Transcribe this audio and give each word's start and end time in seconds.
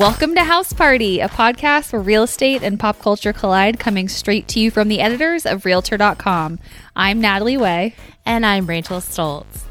Welcome 0.00 0.34
to 0.36 0.44
House 0.44 0.72
Party, 0.72 1.20
a 1.20 1.28
podcast 1.28 1.92
where 1.92 2.00
real 2.00 2.22
estate 2.22 2.62
and 2.62 2.80
pop 2.80 3.00
culture 3.00 3.34
collide, 3.34 3.78
coming 3.78 4.08
straight 4.08 4.48
to 4.48 4.58
you 4.58 4.70
from 4.70 4.88
the 4.88 4.98
editors 4.98 5.44
of 5.44 5.66
Realtor.com. 5.66 6.58
I'm 6.96 7.20
Natalie 7.20 7.58
Way. 7.58 7.94
And 8.24 8.46
I'm 8.46 8.66
Rachel 8.66 9.02
Stults. 9.02 9.66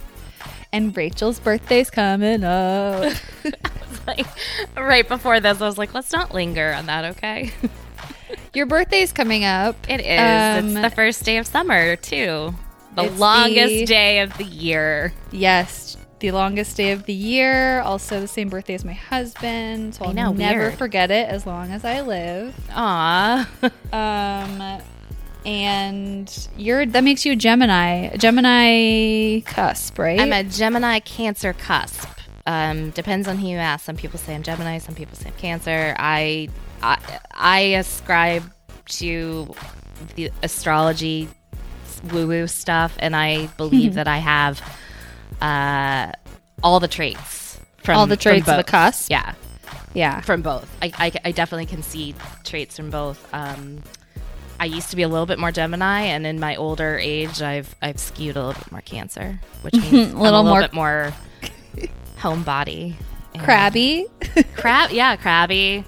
And 0.71 0.95
Rachel's 0.95 1.39
birthday's 1.39 1.89
coming 1.89 2.43
up. 2.43 3.11
like, 4.05 4.27
right 4.77 5.07
before 5.07 5.39
this, 5.39 5.61
I 5.61 5.65
was 5.65 5.79
like, 5.79 5.95
let's 5.95 6.11
not 6.11 6.31
linger 6.31 6.73
on 6.73 6.85
that, 6.85 7.05
okay? 7.17 7.51
Your 8.53 8.67
birthday's 8.67 9.11
coming 9.11 9.45
up. 9.45 9.77
It 9.89 10.01
is. 10.01 10.63
Um, 10.63 10.77
it's 10.77 10.91
the 10.91 10.95
first 10.95 11.23
day 11.23 11.37
of 11.37 11.47
summer, 11.47 11.95
too. 11.95 12.53
The 12.93 13.03
longest 13.03 13.73
the, 13.73 13.85
day 13.85 14.19
of 14.19 14.37
the 14.37 14.43
year. 14.43 15.11
Yes, 15.31 15.88
the 16.19 16.31
longest 16.31 16.77
day 16.77 16.91
of 16.91 17.05
the 17.05 17.13
year. 17.13 17.81
Also, 17.81 18.19
the 18.19 18.27
same 18.27 18.49
birthday 18.49 18.73
as 18.73 18.85
my 18.85 18.93
husband. 18.93 19.95
So 19.95 20.05
I'll 20.05 20.13
know, 20.13 20.31
never 20.31 20.59
weird. 20.59 20.77
forget 20.77 21.11
it 21.11 21.29
as 21.29 21.45
long 21.45 21.71
as 21.71 21.83
I 21.85 22.01
live. 22.01 22.55
Aw. 22.71 23.49
um, 23.93 24.81
and 25.45 26.49
you're 26.57 26.85
that 26.85 27.03
makes 27.03 27.25
you 27.25 27.33
a 27.33 27.35
Gemini, 27.35 28.15
Gemini 28.17 29.41
cusp, 29.41 29.97
right? 29.97 30.19
I'm 30.19 30.33
a 30.33 30.43
Gemini 30.43 30.99
Cancer 30.99 31.53
cusp. 31.53 32.07
Um, 32.45 32.89
depends 32.91 33.27
on 33.27 33.37
who 33.37 33.47
you 33.47 33.57
ask. 33.57 33.85
Some 33.85 33.95
people 33.95 34.19
say 34.19 34.35
I'm 34.35 34.43
Gemini. 34.43 34.79
Some 34.79 34.95
people 34.95 35.15
say 35.15 35.29
I'm 35.29 35.35
Cancer. 35.35 35.95
I 35.97 36.49
I, 36.81 36.97
I 37.33 37.59
ascribe 37.59 38.43
to 38.87 39.53
the 40.15 40.31
astrology 40.43 41.29
woo 42.11 42.27
woo 42.27 42.47
stuff, 42.47 42.95
and 42.99 43.15
I 43.15 43.47
believe 43.57 43.95
that 43.95 44.07
I 44.07 44.17
have 44.17 44.61
uh, 45.41 46.11
all 46.63 46.79
the 46.79 46.87
traits 46.87 47.59
from 47.83 47.97
all 47.97 48.07
the 48.07 48.17
traits 48.17 48.47
of 48.47 48.57
the 48.57 48.63
cusp. 48.63 49.09
Yeah, 49.09 49.33
yeah, 49.93 50.21
from 50.21 50.41
both. 50.41 50.69
I, 50.81 50.91
I, 50.97 51.11
I 51.25 51.31
definitely 51.31 51.65
can 51.65 51.83
see 51.83 52.15
traits 52.43 52.75
from 52.75 52.89
both. 52.89 53.27
Um, 53.33 53.81
I 54.59 54.65
used 54.65 54.89
to 54.89 54.95
be 54.95 55.03
a 55.03 55.07
little 55.07 55.25
bit 55.25 55.39
more 55.39 55.51
Gemini, 55.51 56.01
and 56.01 56.27
in 56.27 56.39
my 56.39 56.55
older 56.55 56.97
age, 56.97 57.41
I've 57.41 57.73
I've 57.81 57.99
skewed 57.99 58.35
a 58.35 58.45
little 58.45 58.61
bit 58.61 58.71
more 58.71 58.81
Cancer, 58.81 59.39
which 59.61 59.73
means 59.91 59.93
a 59.93 59.97
little, 59.97 60.17
a 60.17 60.21
little 60.21 60.43
more 60.43 60.61
bit 60.61 60.73
more 60.73 61.13
homebody, 62.17 62.95
crabby, 63.39 64.07
crab. 64.55 64.91
Yeah, 64.91 65.15
crabby. 65.15 65.85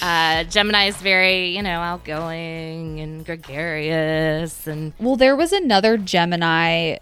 Uh, 0.00 0.44
Gemini 0.44 0.86
is 0.86 0.96
very, 0.96 1.48
you 1.54 1.62
know, 1.62 1.80
outgoing 1.80 3.00
and 3.00 3.26
gregarious, 3.26 4.66
and 4.66 4.92
well, 4.98 5.16
there 5.16 5.36
was 5.36 5.52
another 5.52 5.98
Gemini 5.98 6.96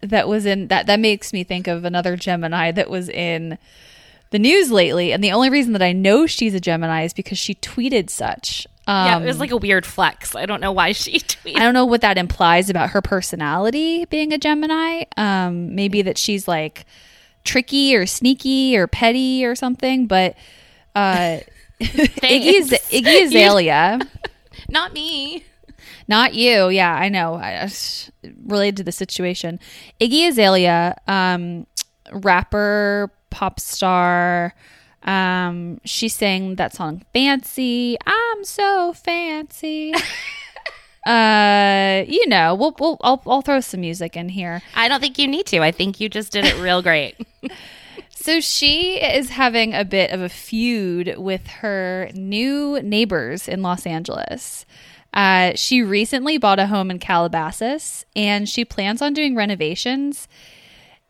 that 0.00 0.28
was 0.28 0.46
in 0.46 0.68
that 0.68 0.86
that 0.86 1.00
makes 1.00 1.32
me 1.32 1.44
think 1.44 1.66
of 1.66 1.84
another 1.84 2.16
Gemini 2.16 2.70
that 2.72 2.90
was 2.90 3.08
in 3.08 3.58
the 4.30 4.38
news 4.38 4.70
lately 4.70 5.12
and 5.12 5.22
the 5.22 5.32
only 5.32 5.50
reason 5.50 5.72
that 5.72 5.82
I 5.82 5.92
know 5.92 6.26
she's 6.26 6.54
a 6.54 6.60
Gemini 6.60 7.04
is 7.04 7.12
because 7.12 7.38
she 7.38 7.54
tweeted 7.54 8.10
such. 8.10 8.66
Um, 8.88 9.06
yeah, 9.06 9.18
it 9.18 9.26
was 9.26 9.36
um, 9.36 9.40
like 9.40 9.50
a 9.50 9.56
weird 9.56 9.84
flex. 9.84 10.36
I 10.36 10.46
don't 10.46 10.60
know 10.60 10.70
why 10.70 10.92
she 10.92 11.18
tweeted. 11.18 11.56
I 11.56 11.60
don't 11.60 11.74
know 11.74 11.86
what 11.86 12.02
that 12.02 12.18
implies 12.18 12.70
about 12.70 12.90
her 12.90 13.02
personality 13.02 14.04
being 14.04 14.32
a 14.32 14.38
Gemini. 14.38 15.04
Um, 15.16 15.74
maybe 15.74 16.02
that 16.02 16.18
she's 16.18 16.46
like 16.46 16.86
tricky 17.42 17.96
or 17.96 18.06
sneaky 18.06 18.76
or 18.76 18.86
petty 18.86 19.44
or 19.44 19.54
something, 19.54 20.06
but 20.06 20.36
uh, 20.94 21.38
Iggy, 21.80 22.60
Iggy 22.60 23.22
Azalea. 23.26 24.00
Not 24.68 24.92
me. 24.92 25.44
Not 26.08 26.34
you. 26.34 26.68
Yeah, 26.68 26.94
I 26.94 27.08
know. 27.08 27.34
I, 27.34 27.68
related 28.44 28.76
to 28.78 28.84
the 28.84 28.92
situation. 28.92 29.58
Iggy 30.00 30.28
Azalea, 30.28 30.96
um, 31.06 31.66
rapper, 32.12 33.10
pop 33.30 33.60
star. 33.60 34.54
Um, 35.02 35.80
she 35.84 36.08
sang 36.08 36.56
that 36.56 36.74
song 36.74 37.04
"Fancy." 37.12 37.96
I'm 38.06 38.44
so 38.44 38.92
fancy. 38.92 39.94
uh, 41.06 42.04
you 42.06 42.28
know, 42.28 42.54
we'll, 42.54 42.74
we'll 42.78 42.98
I'll, 43.02 43.22
I'll 43.26 43.42
throw 43.42 43.60
some 43.60 43.80
music 43.80 44.16
in 44.16 44.28
here. 44.28 44.62
I 44.74 44.88
don't 44.88 45.00
think 45.00 45.18
you 45.18 45.28
need 45.28 45.46
to. 45.46 45.60
I 45.60 45.70
think 45.70 46.00
you 46.00 46.08
just 46.08 46.32
did 46.32 46.44
it 46.44 46.60
real 46.60 46.82
great. 46.82 47.16
So 48.26 48.40
she 48.40 48.96
is 48.96 49.30
having 49.30 49.72
a 49.72 49.84
bit 49.84 50.10
of 50.10 50.20
a 50.20 50.28
feud 50.28 51.16
with 51.16 51.46
her 51.46 52.10
new 52.14 52.82
neighbors 52.82 53.46
in 53.46 53.62
Los 53.62 53.86
Angeles. 53.86 54.66
Uh, 55.12 55.52
she 55.54 55.82
recently 55.82 56.38
bought 56.38 56.58
a 56.58 56.66
home 56.66 56.90
in 56.90 56.98
Calabasas 56.98 58.04
and 58.14 58.48
she 58.48 58.64
plans 58.64 59.00
on 59.00 59.14
doing 59.14 59.34
renovations. 59.34 60.28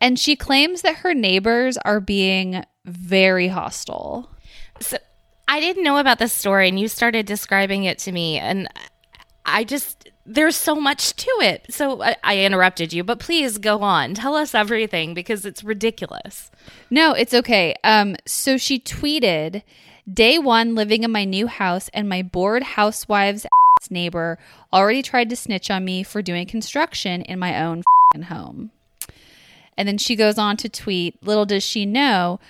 And 0.00 0.18
she 0.18 0.36
claims 0.36 0.82
that 0.82 0.96
her 0.96 1.14
neighbors 1.14 1.76
are 1.78 2.00
being 2.00 2.64
very 2.84 3.48
hostile. 3.48 4.30
So 4.80 4.98
I 5.48 5.60
didn't 5.60 5.84
know 5.84 5.98
about 5.98 6.18
this 6.18 6.32
story 6.32 6.68
and 6.68 6.78
you 6.78 6.88
started 6.88 7.26
describing 7.26 7.84
it 7.84 7.98
to 8.00 8.12
me. 8.12 8.38
And 8.38 8.68
I 9.44 9.64
just, 9.64 10.10
there's 10.24 10.56
so 10.56 10.74
much 10.74 11.16
to 11.16 11.30
it. 11.40 11.66
So 11.70 12.02
I, 12.02 12.16
I, 12.22 12.38
interrupted 12.40 12.92
you, 12.92 13.04
but 13.04 13.20
please 13.20 13.58
go 13.58 13.80
on. 13.80 14.14
Tell 14.14 14.34
us 14.34 14.54
everything 14.54 15.14
because 15.14 15.46
it's 15.46 15.64
ridiculous. 15.64 16.50
No, 16.90 17.12
it's 17.12 17.32
okay. 17.32 17.74
Um, 17.84 18.16
so 18.26 18.58
she 18.58 18.78
tweeted, 18.78 19.62
Day 20.12 20.38
one 20.38 20.76
living 20.76 21.02
in 21.02 21.10
my 21.10 21.24
new 21.24 21.48
house, 21.48 21.90
and 21.92 22.08
my 22.08 22.22
bored 22.22 22.62
housewives 22.62 23.44
neighbor 23.90 24.38
already 24.72 25.02
tried 25.02 25.30
to 25.30 25.36
snitch 25.36 25.70
on 25.70 25.84
me 25.84 26.02
for 26.02 26.22
doing 26.22 26.46
construction 26.46 27.22
in 27.22 27.38
my 27.38 27.62
own 27.62 27.82
home. 28.28 28.70
And 29.76 29.86
then 29.86 29.98
she 29.98 30.16
goes 30.16 30.38
on 30.38 30.56
to 30.58 30.68
tweet, 30.68 31.22
little 31.22 31.44
does 31.44 31.62
she 31.62 31.84
know, 31.84 32.40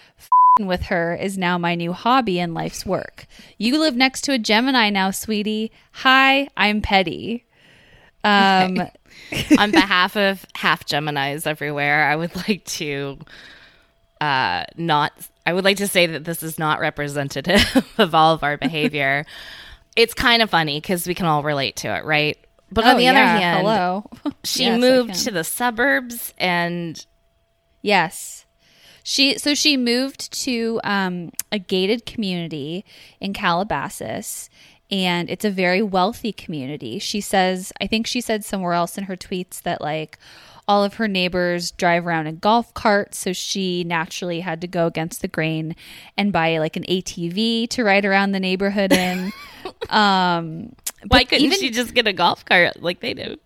with 0.60 0.82
her 0.84 1.14
is 1.14 1.36
now 1.36 1.58
my 1.58 1.74
new 1.74 1.92
hobby 1.92 2.38
and 2.38 2.54
life's 2.54 2.86
work. 2.86 3.26
You 3.58 3.78
live 3.78 3.96
next 3.96 4.22
to 4.22 4.32
a 4.32 4.38
Gemini 4.38 4.90
now, 4.90 5.10
sweetie. 5.10 5.70
Hi, 5.92 6.48
I'm 6.56 6.80
Petty. 6.80 7.44
Um, 8.24 8.78
okay. 8.78 9.56
On 9.58 9.70
behalf 9.70 10.16
of 10.16 10.46
half 10.54 10.86
Geminis 10.86 11.46
everywhere, 11.46 12.08
I 12.08 12.16
would 12.16 12.34
like 12.48 12.64
to 12.64 13.18
uh, 14.20 14.64
not, 14.76 15.12
I 15.44 15.52
would 15.52 15.64
like 15.64 15.78
to 15.78 15.88
say 15.88 16.06
that 16.06 16.24
this 16.24 16.42
is 16.42 16.58
not 16.58 16.80
representative 16.80 17.84
of 17.98 18.14
all 18.14 18.32
of 18.32 18.42
our 18.42 18.56
behavior 18.56 19.26
it's 19.96 20.14
kind 20.14 20.42
of 20.42 20.50
funny 20.50 20.80
because 20.80 21.06
we 21.06 21.14
can 21.14 21.26
all 21.26 21.42
relate 21.42 21.76
to 21.76 21.88
it, 21.88 22.04
right? 22.04 22.38
But 22.70 22.84
oh, 22.84 22.90
on 22.90 22.96
the 22.96 23.04
yeah. 23.04 23.10
other 23.10 23.18
hand, 23.18 23.66
hello, 23.66 24.04
she 24.44 24.64
yes, 24.64 24.80
moved 24.80 25.14
to 25.24 25.30
the 25.30 25.44
suburbs 25.44 26.34
and 26.38 27.04
yes. 27.82 28.44
She 29.02 29.38
so 29.38 29.54
she 29.54 29.76
moved 29.76 30.32
to 30.42 30.80
um, 30.82 31.30
a 31.52 31.60
gated 31.60 32.06
community 32.06 32.84
in 33.20 33.32
Calabasas, 33.32 34.50
and 34.90 35.30
it's 35.30 35.44
a 35.44 35.50
very 35.50 35.80
wealthy 35.80 36.32
community. 36.32 36.98
She 36.98 37.20
says, 37.20 37.72
I 37.80 37.86
think 37.86 38.08
she 38.08 38.20
said 38.20 38.44
somewhere 38.44 38.72
else 38.72 38.98
in 38.98 39.04
her 39.04 39.16
tweets 39.16 39.62
that 39.62 39.80
like 39.80 40.18
all 40.68 40.82
of 40.82 40.94
her 40.94 41.06
neighbors 41.06 41.70
drive 41.72 42.06
around 42.06 42.26
in 42.26 42.38
golf 42.38 42.74
carts, 42.74 43.18
so 43.18 43.32
she 43.32 43.84
naturally 43.84 44.40
had 44.40 44.60
to 44.60 44.66
go 44.66 44.86
against 44.86 45.22
the 45.22 45.28
grain 45.28 45.76
and 46.16 46.32
buy 46.32 46.58
like 46.58 46.76
an 46.76 46.84
ATV 46.84 47.68
to 47.70 47.84
ride 47.84 48.04
around 48.04 48.32
the 48.32 48.40
neighborhood 48.40 48.92
in. 48.92 49.32
Um, 49.90 50.76
Why 51.08 51.24
couldn't 51.24 51.44
even, 51.44 51.58
she 51.58 51.70
just 51.70 51.92
get 51.92 52.06
a 52.06 52.12
golf 52.12 52.44
cart 52.44 52.82
like 52.82 53.00
they 53.00 53.14
do? 53.14 53.36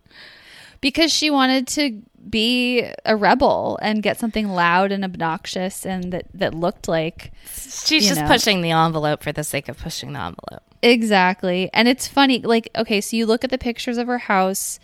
Because 0.82 1.10
she 1.10 1.30
wanted 1.30 1.66
to 1.69 2.03
be 2.28 2.91
a 3.06 3.16
rebel 3.16 3.78
and 3.80 4.03
get 4.03 4.19
something 4.19 4.48
loud 4.48 4.92
and 4.92 5.03
obnoxious 5.03 5.86
and 5.86 6.12
that, 6.12 6.26
that 6.34 6.54
looked 6.54 6.88
like 6.88 7.32
she's 7.54 8.06
just 8.06 8.20
know. 8.20 8.26
pushing 8.26 8.60
the 8.60 8.70
envelope 8.70 9.22
for 9.22 9.32
the 9.32 9.44
sake 9.44 9.69
of 9.69 9.78
pushing 9.78 10.12
the 10.12 10.20
envelope. 10.20 10.62
Exactly. 10.82 11.70
And 11.72 11.88
it's 11.88 12.06
funny, 12.09 12.41
like, 12.41 12.70
okay, 12.76 13.00
so 13.00 13.16
you 13.16 13.26
look 13.26 13.44
at 13.44 13.50
the 13.50 13.59
pictures 13.59 13.98
of 13.98 14.06
her 14.06 14.19
house. 14.19 14.78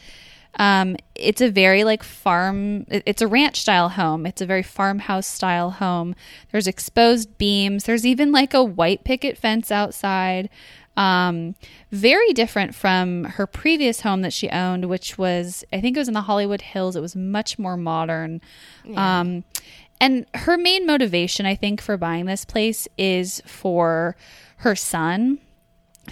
Um, 0.58 0.97
it's 1.14 1.41
a 1.41 1.50
very 1.50 1.85
like 1.85 2.03
farm, 2.03 2.87
it's 2.88 3.23
a 3.23 3.26
ranch 3.26 3.61
style 3.61 3.91
home. 3.91 4.26
It's 4.26 4.41
a 4.41 4.47
very 4.47 4.62
farmhouse 4.62 5.26
style 5.26 5.70
home. 5.70 6.14
There's 6.50 6.67
exposed 6.67 7.37
beams. 7.38 7.85
There's 7.85 8.06
even 8.06 8.32
like 8.32 8.55
a 8.55 8.64
white 8.64 9.05
picket 9.05 9.37
fence 9.37 9.70
outside. 9.70 10.49
Um, 10.97 11.56
very 11.93 12.32
different 12.32 12.75
from 12.75 13.25
her 13.25 13.47
previous 13.47 14.00
home 14.00 14.23
that 14.23 14.32
she 14.32 14.49
owned, 14.49 14.87
which 14.87 15.19
was, 15.19 15.62
I 15.73 15.81
think 15.81 15.94
it 15.97 16.00
was 16.00 16.08
in 16.08 16.14
the 16.14 16.23
Hollywood 16.23 16.62
Hills. 16.62 16.97
It 16.97 17.00
was 17.00 17.14
much 17.14 17.59
more 17.59 17.76
modern. 17.76 18.41
Yeah. 18.82 19.20
Um, 19.20 19.44
and 20.00 20.26
her 20.35 20.56
main 20.56 20.87
motivation, 20.87 21.44
I 21.44 21.55
think, 21.55 21.82
for 21.82 21.99
buying 21.99 22.25
this 22.25 22.47
place 22.47 22.88
is 22.97 23.43
for 23.44 24.17
her 24.59 24.75
son, 24.75 25.38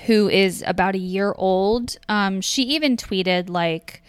who 0.07 0.29
is 0.29 0.63
about 0.67 0.95
a 0.95 0.99
year 0.99 1.35
old. 1.37 1.97
Um, 2.09 2.41
she 2.41 2.63
even 2.65 2.97
tweeted, 2.97 3.49
like, 3.49 4.03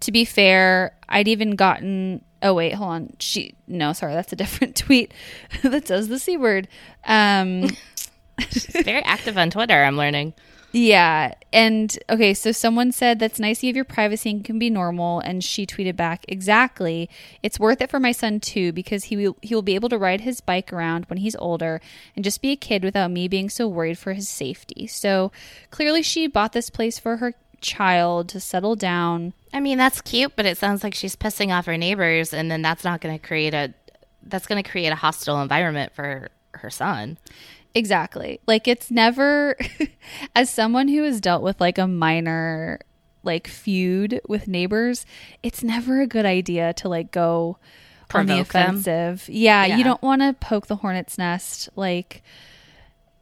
to 0.00 0.12
be 0.12 0.24
fair, 0.24 0.96
I'd 1.08 1.28
even 1.28 1.56
gotten. 1.56 2.24
Oh 2.42 2.54
wait, 2.54 2.74
hold 2.74 2.90
on. 2.90 3.16
She 3.18 3.54
no, 3.66 3.92
sorry, 3.92 4.14
that's 4.14 4.32
a 4.32 4.36
different 4.36 4.76
tweet 4.84 5.12
that 5.62 5.88
says 5.88 6.08
the 6.08 6.18
c 6.18 6.36
word. 6.36 6.68
Um, 7.04 7.70
She's 8.50 8.66
very 8.84 9.02
active 9.02 9.36
on 9.36 9.50
Twitter, 9.50 9.82
I'm 9.82 9.96
learning. 9.96 10.34
Yeah. 10.72 11.34
And 11.52 11.98
okay, 12.10 12.34
so 12.34 12.52
someone 12.52 12.92
said 12.92 13.18
that's 13.18 13.40
nice 13.40 13.62
you 13.62 13.68
have 13.68 13.76
your 13.76 13.86
privacy 13.86 14.30
and 14.30 14.44
can 14.44 14.58
be 14.58 14.68
normal. 14.68 15.20
And 15.20 15.42
she 15.42 15.66
tweeted 15.66 15.96
back, 15.96 16.24
exactly. 16.28 17.08
It's 17.42 17.58
worth 17.58 17.80
it 17.80 17.90
for 17.90 17.98
my 17.98 18.12
son 18.12 18.38
too, 18.38 18.72
because 18.72 19.04
he 19.04 19.16
will 19.16 19.36
he 19.40 19.54
will 19.54 19.62
be 19.62 19.74
able 19.74 19.88
to 19.88 19.98
ride 19.98 20.20
his 20.20 20.40
bike 20.40 20.72
around 20.72 21.06
when 21.06 21.18
he's 21.18 21.36
older 21.36 21.80
and 22.14 22.24
just 22.24 22.42
be 22.42 22.50
a 22.50 22.56
kid 22.56 22.84
without 22.84 23.10
me 23.10 23.28
being 23.28 23.48
so 23.48 23.66
worried 23.66 23.98
for 23.98 24.12
his 24.12 24.28
safety. 24.28 24.86
So 24.86 25.32
clearly 25.70 26.02
she 26.02 26.26
bought 26.26 26.52
this 26.52 26.70
place 26.70 26.98
for 26.98 27.16
her 27.16 27.34
child 27.60 28.28
to 28.30 28.40
settle 28.40 28.76
down. 28.76 29.32
I 29.52 29.60
mean, 29.60 29.78
that's 29.78 30.00
cute, 30.00 30.32
but 30.36 30.46
it 30.46 30.58
sounds 30.58 30.82
like 30.84 30.94
she's 30.94 31.16
pissing 31.16 31.56
off 31.56 31.66
her 31.66 31.76
neighbors 31.76 32.32
and 32.34 32.50
then 32.50 32.62
that's 32.62 32.84
not 32.84 33.00
gonna 33.00 33.18
create 33.18 33.54
a 33.54 33.74
that's 34.22 34.46
gonna 34.46 34.62
create 34.62 34.88
a 34.88 34.94
hostile 34.96 35.40
environment 35.40 35.92
for 35.94 36.28
her 36.54 36.70
son. 36.70 37.18
Exactly. 37.74 38.40
Like 38.46 38.66
it's 38.68 38.90
never 38.90 39.56
as 40.34 40.50
someone 40.50 40.88
who 40.88 41.02
has 41.04 41.20
dealt 41.20 41.42
with 41.42 41.60
like 41.60 41.78
a 41.78 41.86
minor 41.86 42.80
like 43.22 43.46
feud 43.46 44.20
with 44.28 44.48
neighbors, 44.48 45.04
it's 45.42 45.62
never 45.62 46.00
a 46.00 46.06
good 46.06 46.24
idea 46.26 46.72
to 46.74 46.88
like 46.88 47.10
go 47.10 47.58
on 48.14 48.26
the 48.26 48.40
offensive. 48.40 49.28
Yeah, 49.28 49.64
Yeah. 49.66 49.76
you 49.76 49.84
don't 49.84 50.00
want 50.02 50.22
to 50.22 50.32
poke 50.32 50.66
the 50.66 50.76
hornet's 50.76 51.18
nest. 51.18 51.68
Like 51.76 52.22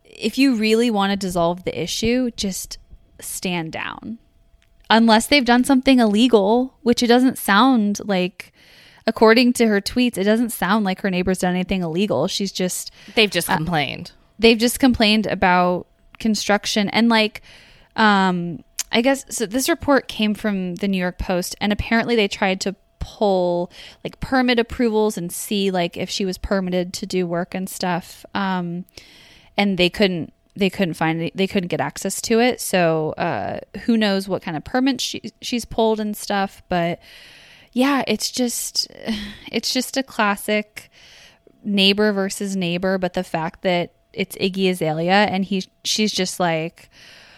if 0.05 0.39
you 0.39 0.55
really 0.57 0.91
want 0.91 1.11
to 1.11 1.17
dissolve 1.17 1.65
the 1.65 1.81
issue, 1.83 2.31
just 2.37 2.79
stand 3.21 3.73
down. 3.73 4.19
Unless 4.89 5.27
they've 5.29 5.45
done 5.45 5.65
something 5.65 5.99
illegal, 5.99 6.75
which 6.83 7.03
it 7.03 7.07
doesn't 7.09 7.39
sound 7.39 8.01
like 8.05 8.53
according 9.07 9.53
to 9.55 9.67
her 9.67 9.81
tweets, 9.81 10.17
it 10.19 10.25
doesn't 10.25 10.51
sound 10.51 10.85
like 10.85 11.01
her 11.01 11.11
neighbor's 11.11 11.39
done 11.39 11.55
anything 11.55 11.83
illegal. 11.83 12.27
She's 12.29 12.53
just 12.53 12.91
They've 13.15 13.31
just 13.31 13.49
complained. 13.49 14.13
they've 14.39 14.59
just 14.59 14.79
complained 14.81 15.27
about 15.27 15.87
construction 16.19 16.89
and 16.91 17.09
like 17.11 17.43
um 17.95 18.63
i 18.91 19.03
guess 19.03 19.27
so 19.29 19.45
this 19.45 19.69
report 19.69 20.09
came 20.09 20.33
from 20.33 20.75
the 20.77 20.89
new 20.89 20.97
york 20.97 21.19
post 21.19 21.55
and 21.61 21.75
apparently 21.75 22.17
they 22.17 22.27
tried 22.27 22.59
to 22.59 22.75
pull 23.01 23.71
like 24.03 24.19
permit 24.19 24.59
approvals 24.59 25.19
and 25.19 25.31
see 25.31 25.71
like 25.71 25.95
if 25.97 26.09
she 26.09 26.25
was 26.25 26.39
permitted 26.39 26.95
to 26.95 27.05
do 27.07 27.27
work 27.27 27.55
and 27.55 27.69
stuff 27.69 28.25
um 28.35 28.87
and 29.59 29.77
they 29.77 29.91
couldn't 29.91 30.33
they 30.57 30.71
couldn't 30.71 30.95
find 30.95 31.21
it 31.23 31.37
they 31.37 31.47
couldn't 31.47 31.69
get 31.69 31.81
access 31.81 32.21
to 32.21 32.41
it 32.41 32.61
so 32.61 33.11
uh 33.19 33.59
who 33.85 33.97
knows 33.97 34.27
what 34.29 34.43
kind 34.43 34.57
of 34.57 34.65
permits 34.65 35.05
she 35.05 35.21
she's 35.43 35.65
pulled 35.65 36.01
and 36.01 36.17
stuff 36.17 36.63
but 36.69 36.99
yeah 37.73 38.03
it's 38.07 38.31
just 38.31 38.89
it's 39.53 39.73
just 39.73 39.97
a 39.97 40.03
classic 40.03 40.91
neighbor 41.63 42.13
versus 42.13 42.55
neighbor, 42.55 42.97
but 42.97 43.15
the 43.15 43.25
fact 43.25 43.63
that 43.63 43.93
it's 44.13 44.37
Iggy 44.37 44.71
Azalea 44.71 45.13
and 45.27 45.45
he 45.45 45.65
she's 45.85 46.13
just 46.13 46.39
like 46.39 46.89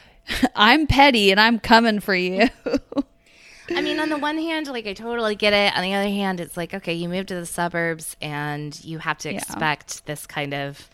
I'm 0.54 0.86
petty 0.86 1.30
and 1.30 1.40
I'm 1.40 1.58
coming 1.58 1.98
for 2.00 2.14
you. 2.14 2.48
I 3.74 3.80
mean, 3.80 3.98
on 4.00 4.10
the 4.10 4.18
one 4.18 4.36
hand, 4.38 4.66
like 4.68 4.86
I 4.86 4.92
totally 4.92 5.34
get 5.34 5.52
it. 5.54 5.74
On 5.76 5.82
the 5.82 5.94
other 5.94 6.08
hand, 6.10 6.40
it's 6.40 6.56
like 6.58 6.74
okay, 6.74 6.92
you 6.92 7.08
moved 7.08 7.28
to 7.28 7.34
the 7.36 7.46
suburbs 7.46 8.16
and 8.20 8.78
you 8.84 8.98
have 8.98 9.16
to 9.18 9.30
Yeah. 9.32 9.38
expect 9.38 10.04
this 10.04 10.26
kind 10.26 10.52
of 10.52 10.90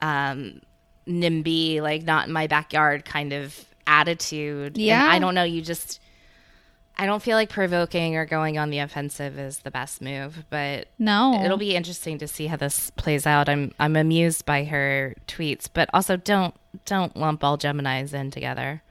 um 0.00 0.60
NIMBY, 1.08 1.80
like 1.80 2.02
not 2.04 2.26
in 2.26 2.32
my 2.32 2.46
backyard 2.46 3.04
kind 3.04 3.32
of 3.32 3.64
attitude. 3.86 4.76
And 4.76 4.84
Yeah. 4.84 5.06
I 5.08 5.18
don't 5.18 5.34
know. 5.34 5.44
You 5.44 5.62
just, 5.62 6.00
I 6.98 7.06
don't 7.06 7.22
feel 7.22 7.36
like 7.36 7.48
provoking 7.50 8.16
or 8.16 8.24
going 8.26 8.58
on 8.58 8.70
the 8.70 8.78
offensive 8.78 9.38
is 9.38 9.58
the 9.60 9.70
best 9.70 10.00
move, 10.00 10.44
but 10.50 10.88
no. 10.98 11.42
it'll 11.44 11.58
be 11.58 11.76
interesting 11.76 12.18
to 12.18 12.28
see 12.28 12.46
how 12.46 12.56
this 12.56 12.90
plays 12.90 13.26
out. 13.26 13.48
I'm 13.48 13.72
I'm 13.78 13.96
amused 13.96 14.44
by 14.46 14.64
her 14.64 15.14
tweets, 15.26 15.68
but 15.72 15.88
also 15.92 16.16
don't 16.16 16.54
don't 16.84 17.16
lump 17.16 17.44
all 17.44 17.56
Gemini's 17.56 18.12
in 18.14 18.30
together. 18.30 18.82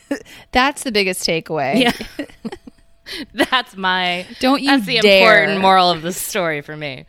That's 0.52 0.84
the 0.84 0.92
biggest 0.92 1.26
takeaway. 1.26 1.82
Yeah. 1.82 2.26
That's 3.34 3.76
my 3.76 4.26
Don't 4.40 4.62
you 4.62 4.70
That's 4.70 4.86
the 4.86 5.00
dare. 5.00 5.42
important 5.42 5.62
moral 5.62 5.90
of 5.90 6.02
the 6.02 6.12
story 6.12 6.60
for 6.60 6.76
me. 6.76 7.06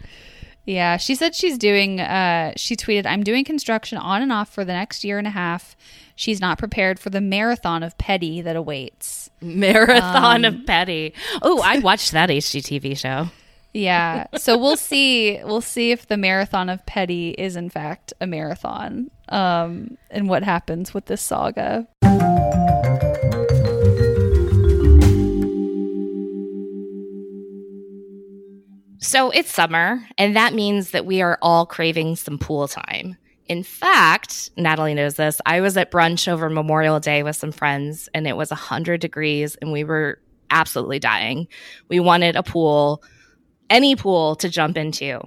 Yeah, 0.70 0.98
she 0.98 1.16
said 1.16 1.34
she's 1.34 1.58
doing 1.58 2.00
uh 2.00 2.54
she 2.56 2.76
tweeted, 2.76 3.08
"I'm 3.08 3.24
doing 3.24 3.44
construction 3.44 3.98
on 3.98 4.22
and 4.22 4.32
off 4.32 4.50
for 4.54 4.64
the 4.64 4.74
next 4.74 5.04
year 5.04 5.18
and 5.18 5.26
a 5.26 5.32
half. 5.32 5.76
She's 6.16 6.40
not 6.40 6.60
prepared 6.60 7.00
for 7.00 7.10
the 7.10 7.22
marathon 7.22 7.82
of 7.82 7.98
petty 7.98 8.40
that 8.42 8.56
awaits." 8.56 9.32
Marathon 9.42 10.46
Um, 10.46 10.54
of 10.54 10.66
Petty. 10.68 11.14
Oh, 11.42 11.62
I 11.66 11.80
watched 11.80 12.12
that 12.12 12.30
HGTV 12.30 12.96
show. 12.98 13.30
Yeah. 13.74 14.28
So 14.38 14.58
we'll 14.60 14.76
see 14.92 15.40
we'll 15.44 15.62
see 15.62 15.90
if 15.92 16.08
the 16.08 16.18
marathon 16.18 16.70
of 16.70 16.86
petty 16.86 17.30
is 17.32 17.56
in 17.56 17.70
fact 17.72 18.14
a 18.22 18.28
marathon. 18.28 19.10
Um 19.30 19.98
and 20.12 20.30
what 20.30 20.44
happens 20.44 20.94
with 20.94 21.06
this 21.06 21.22
saga. 21.24 21.88
So 29.10 29.32
it's 29.32 29.52
summer, 29.52 30.08
and 30.20 30.36
that 30.36 30.54
means 30.54 30.92
that 30.92 31.04
we 31.04 31.24
are 31.24 31.40
all 31.42 31.66
craving 31.66 32.16
some 32.16 32.38
pool 32.38 32.68
time. 32.68 33.18
In 33.48 33.64
fact, 33.64 34.52
Natalie 34.56 34.94
knows 34.94 35.16
this. 35.16 35.42
I 35.48 35.62
was 35.62 35.76
at 35.78 35.92
brunch 35.92 36.28
over 36.28 36.48
Memorial 36.48 37.00
Day 37.00 37.24
with 37.24 37.36
some 37.36 37.52
friends, 37.52 38.08
and 38.14 38.28
it 38.28 38.38
was 38.38 38.52
100 38.52 39.02
degrees, 39.02 39.56
and 39.56 39.72
we 39.72 39.84
were 39.84 40.22
absolutely 40.52 41.00
dying. 41.00 41.48
We 41.88 42.00
wanted 42.00 42.36
a 42.36 42.44
pool, 42.44 43.02
any 43.68 43.96
pool 43.96 44.36
to 44.36 44.48
jump 44.48 44.78
into, 44.78 45.22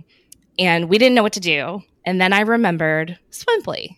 and 0.60 0.88
we 0.88 0.96
didn't 0.96 1.16
know 1.16 1.24
what 1.24 1.32
to 1.32 1.40
do. 1.40 1.82
And 2.06 2.20
then 2.20 2.32
I 2.32 2.42
remembered 2.42 3.18
Swimply, 3.32 3.96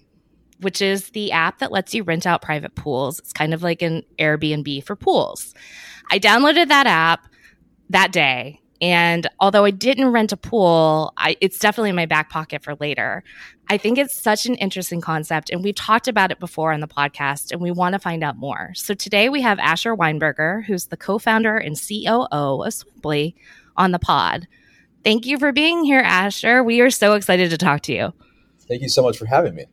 which 0.60 0.80
is 0.80 1.10
the 1.10 1.30
app 1.30 1.58
that 1.58 1.72
lets 1.72 1.94
you 1.94 2.04
rent 2.04 2.26
out 2.26 2.40
private 2.40 2.74
pools. 2.74 3.18
It's 3.18 3.34
kind 3.34 3.52
of 3.52 3.62
like 3.62 3.82
an 3.82 4.02
Airbnb 4.18 4.82
for 4.84 4.96
pools. 4.96 5.52
I 6.10 6.18
downloaded 6.18 6.68
that 6.68 6.86
app 6.86 7.28
that 7.90 8.12
day. 8.12 8.62
And 8.80 9.28
although 9.40 9.64
I 9.64 9.70
didn't 9.70 10.08
rent 10.08 10.32
a 10.32 10.36
pool, 10.36 11.12
I, 11.16 11.36
it's 11.40 11.58
definitely 11.58 11.90
in 11.90 11.96
my 11.96 12.06
back 12.06 12.30
pocket 12.30 12.62
for 12.62 12.74
later. 12.76 13.22
I 13.70 13.78
think 13.78 13.96
it's 13.98 14.14
such 14.14 14.44
an 14.46 14.56
interesting 14.56 15.00
concept, 15.00 15.48
and 15.48 15.64
we've 15.64 15.74
talked 15.74 16.06
about 16.06 16.30
it 16.30 16.38
before 16.38 16.72
on 16.72 16.80
the 16.80 16.88
podcast, 16.88 17.50
and 17.50 17.60
we 17.60 17.70
want 17.70 17.94
to 17.94 17.98
find 17.98 18.22
out 18.22 18.36
more. 18.36 18.72
So 18.74 18.92
today 18.92 19.28
we 19.28 19.40
have 19.40 19.58
Asher 19.58 19.96
Weinberger, 19.96 20.64
who's 20.64 20.86
the 20.86 20.96
co-founder 20.96 21.56
and 21.56 21.76
COO 21.76 22.26
of 22.62 22.72
Swimply, 22.74 23.34
on 23.76 23.92
the 23.92 23.98
pod. 23.98 24.46
Thank 25.02 25.26
you 25.26 25.38
for 25.38 25.52
being 25.52 25.84
here, 25.84 26.00
Asher. 26.00 26.62
We 26.62 26.80
are 26.80 26.90
so 26.90 27.14
excited 27.14 27.50
to 27.50 27.58
talk 27.58 27.82
to 27.82 27.94
you. 27.94 28.12
Thank 28.68 28.82
you 28.82 28.88
so 28.88 29.02
much 29.02 29.18
for 29.18 29.26
having 29.26 29.54
me. 29.54 29.66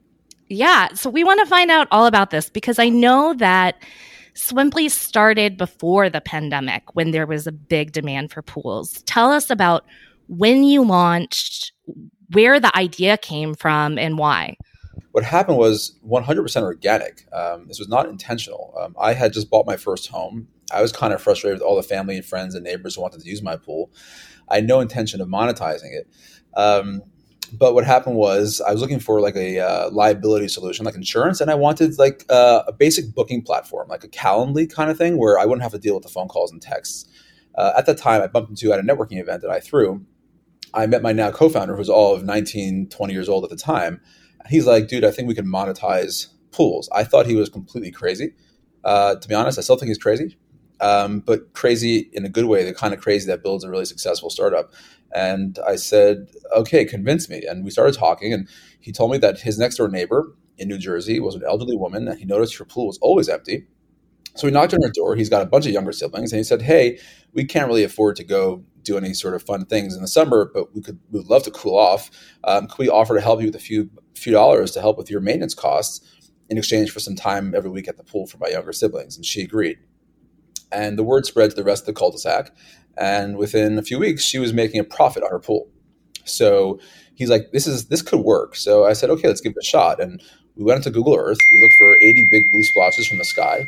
Yeah, 0.50 0.94
so 0.94 1.10
we 1.10 1.24
want 1.24 1.40
to 1.40 1.46
find 1.46 1.72
out 1.72 1.88
all 1.92 2.06
about 2.06 2.30
this 2.30 2.50
because 2.50 2.78
I 2.80 2.90
know 2.90 3.34
that 3.36 3.82
Swimply 4.36 4.90
started 4.90 5.58
before 5.58 6.10
the 6.10 6.22
pandemic 6.22 6.96
when 6.96 7.12
there 7.12 7.26
was 7.26 7.48
a 7.48 7.52
big 7.52 7.92
demand 7.92 8.32
for 8.32 8.42
pools. 8.42 9.02
Tell 9.04 9.32
us 9.32 9.50
about 9.50 9.86
when 10.28 10.64
you 10.64 10.84
launched, 10.84 11.74
where 12.32 12.60
the 12.60 12.76
idea 12.76 13.18
came 13.18 13.54
from, 13.54 13.98
and 13.98 14.18
why. 14.18 14.58
What 15.12 15.26
happened 15.26 15.58
was 15.58 16.00
100% 16.08 16.64
organic. 16.64 17.26
Um, 17.34 17.68
this 17.68 17.80
was 17.80 17.90
not 17.90 18.08
intentional. 18.08 18.74
Um, 18.80 18.96
I 19.00 19.14
had 19.14 19.34
just 19.34 19.50
bought 19.50 19.66
my 19.66 19.76
first 19.76 20.08
home. 20.08 20.48
I 20.74 20.82
was 20.82 20.94
kind 20.94 21.14
of 21.14 21.22
frustrated 21.22 21.60
with 21.60 21.68
all 21.68 21.76
the 21.76 21.84
family 21.84 22.16
and 22.16 22.26
friends 22.26 22.56
and 22.56 22.64
neighbors 22.64 22.96
who 22.96 23.02
wanted 23.02 23.20
to 23.22 23.30
use 23.30 23.42
my 23.42 23.58
pool. 23.58 23.92
I 24.48 24.56
had 24.56 24.68
no 24.68 24.80
intention 24.80 25.20
of 25.20 25.28
monetizing 25.28 25.94
it. 25.94 26.08
Um, 26.56 27.04
but 27.54 27.74
what 27.74 27.86
happened 27.86 28.16
was 28.16 28.62
I 28.62 28.72
was 28.72 28.82
looking 28.82 29.00
for 29.00 29.20
like 29.20 29.36
a 29.36 29.60
uh, 29.60 29.90
liability 29.92 30.48
solution, 30.48 30.86
like 30.86 30.96
insurance, 30.96 31.42
and 31.42 31.52
I 31.52 31.56
wanted 31.56 31.98
like 32.00 32.26
uh, 32.30 32.64
a 32.68 32.72
basic 32.72 33.14
booking 33.14 33.42
platform, 33.42 33.90
like 33.90 34.04
a 34.04 34.08
Calendly 34.08 34.72
kind 34.72 34.90
of 34.90 34.98
thing, 34.98 35.18
where 35.18 35.38
I 35.38 35.46
wouldn't 35.46 35.64
have 35.64 35.74
to 35.74 35.80
deal 35.80 35.94
with 35.94 36.04
the 36.04 36.10
phone 36.10 36.28
calls 36.28 36.52
and 36.52 36.62
texts. 36.62 37.08
Uh, 37.56 37.74
at 37.78 37.86
that 37.86 37.98
time, 37.98 38.22
I 38.22 38.28
bumped 38.28 38.50
into 38.50 38.72
at 38.72 38.80
a 38.80 38.84
networking 38.84 39.20
event 39.20 39.42
that 39.42 39.52
I 39.52 39.60
threw. 39.60 40.06
I 40.74 40.88
met 40.88 41.02
my 41.02 41.12
now 41.12 41.32
co-founder, 41.32 41.74
who 41.74 41.80
was 41.80 41.90
all 41.90 42.16
of 42.16 42.24
19, 42.24 42.88
20 42.88 43.14
years 43.14 43.28
old 43.28 43.44
at 43.44 43.50
the 43.50 43.58
time. 43.58 44.00
He's 44.50 44.66
like, 44.66 44.88
dude, 44.88 45.04
I 45.04 45.12
think 45.12 45.28
we 45.28 45.36
can 45.36 45.46
monetize 45.46 46.28
pools. 46.52 46.90
I 46.94 47.04
thought 47.04 47.26
he 47.26 47.36
was 47.36 47.50
completely 47.50 47.92
crazy. 47.92 48.34
Uh, 48.84 49.16
to 49.16 49.28
be 49.28 49.36
honest, 49.36 49.60
I 49.60 49.62
still 49.62 49.76
think 49.76 49.90
he's 49.90 49.98
crazy, 49.98 50.38
um, 50.82 51.20
but 51.20 51.54
crazy 51.54 52.10
in 52.14 52.26
a 52.26 52.30
good 52.30 52.46
way, 52.46 52.66
the 52.66 52.74
kind 52.74 52.94
of 52.94 53.00
crazy 53.00 53.28
that 53.28 53.44
builds 53.44 53.64
a 53.64 53.70
really 53.70 53.86
successful 53.86 54.30
startup. 54.30 54.74
And 55.14 55.60
I 55.68 55.76
said, 55.76 56.32
okay, 56.56 56.86
convince 56.86 57.30
me. 57.30 57.44
And 57.48 57.64
we 57.64 57.72
started 57.72 57.96
talking, 57.96 58.34
and 58.34 58.48
he 58.80 58.92
told 58.92 59.12
me 59.12 59.18
that 59.20 59.40
his 59.40 59.60
next 59.60 59.76
door 59.76 59.88
neighbor 59.88 60.34
in 60.58 60.68
New 60.68 60.78
Jersey 60.78 61.20
was 61.20 61.36
an 61.36 61.44
elderly 61.46 61.78
woman, 61.78 62.08
and 62.08 62.20
he 62.20 62.26
noticed 62.26 62.58
her 62.58 62.66
pool 62.66 62.88
was 62.88 62.98
always 63.00 63.30
empty. 63.30 63.68
So 64.36 64.48
he 64.48 64.54
knocked 64.54 64.74
on 64.74 64.82
her 64.82 64.92
door. 64.92 65.16
He's 65.16 65.30
got 65.30 65.42
a 65.42 65.46
bunch 65.46 65.66
of 65.66 65.74
younger 65.74 65.92
siblings, 65.92 66.32
and 66.32 66.40
he 66.40 66.44
said, 66.44 66.62
hey, 66.62 66.98
we 67.34 67.44
can't 67.44 67.68
really 67.68 67.84
afford 67.84 68.16
to 68.18 68.24
go 68.24 68.64
do 68.84 68.98
any 68.98 69.14
sort 69.14 69.36
of 69.36 69.44
fun 69.44 69.66
things 69.66 69.96
in 69.96 70.02
the 70.02 70.08
summer, 70.08 70.50
but 70.54 70.74
we 70.74 70.82
could 70.82 71.00
we 71.12 71.20
would 71.20 71.30
love 71.30 71.44
to 71.44 71.52
cool 71.52 71.78
off. 71.78 72.10
Um, 72.46 72.68
could 72.68 72.80
we 72.80 72.90
offer 72.90 73.14
to 73.14 73.22
help 73.22 73.40
you 73.42 73.48
with 73.48 73.56
a 73.56 73.60
few 73.60 73.90
few 74.16 74.32
dollars 74.32 74.72
to 74.72 74.82
help 74.82 74.98
with 74.98 75.12
your 75.12 75.22
maintenance 75.22 75.54
costs 75.54 76.30
in 76.50 76.58
exchange 76.58 76.92
for 76.92 77.00
some 77.00 77.16
time 77.16 77.54
every 77.56 77.70
week 77.70 77.88
at 77.88 77.98
the 77.98 78.04
pool 78.04 78.26
for 78.26 78.38
my 78.38 78.48
younger 78.48 78.74
siblings? 78.74 79.16
And 79.16 79.26
she 79.26 79.42
agreed. 79.42 79.78
And 80.72 80.98
the 80.98 81.04
word 81.04 81.26
spread 81.26 81.50
to 81.50 81.56
the 81.56 81.64
rest 81.64 81.84
of 81.84 81.88
the 81.88 81.94
cul-de-sac. 81.94 82.54
And 82.98 83.38
within 83.38 83.78
a 83.78 83.82
few 83.82 84.00
weeks, 84.00 84.24
she 84.24 84.40
was 84.40 84.54
making 84.54 84.80
a 84.80 84.84
profit 84.84 85.24
on 85.24 85.32
her 85.32 85.40
pool. 85.40 85.68
So 86.26 86.80
he's 87.16 87.30
like, 87.30 87.52
"This 87.52 87.68
is 87.68 87.86
this 87.86 88.02
could 88.02 88.20
work." 88.20 88.56
So 88.56 88.86
I 88.86 88.94
said, 88.94 89.10
"Okay, 89.10 89.28
let's 89.28 89.42
give 89.42 89.54
it 89.54 89.58
a 89.62 89.66
shot." 89.66 90.02
And 90.02 90.22
we 90.56 90.64
went 90.64 90.78
into 90.78 90.92
Google 90.92 91.16
Earth. 91.16 91.38
We 91.54 91.62
looked 91.62 91.76
for 91.76 91.96
80 91.96 92.28
big 92.30 92.44
blue 92.52 92.64
splotches 92.64 93.08
from 93.08 93.18
the 93.18 93.26
sky, 93.26 93.68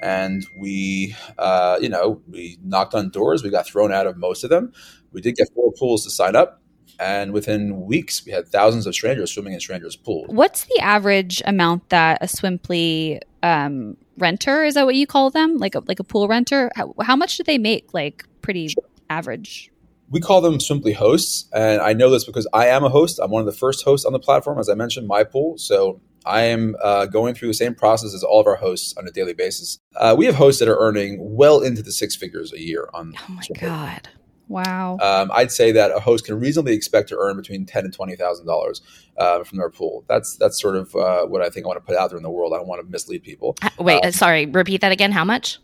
and 0.00 0.46
we, 0.58 1.14
uh, 1.38 1.78
you 1.80 1.88
know, 1.88 2.20
we 2.30 2.58
knocked 2.64 2.94
on 2.94 3.10
doors. 3.10 3.42
We 3.42 3.50
got 3.50 3.66
thrown 3.66 3.92
out 3.92 4.06
of 4.06 4.16
most 4.16 4.42
of 4.42 4.50
them. 4.50 4.72
We 5.12 5.20
did 5.20 5.36
get 5.36 5.48
four 5.54 5.72
pools 5.72 6.04
to 6.04 6.10
sign 6.10 6.34
up, 6.34 6.60
and 6.98 7.32
within 7.32 7.86
weeks, 7.86 8.24
we 8.24 8.32
had 8.32 8.48
thousands 8.48 8.86
of 8.86 8.94
strangers 8.94 9.32
swimming 9.32 9.52
in 9.52 9.60
strangers' 9.60 9.96
pools. 9.96 10.26
What's 10.28 10.64
the 10.64 10.78
average 10.80 11.42
amount 11.44 11.88
that 11.90 12.18
a 12.22 12.26
Swimply 12.26 13.20
um, 13.42 13.96
renter 14.18 14.64
is 14.64 14.74
that 14.74 14.86
what 14.86 14.94
you 14.94 15.06
call 15.06 15.30
them? 15.30 15.58
Like 15.58 15.74
a 15.74 15.82
like 15.86 16.00
a 16.00 16.04
pool 16.04 16.28
renter? 16.28 16.70
How, 16.76 16.94
how 17.02 17.16
much 17.16 17.36
do 17.36 17.42
they 17.42 17.58
make? 17.58 17.92
Like 17.92 18.24
pretty 18.40 18.68
sure. 18.68 18.84
average. 19.10 19.70
We 20.10 20.20
call 20.20 20.42
them 20.42 20.58
Swimply 20.58 20.94
hosts, 20.94 21.48
and 21.54 21.80
I 21.80 21.94
know 21.94 22.10
this 22.10 22.24
because 22.24 22.46
I 22.52 22.66
am 22.66 22.84
a 22.84 22.90
host. 22.90 23.18
I'm 23.22 23.30
one 23.30 23.40
of 23.40 23.46
the 23.46 23.58
first 23.58 23.82
hosts 23.82 24.04
on 24.04 24.12
the 24.12 24.18
platform, 24.18 24.58
as 24.58 24.68
I 24.68 24.74
mentioned, 24.74 25.08
my 25.08 25.24
pool. 25.24 25.56
So 25.56 26.02
I 26.26 26.42
am 26.42 26.76
uh, 26.82 27.06
going 27.06 27.34
through 27.34 27.48
the 27.48 27.54
same 27.54 27.74
process 27.74 28.12
as 28.14 28.22
all 28.22 28.38
of 28.38 28.46
our 28.46 28.56
hosts 28.56 28.94
on 28.98 29.08
a 29.08 29.10
daily 29.10 29.32
basis. 29.32 29.78
Uh, 29.96 30.14
we 30.16 30.26
have 30.26 30.34
hosts 30.34 30.60
that 30.60 30.68
are 30.68 30.76
earning 30.76 31.16
well 31.18 31.62
into 31.62 31.82
the 31.82 31.92
six 31.92 32.14
figures 32.14 32.52
a 32.52 32.60
year 32.60 32.90
on. 32.92 33.14
Oh 33.28 33.32
my 33.32 33.42
god! 33.58 34.08
Wow. 34.48 34.98
Um, 35.00 35.30
I'd 35.32 35.50
say 35.50 35.72
that 35.72 35.90
a 35.90 36.00
host 36.00 36.26
can 36.26 36.38
reasonably 36.38 36.74
expect 36.74 37.08
to 37.08 37.16
earn 37.16 37.36
between 37.36 37.64
ten 37.64 37.84
and 37.84 37.94
twenty 37.94 38.16
thousand 38.16 38.48
uh, 38.48 38.52
dollars 38.52 38.82
from 39.16 39.58
their 39.58 39.70
pool. 39.70 40.04
That's 40.08 40.36
that's 40.36 40.60
sort 40.60 40.76
of 40.76 40.94
uh, 40.94 41.26
what 41.26 41.42
I 41.42 41.48
think 41.48 41.66
I 41.66 41.68
want 41.68 41.78
to 41.78 41.86
put 41.86 41.96
out 41.96 42.10
there 42.10 42.16
in 42.16 42.22
the 42.22 42.30
world. 42.30 42.52
I 42.52 42.56
don't 42.56 42.68
want 42.68 42.84
to 42.84 42.90
mislead 42.90 43.22
people. 43.22 43.56
Wait, 43.78 44.04
um, 44.04 44.12
sorry. 44.12 44.46
Repeat 44.46 44.80
that 44.80 44.92
again. 44.92 45.12
How 45.12 45.24
much? 45.24 45.58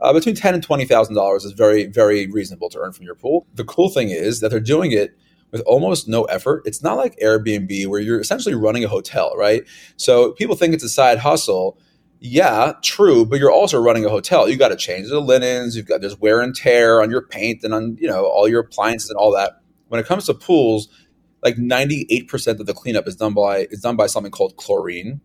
Uh, 0.00 0.12
between 0.12 0.34
ten 0.34 0.54
and 0.54 0.62
twenty 0.62 0.84
thousand 0.84 1.14
dollars 1.14 1.44
is 1.44 1.52
very 1.52 1.86
very 1.86 2.26
reasonable 2.26 2.68
to 2.70 2.78
earn 2.78 2.92
from 2.92 3.06
your 3.06 3.14
pool. 3.14 3.46
The 3.54 3.64
cool 3.64 3.88
thing 3.88 4.10
is 4.10 4.40
that 4.40 4.50
they're 4.50 4.60
doing 4.60 4.92
it 4.92 5.16
with 5.50 5.62
almost 5.62 6.08
no 6.08 6.24
effort. 6.24 6.62
It's 6.66 6.82
not 6.82 6.96
like 6.96 7.16
Airbnb 7.20 7.86
where 7.86 8.00
you're 8.00 8.20
essentially 8.20 8.56
running 8.56 8.84
a 8.84 8.88
hotel, 8.88 9.32
right? 9.36 9.64
So 9.96 10.32
people 10.32 10.56
think 10.56 10.74
it's 10.74 10.82
a 10.82 10.88
side 10.88 11.18
hustle. 11.18 11.78
Yeah, 12.26 12.72
true, 12.80 13.26
but 13.26 13.38
you're 13.38 13.52
also 13.52 13.78
running 13.78 14.06
a 14.06 14.08
hotel. 14.08 14.48
You 14.48 14.56
got 14.56 14.68
to 14.68 14.76
change 14.76 15.10
the 15.10 15.20
linens. 15.20 15.76
You've 15.76 15.84
got 15.84 16.00
there's 16.00 16.18
wear 16.18 16.40
and 16.40 16.56
tear 16.56 17.02
on 17.02 17.10
your 17.10 17.20
paint 17.20 17.62
and 17.62 17.74
on 17.74 17.98
you 18.00 18.08
know 18.08 18.24
all 18.24 18.48
your 18.48 18.60
appliances 18.60 19.10
and 19.10 19.18
all 19.18 19.30
that. 19.32 19.60
When 19.88 20.00
it 20.00 20.06
comes 20.06 20.24
to 20.24 20.34
pools, 20.34 20.88
like 21.42 21.56
98% 21.56 22.60
of 22.60 22.64
the 22.64 22.72
cleanup 22.72 23.06
is 23.06 23.16
done 23.16 23.34
by 23.34 23.66
is 23.70 23.80
done 23.82 23.96
by 23.96 24.06
something 24.06 24.32
called 24.32 24.56
chlorine, 24.56 25.20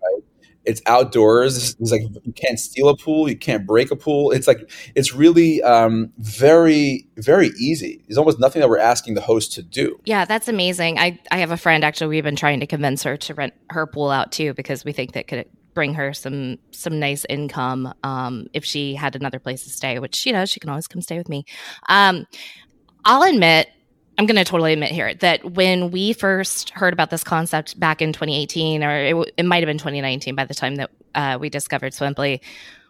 Right? 0.00 0.22
it's 0.64 0.80
outdoors. 0.86 1.74
It's 1.80 1.90
like 1.90 2.02
you 2.02 2.32
can't 2.32 2.60
steal 2.60 2.88
a 2.88 2.96
pool, 2.96 3.28
you 3.28 3.36
can't 3.36 3.66
break 3.66 3.90
a 3.90 3.96
pool. 3.96 4.30
It's 4.30 4.46
like 4.46 4.70
it's 4.94 5.12
really 5.12 5.60
um, 5.62 6.12
very 6.18 7.08
very 7.16 7.48
easy. 7.58 8.04
There's 8.06 8.16
almost 8.16 8.38
nothing 8.38 8.60
that 8.60 8.68
we're 8.68 8.78
asking 8.78 9.14
the 9.14 9.22
host 9.22 9.54
to 9.54 9.62
do. 9.62 9.98
Yeah, 10.04 10.24
that's 10.24 10.46
amazing. 10.46 11.00
I 11.00 11.18
I 11.32 11.38
have 11.38 11.50
a 11.50 11.56
friend 11.56 11.82
actually. 11.82 12.06
We've 12.10 12.22
been 12.22 12.36
trying 12.36 12.60
to 12.60 12.66
convince 12.68 13.02
her 13.02 13.16
to 13.16 13.34
rent 13.34 13.54
her 13.70 13.88
pool 13.88 14.10
out 14.12 14.30
too 14.30 14.54
because 14.54 14.84
we 14.84 14.92
think 14.92 15.14
that 15.14 15.26
could 15.26 15.44
bring 15.78 15.94
her 15.94 16.12
some 16.12 16.58
some 16.72 16.98
nice 16.98 17.24
income 17.28 17.94
um, 18.02 18.48
if 18.52 18.64
she 18.64 18.96
had 18.96 19.14
another 19.14 19.38
place 19.38 19.62
to 19.62 19.70
stay. 19.70 20.00
Which 20.00 20.26
you 20.26 20.32
know 20.32 20.44
she 20.44 20.58
can 20.58 20.70
always 20.70 20.88
come 20.88 21.00
stay 21.00 21.18
with 21.18 21.28
me. 21.28 21.44
Um, 21.88 22.26
I'll 23.04 23.22
admit 23.22 23.68
I'm 24.18 24.26
going 24.26 24.34
to 24.34 24.44
totally 24.44 24.72
admit 24.72 24.90
here 24.90 25.14
that 25.14 25.52
when 25.52 25.92
we 25.92 26.12
first 26.14 26.70
heard 26.70 26.92
about 26.92 27.10
this 27.10 27.22
concept 27.22 27.78
back 27.78 28.02
in 28.02 28.12
2018, 28.12 28.82
or 28.82 29.22
it, 29.22 29.32
it 29.36 29.46
might 29.46 29.58
have 29.62 29.68
been 29.68 29.78
2019 29.78 30.34
by 30.34 30.44
the 30.44 30.54
time 30.54 30.74
that 30.74 30.90
uh, 31.14 31.38
we 31.40 31.48
discovered 31.48 31.92
Swimply, 31.92 32.40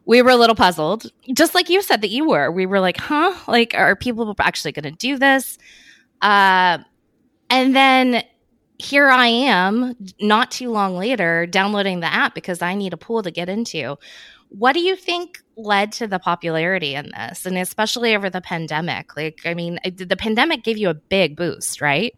we 0.06 0.22
were 0.22 0.30
a 0.30 0.36
little 0.36 0.56
puzzled, 0.56 1.12
just 1.34 1.54
like 1.54 1.68
you 1.68 1.82
said 1.82 2.00
that 2.00 2.08
you 2.08 2.26
were. 2.26 2.50
We 2.50 2.64
were 2.64 2.80
like, 2.80 2.96
huh? 2.96 3.34
Like, 3.46 3.74
are 3.74 3.94
people 3.96 4.34
actually 4.40 4.72
going 4.72 4.84
to 4.84 4.90
do 4.90 5.18
this? 5.18 5.58
Uh, 6.22 6.78
and 7.50 7.76
then 7.76 8.22
here 8.78 9.08
I 9.08 9.26
am, 9.26 9.94
not 10.20 10.50
too 10.50 10.70
long 10.70 10.96
later, 10.96 11.46
downloading 11.46 12.00
the 12.00 12.12
app 12.12 12.34
because 12.34 12.62
I 12.62 12.74
need 12.74 12.92
a 12.92 12.96
pool 12.96 13.22
to 13.22 13.30
get 13.30 13.48
into. 13.48 13.96
What 14.50 14.72
do 14.72 14.80
you 14.80 14.96
think 14.96 15.42
led 15.56 15.92
to 15.92 16.06
the 16.06 16.18
popularity 16.18 16.94
in 16.94 17.10
this, 17.10 17.44
and 17.44 17.58
especially 17.58 18.14
over 18.14 18.30
the 18.30 18.40
pandemic? 18.40 19.16
Like, 19.16 19.40
I 19.44 19.54
mean, 19.54 19.78
the 19.84 20.16
pandemic 20.16 20.62
gave 20.62 20.78
you 20.78 20.88
a 20.88 20.94
big 20.94 21.36
boost, 21.36 21.80
right? 21.80 22.16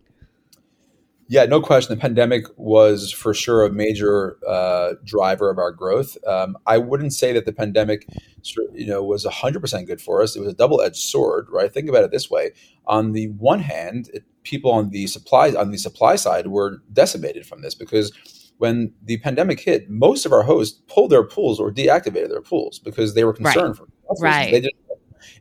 Yeah, 1.30 1.44
no 1.44 1.60
question. 1.60 1.94
The 1.94 2.00
pandemic 2.00 2.46
was 2.56 3.12
for 3.12 3.32
sure 3.32 3.64
a 3.64 3.70
major 3.70 4.36
uh, 4.48 4.94
driver 5.04 5.48
of 5.48 5.58
our 5.58 5.70
growth. 5.70 6.18
Um, 6.26 6.58
I 6.66 6.78
wouldn't 6.78 7.12
say 7.12 7.32
that 7.32 7.46
the 7.46 7.52
pandemic, 7.52 8.04
you 8.74 8.84
know, 8.84 9.04
was 9.04 9.24
hundred 9.24 9.60
percent 9.60 9.86
good 9.86 10.00
for 10.00 10.24
us. 10.24 10.34
It 10.34 10.40
was 10.40 10.48
a 10.48 10.56
double-edged 10.56 10.96
sword, 10.96 11.46
right? 11.48 11.72
Think 11.72 11.88
about 11.88 12.02
it 12.02 12.10
this 12.10 12.28
way: 12.28 12.50
on 12.88 13.12
the 13.12 13.28
one 13.28 13.60
hand, 13.60 14.10
it, 14.12 14.24
people 14.42 14.72
on 14.72 14.90
the 14.90 15.06
supply 15.06 15.52
on 15.54 15.70
the 15.70 15.78
supply 15.78 16.16
side 16.16 16.48
were 16.48 16.82
decimated 16.92 17.46
from 17.46 17.62
this 17.62 17.76
because 17.76 18.12
when 18.58 18.92
the 19.04 19.18
pandemic 19.18 19.60
hit, 19.60 19.88
most 19.88 20.26
of 20.26 20.32
our 20.32 20.42
hosts 20.42 20.82
pulled 20.88 21.12
their 21.12 21.22
pools 21.22 21.60
or 21.60 21.70
deactivated 21.70 22.30
their 22.30 22.42
pools 22.42 22.80
because 22.80 23.14
they 23.14 23.22
were 23.22 23.34
concerned 23.34 23.78
right. 23.78 23.88
for 24.18 24.24
right. 24.24 24.50
They 24.50 24.62
just, 24.62 24.74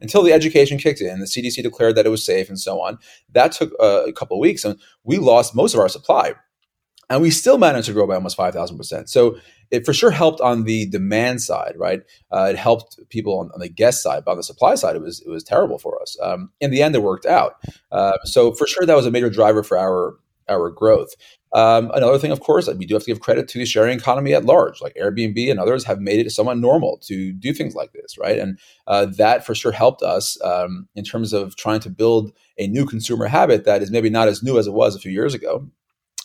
until 0.01 0.23
the 0.23 0.33
education 0.33 0.77
kicked 0.77 1.01
in, 1.01 1.19
the 1.19 1.25
CDC 1.25 1.61
declared 1.63 1.95
that 1.95 2.05
it 2.05 2.09
was 2.09 2.25
safe 2.25 2.49
and 2.49 2.59
so 2.59 2.81
on. 2.81 2.97
That 3.31 3.51
took 3.51 3.71
a 3.79 4.11
couple 4.15 4.37
of 4.37 4.41
weeks, 4.41 4.63
and 4.63 4.79
we 5.03 5.17
lost 5.17 5.55
most 5.55 5.73
of 5.73 5.79
our 5.79 5.89
supply, 5.89 6.33
and 7.09 7.21
we 7.21 7.29
still 7.29 7.57
managed 7.57 7.87
to 7.87 7.93
grow 7.93 8.07
by 8.07 8.15
almost 8.15 8.37
five 8.37 8.53
thousand 8.53 8.77
percent. 8.77 9.09
So 9.09 9.37
it 9.71 9.85
for 9.85 9.93
sure 9.93 10.11
helped 10.11 10.41
on 10.41 10.63
the 10.63 10.87
demand 10.87 11.41
side, 11.41 11.73
right? 11.77 12.01
Uh, 12.31 12.47
it 12.51 12.57
helped 12.57 12.99
people 13.09 13.39
on, 13.39 13.51
on, 13.53 13.59
the 13.59 13.69
guest 13.69 14.01
side, 14.01 14.23
but 14.25 14.31
on 14.31 14.37
the 14.37 14.43
supply 14.43 14.75
side, 14.75 14.95
it 14.95 15.01
was 15.01 15.21
it 15.21 15.29
was 15.29 15.43
terrible 15.43 15.77
for 15.77 16.01
us. 16.01 16.17
Um, 16.21 16.51
in 16.59 16.71
the 16.71 16.81
end, 16.81 16.95
it 16.95 17.03
worked 17.03 17.25
out. 17.25 17.55
Uh, 17.91 18.17
so 18.23 18.53
for 18.53 18.67
sure, 18.67 18.85
that 18.85 18.95
was 18.95 19.05
a 19.05 19.11
major 19.11 19.29
driver 19.29 19.63
for 19.63 19.77
our 19.77 20.15
our 20.49 20.69
growth. 20.69 21.13
Um, 21.53 21.89
another 21.93 22.19
thing, 22.19 22.31
of 22.31 22.41
course, 22.41 22.67
we 22.67 22.85
do 22.85 22.93
have 22.93 23.03
to 23.03 23.11
give 23.11 23.21
credit 23.21 23.47
to 23.49 23.57
the 23.57 23.65
sharing 23.65 23.97
economy 23.97 24.33
at 24.33 24.45
large. 24.45 24.81
Like 24.81 24.95
Airbnb 24.95 25.49
and 25.49 25.59
others 25.59 25.83
have 25.85 25.99
made 25.99 26.25
it 26.25 26.29
somewhat 26.31 26.57
normal 26.57 26.99
to 27.05 27.33
do 27.33 27.53
things 27.53 27.73
like 27.73 27.91
this, 27.93 28.17
right? 28.17 28.37
And 28.37 28.59
uh, 28.85 29.07
that 29.17 29.45
for 29.45 29.55
sure 29.55 29.71
helped 29.71 30.03
us 30.03 30.39
um, 30.43 30.87
in 30.95 31.03
terms 31.03 31.33
of 31.33 31.55
trying 31.55 31.79
to 31.81 31.89
build 31.89 32.31
a 32.57 32.67
new 32.67 32.85
consumer 32.85 33.25
habit 33.25 33.65
that 33.65 33.81
is 33.81 33.89
maybe 33.89 34.09
not 34.09 34.27
as 34.27 34.43
new 34.43 34.59
as 34.59 34.67
it 34.67 34.73
was 34.73 34.95
a 34.95 34.99
few 34.99 35.11
years 35.11 35.33
ago. 35.33 35.67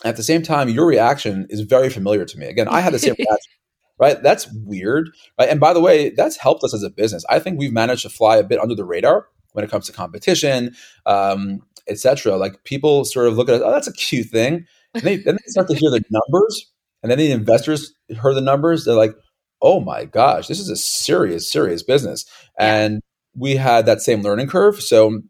At 0.05 0.17
the 0.17 0.23
same 0.23 0.43
time, 0.43 0.69
your 0.69 0.87
reaction 0.87 1.47
is 1.49 1.63
very 1.63 1.89
familiar 1.89 2.27
to 2.27 2.39
me. 2.39 2.47
Again, 2.47 2.69
I 2.69 2.81
had 2.81 2.93
the 2.93 2.99
same 2.99 3.15
reaction. 3.19 3.53
Right, 3.97 4.21
that's 4.23 4.53
weird. 4.53 5.11
Right, 5.39 5.49
and 5.49 5.61
by 5.61 5.73
the 5.73 5.81
way, 5.81 6.11
that's 6.11 6.37
helped 6.37 6.65
us 6.65 6.75
as 6.75 6.83
a 6.83 6.91
business. 6.91 7.25
I 7.31 7.39
think 7.39 7.59
we've 7.59 7.73
managed 7.73 8.03
to 8.03 8.09
fly 8.09 8.37
a 8.37 8.43
bit 8.43 8.59
under 8.59 8.75
the 8.75 8.85
radar 8.85 9.29
when 9.53 9.65
it 9.65 9.71
comes 9.71 9.87
to 9.87 9.93
competition, 9.93 10.75
um, 11.07 11.61
etc. 11.89 12.37
Like 12.37 12.65
people 12.65 13.05
sort 13.05 13.29
of 13.29 13.37
look 13.37 13.49
at 13.49 13.57
it, 13.57 13.63
oh, 13.63 13.71
that's 13.71 13.89
a 13.89 13.93
cute 13.93 14.29
thing 14.29 14.67
and 14.95 15.03
they, 15.03 15.17
then 15.17 15.35
they 15.35 15.51
start 15.51 15.69
to 15.69 15.75
hear 15.75 15.91
the 15.91 16.03
numbers, 16.11 16.71
and 17.03 17.11
then 17.11 17.19
the 17.19 17.33
investors 17.33 17.93
heard 18.17 18.35
the 18.35 18.41
numbers. 18.41 18.85
They're 18.85 18.95
like, 18.95 19.15
"Oh 19.61 19.81
my 19.81 20.05
gosh, 20.05 20.47
this 20.47 20.61
is 20.61 20.69
a 20.69 20.77
serious, 20.77 21.51
serious 21.51 21.83
business." 21.83 22.25
And 22.59 23.03
we 23.37 23.57
had 23.57 23.87
that 23.87 24.01
same 24.01 24.23
learning 24.23 24.49
curve. 24.49 24.81
So, 24.81 25.21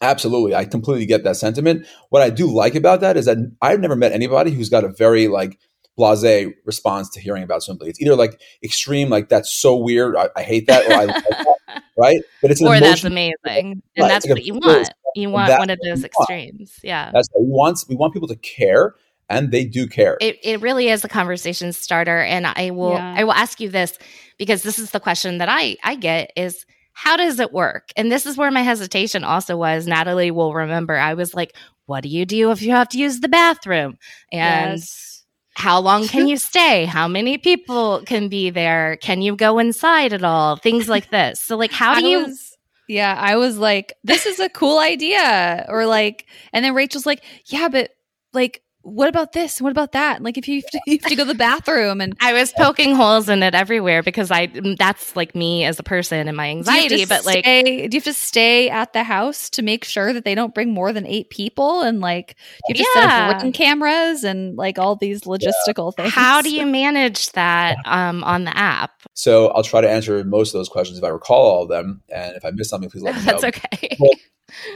absolutely, 0.00 0.54
I 0.54 0.64
completely 0.64 1.06
get 1.06 1.24
that 1.24 1.36
sentiment. 1.36 1.86
What 2.08 2.22
I 2.22 2.30
do 2.30 2.52
like 2.52 2.74
about 2.74 3.00
that 3.00 3.16
is 3.16 3.26
that 3.26 3.38
I've 3.60 3.80
never 3.80 3.96
met 3.96 4.12
anybody 4.12 4.50
who's 4.50 4.70
got 4.70 4.84
a 4.84 4.88
very 4.88 5.28
like 5.28 5.58
blase 5.96 6.52
response 6.64 7.10
to 7.10 7.20
hearing 7.20 7.42
about 7.42 7.60
Swimply. 7.60 7.88
It's 7.88 8.00
either 8.00 8.16
like 8.16 8.40
extreme, 8.64 9.10
like 9.10 9.28
that's 9.28 9.52
so 9.52 9.76
weird, 9.76 10.16
I, 10.16 10.30
I 10.34 10.42
hate 10.42 10.66
that, 10.68 10.86
or 10.86 10.94
I 10.94 11.04
like 11.04 11.24
that, 11.28 11.82
right? 11.98 12.18
But 12.40 12.50
it's 12.50 12.62
or 12.62 12.80
that's 12.80 13.04
amazing, 13.04 13.34
and 13.46 13.82
right, 13.98 14.08
that's 14.08 14.24
like 14.24 14.36
what 14.36 14.44
you 14.44 14.54
want. 14.54 14.88
You 15.14 15.30
want 15.30 15.58
one 15.58 15.70
of 15.70 15.78
those 15.84 16.04
extremes, 16.04 16.78
yeah. 16.82 17.10
That's 17.12 17.28
we 17.38 17.46
want. 17.46 17.84
We 17.88 17.96
want 17.96 18.12
people 18.12 18.28
to 18.28 18.36
care, 18.36 18.94
and 19.28 19.50
they 19.50 19.64
do 19.64 19.86
care. 19.86 20.16
It, 20.20 20.38
it 20.42 20.60
really 20.60 20.88
is 20.88 21.04
a 21.04 21.08
conversation 21.08 21.72
starter, 21.72 22.20
and 22.20 22.46
I 22.46 22.70
will 22.70 22.92
yeah. 22.92 23.14
I 23.16 23.24
will 23.24 23.32
ask 23.32 23.60
you 23.60 23.68
this 23.68 23.98
because 24.38 24.62
this 24.62 24.78
is 24.78 24.90
the 24.90 25.00
question 25.00 25.38
that 25.38 25.48
I 25.48 25.76
I 25.82 25.94
get 25.96 26.32
is 26.36 26.64
how 26.94 27.16
does 27.16 27.40
it 27.40 27.52
work? 27.52 27.90
And 27.96 28.12
this 28.12 28.26
is 28.26 28.36
where 28.36 28.50
my 28.50 28.62
hesitation 28.62 29.24
also 29.24 29.56
was. 29.56 29.86
Natalie 29.86 30.30
will 30.30 30.52
remember. 30.52 30.96
I 30.96 31.14
was 31.14 31.34
like, 31.34 31.56
what 31.86 32.02
do 32.02 32.08
you 32.08 32.24
do 32.24 32.50
if 32.50 32.62
you 32.62 32.70
have 32.72 32.88
to 32.90 32.98
use 32.98 33.20
the 33.20 33.28
bathroom? 33.28 33.96
And 34.30 34.78
yes. 34.78 35.24
how 35.54 35.80
long 35.80 36.06
can 36.06 36.28
you 36.28 36.36
stay? 36.36 36.84
How 36.84 37.08
many 37.08 37.38
people 37.38 38.02
can 38.06 38.28
be 38.28 38.50
there? 38.50 38.96
Can 38.98 39.22
you 39.22 39.36
go 39.36 39.58
inside 39.58 40.12
at 40.12 40.22
all? 40.22 40.56
Things 40.56 40.88
like 40.88 41.10
this. 41.10 41.40
So, 41.40 41.56
like, 41.56 41.72
how 41.72 41.98
do 41.98 42.06
you? 42.06 42.26
Was, 42.26 42.51
yeah, 42.92 43.16
I 43.18 43.36
was 43.36 43.58
like, 43.58 43.94
this 44.04 44.26
is 44.26 44.38
a 44.38 44.48
cool 44.50 44.78
idea. 44.78 45.64
Or 45.68 45.86
like, 45.86 46.26
and 46.52 46.64
then 46.64 46.74
Rachel's 46.74 47.06
like, 47.06 47.24
yeah, 47.46 47.68
but 47.68 47.90
like, 48.32 48.61
what 48.82 49.08
about 49.08 49.32
this? 49.32 49.60
What 49.60 49.70
about 49.70 49.92
that? 49.92 50.22
Like 50.22 50.36
if 50.36 50.48
you 50.48 50.56
have, 50.56 50.70
to, 50.70 50.80
you 50.86 50.98
have 51.00 51.10
to, 51.10 51.16
go 51.16 51.24
to 51.24 51.28
the 51.28 51.34
bathroom 51.34 52.00
and 52.00 52.16
I 52.20 52.32
was 52.32 52.52
poking 52.52 52.94
holes 52.94 53.28
in 53.28 53.42
it 53.42 53.54
everywhere 53.54 54.02
because 54.02 54.30
I 54.30 54.46
that's 54.76 55.14
like 55.14 55.34
me 55.34 55.64
as 55.64 55.78
a 55.78 55.82
person 55.82 56.26
and 56.26 56.36
my 56.36 56.48
anxiety. 56.48 57.04
But 57.04 57.22
stay, 57.22 57.32
like, 57.34 57.44
do 57.44 57.96
you 57.96 58.00
have 58.00 58.04
to 58.04 58.12
stay 58.12 58.70
at 58.70 58.92
the 58.92 59.04
house 59.04 59.48
to 59.50 59.62
make 59.62 59.84
sure 59.84 60.12
that 60.12 60.24
they 60.24 60.34
don't 60.34 60.54
bring 60.54 60.72
more 60.72 60.92
than 60.92 61.06
eight 61.06 61.30
people? 61.30 61.82
And 61.82 62.00
like, 62.00 62.36
you 62.68 62.74
have 62.74 62.76
to 62.76 62.98
yeah. 62.98 63.28
set 63.28 63.36
up 63.36 63.42
ring 63.42 63.52
cameras 63.52 64.24
and 64.24 64.56
like 64.56 64.78
all 64.78 64.96
these 64.96 65.22
logistical 65.22 65.92
yeah. 65.96 66.04
things. 66.04 66.14
How 66.14 66.42
do 66.42 66.50
you 66.50 66.66
manage 66.66 67.30
that 67.32 67.76
um, 67.84 68.24
on 68.24 68.44
the 68.44 68.56
app? 68.56 69.02
So 69.14 69.48
I'll 69.48 69.62
try 69.62 69.80
to 69.80 69.90
answer 69.90 70.24
most 70.24 70.54
of 70.54 70.58
those 70.58 70.68
questions 70.68 70.98
if 70.98 71.04
I 71.04 71.08
recall 71.08 71.46
all 71.46 71.62
of 71.62 71.68
them, 71.68 72.02
and 72.12 72.36
if 72.36 72.44
I 72.44 72.50
miss 72.50 72.68
something, 72.68 72.90
please 72.90 73.02
let 73.02 73.14
me 73.14 73.20
know. 73.26 73.38
That's 73.38 73.44
okay. 73.44 73.96
Well, 74.00 74.10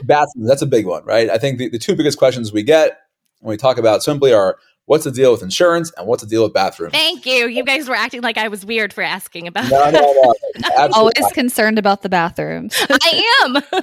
bathrooms, 0.03 0.47
that's 0.47 0.61
a 0.61 0.67
big 0.67 0.85
one, 0.85 1.03
right? 1.03 1.29
I 1.29 1.37
think 1.37 1.57
the, 1.57 1.69
the 1.69 1.79
two 1.79 1.95
biggest 1.95 2.17
questions 2.17 2.53
we 2.53 2.63
get 2.63 2.99
when 3.39 3.51
we 3.51 3.57
talk 3.57 3.77
about 3.77 4.01
Swimply 4.01 4.35
our 4.35 4.57
what's 4.85 5.03
the 5.03 5.11
deal 5.11 5.31
with 5.33 5.43
insurance 5.43 5.91
and 5.97 6.07
what's 6.07 6.23
the 6.23 6.29
deal 6.29 6.43
with 6.43 6.53
bathrooms? 6.53 6.93
Thank 6.93 7.25
you. 7.25 7.47
You 7.47 7.63
guys 7.63 7.89
were 7.89 7.95
acting 7.95 8.21
like 8.21 8.37
I 8.37 8.47
was 8.47 8.65
weird 8.65 8.93
for 8.93 9.01
asking 9.01 9.47
about 9.47 9.69
No, 9.69 9.89
no, 9.89 9.99
no. 9.99 10.33
Absolutely 10.63 10.93
Always 10.93 11.13
not. 11.19 11.33
concerned 11.33 11.77
about 11.77 12.01
the 12.01 12.09
bathrooms. 12.09 12.75
I 12.89 13.23
am. 13.43 13.57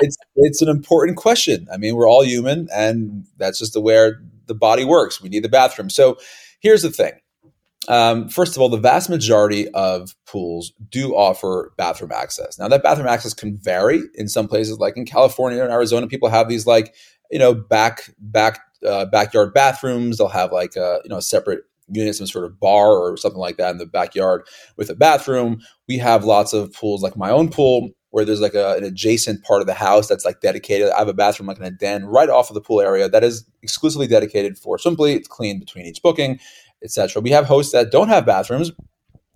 it's 0.00 0.16
it's 0.36 0.62
an 0.62 0.68
important 0.68 1.16
question. 1.16 1.66
I 1.72 1.76
mean, 1.76 1.96
we're 1.96 2.08
all 2.08 2.24
human, 2.24 2.68
and 2.72 3.26
that's 3.36 3.58
just 3.58 3.74
the 3.74 3.80
way 3.80 4.12
the 4.46 4.54
body 4.54 4.84
works. 4.84 5.20
We 5.20 5.28
need 5.28 5.42
the 5.42 5.48
bathroom. 5.48 5.90
So 5.90 6.16
here's 6.60 6.82
the 6.82 6.90
thing. 6.90 7.12
Um, 7.88 8.28
first 8.28 8.56
of 8.56 8.62
all, 8.62 8.68
the 8.68 8.78
vast 8.78 9.08
majority 9.08 9.68
of 9.68 10.14
pools 10.26 10.72
do 10.90 11.14
offer 11.14 11.72
bathroom 11.76 12.10
access. 12.12 12.58
Now, 12.58 12.66
that 12.68 12.82
bathroom 12.82 13.06
access 13.06 13.32
can 13.32 13.56
vary 13.58 14.02
in 14.14 14.28
some 14.28 14.48
places, 14.48 14.78
like 14.78 14.96
in 14.96 15.06
California 15.06 15.62
and 15.62 15.72
Arizona. 15.72 16.08
People 16.08 16.28
have 16.28 16.48
these 16.48 16.66
like 16.66 16.94
you 17.30 17.38
know 17.38 17.54
back 17.54 18.14
back 18.18 18.60
uh, 18.84 19.06
backyard 19.06 19.54
bathrooms. 19.54 20.18
They'll 20.18 20.28
have 20.28 20.52
like 20.52 20.76
a 20.76 21.00
you 21.04 21.10
know 21.10 21.18
a 21.18 21.22
separate 21.22 21.64
unit, 21.88 22.16
some 22.16 22.26
sort 22.26 22.44
of 22.44 22.58
bar 22.58 22.92
or 22.92 23.16
something 23.16 23.40
like 23.40 23.56
that 23.58 23.70
in 23.70 23.78
the 23.78 23.86
backyard 23.86 24.46
with 24.76 24.90
a 24.90 24.94
bathroom. 24.94 25.60
We 25.88 25.98
have 25.98 26.24
lots 26.24 26.52
of 26.52 26.72
pools, 26.72 27.02
like 27.02 27.16
my 27.16 27.30
own 27.30 27.48
pool, 27.48 27.90
where 28.10 28.24
there's 28.24 28.40
like 28.40 28.54
a, 28.54 28.74
an 28.76 28.84
adjacent 28.84 29.44
part 29.44 29.60
of 29.60 29.66
the 29.66 29.74
house 29.74 30.08
that's 30.08 30.24
like 30.24 30.40
dedicated. 30.40 30.90
I 30.90 30.98
have 30.98 31.08
a 31.08 31.14
bathroom 31.14 31.46
like 31.46 31.58
in 31.58 31.64
a 31.64 31.70
den 31.70 32.04
right 32.06 32.28
off 32.28 32.50
of 32.50 32.54
the 32.54 32.60
pool 32.60 32.80
area 32.80 33.08
that 33.08 33.22
is 33.22 33.48
exclusively 33.62 34.06
dedicated 34.06 34.58
for 34.58 34.78
Swimply 34.78 35.14
it's 35.14 35.28
clean 35.28 35.58
between 35.58 35.86
each 35.86 36.02
booking, 36.02 36.40
etc. 36.82 37.22
We 37.22 37.30
have 37.30 37.46
hosts 37.46 37.72
that 37.72 37.92
don't 37.92 38.08
have 38.08 38.26
bathrooms, 38.26 38.72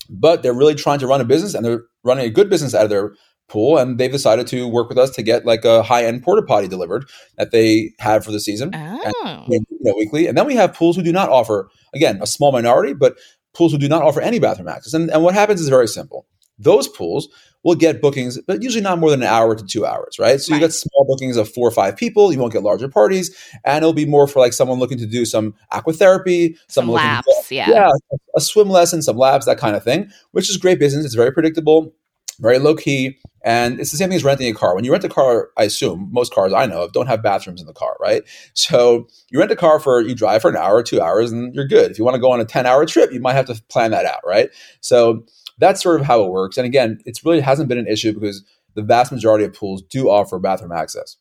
but 0.08 0.42
they're 0.42 0.54
really 0.54 0.74
trying 0.74 0.98
to 1.00 1.06
run 1.06 1.20
a 1.20 1.24
business 1.24 1.54
and 1.54 1.64
they're 1.64 1.84
running 2.04 2.26
a 2.26 2.30
good 2.30 2.50
business 2.50 2.74
out 2.74 2.84
of 2.84 2.90
their 2.90 3.14
pool 3.50 3.76
and 3.76 3.98
they've 3.98 4.10
decided 4.12 4.46
to 4.46 4.66
work 4.68 4.88
with 4.88 4.96
us 4.96 5.10
to 5.10 5.22
get 5.22 5.44
like 5.44 5.64
a 5.66 5.82
high-end 5.82 6.22
porta 6.22 6.42
potty 6.42 6.68
delivered 6.68 7.04
that 7.36 7.50
they 7.50 7.90
have 7.98 8.24
for 8.24 8.32
the 8.32 8.40
season 8.40 8.70
Oh. 8.74 9.44
you 9.48 9.60
know, 9.80 9.94
weekly. 9.98 10.26
And 10.26 10.38
then 10.38 10.46
we 10.46 10.54
have 10.54 10.72
pools 10.72 10.96
who 10.96 11.02
do 11.02 11.12
not 11.12 11.28
offer, 11.28 11.68
again, 11.94 12.18
a 12.22 12.26
small 12.26 12.52
minority, 12.52 12.94
but 12.94 13.18
pools 13.52 13.72
who 13.72 13.78
do 13.78 13.88
not 13.88 14.02
offer 14.02 14.20
any 14.20 14.38
bathroom 14.38 14.68
access. 14.68 14.94
And, 14.94 15.10
and 15.10 15.22
what 15.22 15.34
happens 15.34 15.60
is 15.60 15.68
very 15.68 15.88
simple. 15.88 16.26
Those 16.58 16.86
pools 16.88 17.28
will 17.62 17.74
get 17.74 18.00
bookings, 18.00 18.38
but 18.46 18.62
usually 18.62 18.82
not 18.82 18.98
more 18.98 19.10
than 19.10 19.22
an 19.22 19.28
hour 19.28 19.54
to 19.54 19.64
two 19.66 19.84
hours, 19.84 20.18
right? 20.18 20.40
So 20.40 20.54
you 20.54 20.60
get 20.60 20.72
small 20.72 21.04
bookings 21.06 21.36
of 21.36 21.48
four 21.52 21.66
or 21.68 21.70
five 21.70 21.96
people. 21.96 22.32
You 22.32 22.38
won't 22.38 22.52
get 22.52 22.62
larger 22.62 22.88
parties, 22.88 23.34
and 23.64 23.78
it'll 23.78 23.92
be 23.92 24.06
more 24.06 24.26
for 24.26 24.40
like 24.40 24.52
someone 24.54 24.78
looking 24.78 24.98
to 24.98 25.06
do 25.06 25.24
some 25.26 25.54
aquatherapy, 25.72 26.56
Some 26.68 26.90
looking 26.90 27.06
to. 27.06 27.54
Yeah. 27.54 27.68
yeah, 27.70 27.90
a 28.36 28.40
swim 28.40 28.70
lesson, 28.70 29.02
some 29.02 29.16
labs, 29.16 29.46
that 29.46 29.58
kind 29.58 29.74
of 29.76 29.82
thing, 29.84 30.10
which 30.32 30.48
is 30.48 30.56
great 30.56 30.78
business. 30.78 31.04
It's 31.04 31.14
very 31.14 31.32
predictable, 31.32 31.92
very 32.40 32.58
low 32.58 32.74
key, 32.74 33.18
and 33.44 33.80
it's 33.80 33.90
the 33.90 33.96
same 33.96 34.08
thing 34.08 34.16
as 34.16 34.24
renting 34.24 34.50
a 34.50 34.58
car. 34.58 34.74
When 34.74 34.84
you 34.84 34.92
rent 34.92 35.04
a 35.04 35.08
car, 35.08 35.50
I 35.56 35.64
assume 35.64 36.08
most 36.10 36.34
cars 36.34 36.52
I 36.52 36.66
know 36.66 36.82
of 36.82 36.92
don't 36.92 37.06
have 37.06 37.22
bathrooms 37.22 37.60
in 37.60 37.66
the 37.66 37.72
car, 37.72 37.96
right? 38.00 38.22
So 38.54 39.06
you 39.30 39.38
rent 39.38 39.50
a 39.50 39.56
car 39.56 39.78
for 39.78 40.00
you 40.00 40.14
drive 40.14 40.42
for 40.42 40.50
an 40.50 40.56
hour, 40.56 40.82
two 40.82 41.00
hours, 41.00 41.32
and 41.32 41.54
you're 41.54 41.68
good. 41.68 41.90
If 41.90 41.98
you 41.98 42.04
want 42.04 42.16
to 42.16 42.20
go 42.20 42.32
on 42.32 42.40
a 42.40 42.44
ten 42.44 42.66
hour 42.66 42.84
trip, 42.86 43.12
you 43.12 43.20
might 43.20 43.34
have 43.34 43.46
to 43.46 43.62
plan 43.68 43.90
that 43.92 44.04
out, 44.04 44.20
right? 44.26 44.50
So 44.80 45.24
that's 45.58 45.82
sort 45.82 46.00
of 46.00 46.06
how 46.06 46.22
it 46.22 46.30
works. 46.30 46.56
And 46.56 46.66
again, 46.66 46.98
it's 47.04 47.24
really 47.24 47.40
hasn't 47.40 47.68
been 47.68 47.78
an 47.78 47.86
issue 47.86 48.12
because 48.12 48.44
the 48.74 48.82
vast 48.82 49.12
majority 49.12 49.44
of 49.44 49.52
pools 49.52 49.82
do 49.82 50.08
offer 50.08 50.38
bathroom 50.38 50.72
access. 50.72 51.16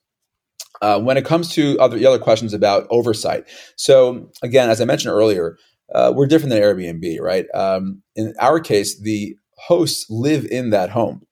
Uh, 0.82 1.00
when 1.00 1.18
it 1.18 1.26
comes 1.26 1.50
to 1.54 1.78
other 1.80 1.98
the 1.98 2.06
other 2.06 2.20
questions 2.20 2.54
about 2.54 2.88
oversight, 2.90 3.46
so 3.76 4.30
again, 4.42 4.70
as 4.70 4.80
I 4.80 4.86
mentioned 4.86 5.14
earlier, 5.14 5.58
uh, 5.94 6.14
we're 6.16 6.28
different 6.28 6.52
than 6.52 6.62
Airbnb, 6.62 7.20
right? 7.20 7.46
Um, 7.54 8.02
in 8.16 8.34
our 8.40 8.60
case, 8.60 9.00
the 9.02 9.36
hosts 9.68 10.06
live 10.10 10.46
in 10.46 10.70
that 10.72 10.92
home, 10.92 11.26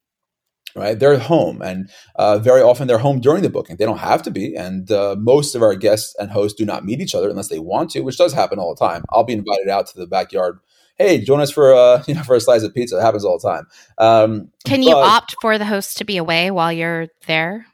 right? 0.76 0.98
They're 0.98 1.18
home, 1.18 1.62
and 1.62 1.90
uh, 2.16 2.40
very 2.40 2.62
often 2.62 2.88
they're 2.88 2.98
home 2.98 3.20
during 3.20 3.44
the 3.44 3.50
booking. 3.50 3.78
They 3.78 3.86
don't 3.86 4.00
have 4.00 4.22
to 4.24 4.32
be, 4.32 4.56
and 4.56 4.92
uh, 4.92 5.16
most 5.18 5.56
of 5.56 5.62
our 5.62 5.76
guests 5.76 6.16
and 6.20 6.32
hosts 6.32 6.58
do 6.58 6.66
not 6.66 6.86
meet 6.86 7.02
each 7.02 7.16
other 7.16 7.30
unless 7.30 7.50
they 7.50 7.60
want 7.60 7.92
to, 7.92 8.02
which 8.02 8.18
does 8.18 8.34
happen 8.34 8.60
all 8.60 8.74
the 8.76 8.86
time. 8.86 9.04
I'll 9.10 9.24
be 9.24 9.34
invited 9.34 9.70
out 9.70 9.88
to 9.88 9.98
the 9.98 10.08
backyard. 10.08 10.60
Hey, 10.98 11.20
join 11.20 11.42
us 11.42 11.52
for 11.52 11.74
uh, 11.74 12.04
you 12.08 12.16
know 12.16 12.24
for 12.24 12.36
a 12.36 12.42
slice 12.42 12.64
of 12.64 12.74
pizza. 12.74 12.98
It 12.98 13.02
happens 13.02 13.26
all 13.26 13.40
the 13.40 13.50
time. 13.50 13.68
Um, 13.98 14.52
Can 14.66 14.84
you 14.84 14.96
opt 14.96 15.36
for 15.42 15.58
the 15.58 15.66
host 15.66 15.98
to 15.98 16.06
be 16.06 16.18
away 16.18 16.52
while 16.52 16.72
you're 16.72 17.08
there? 17.26 17.68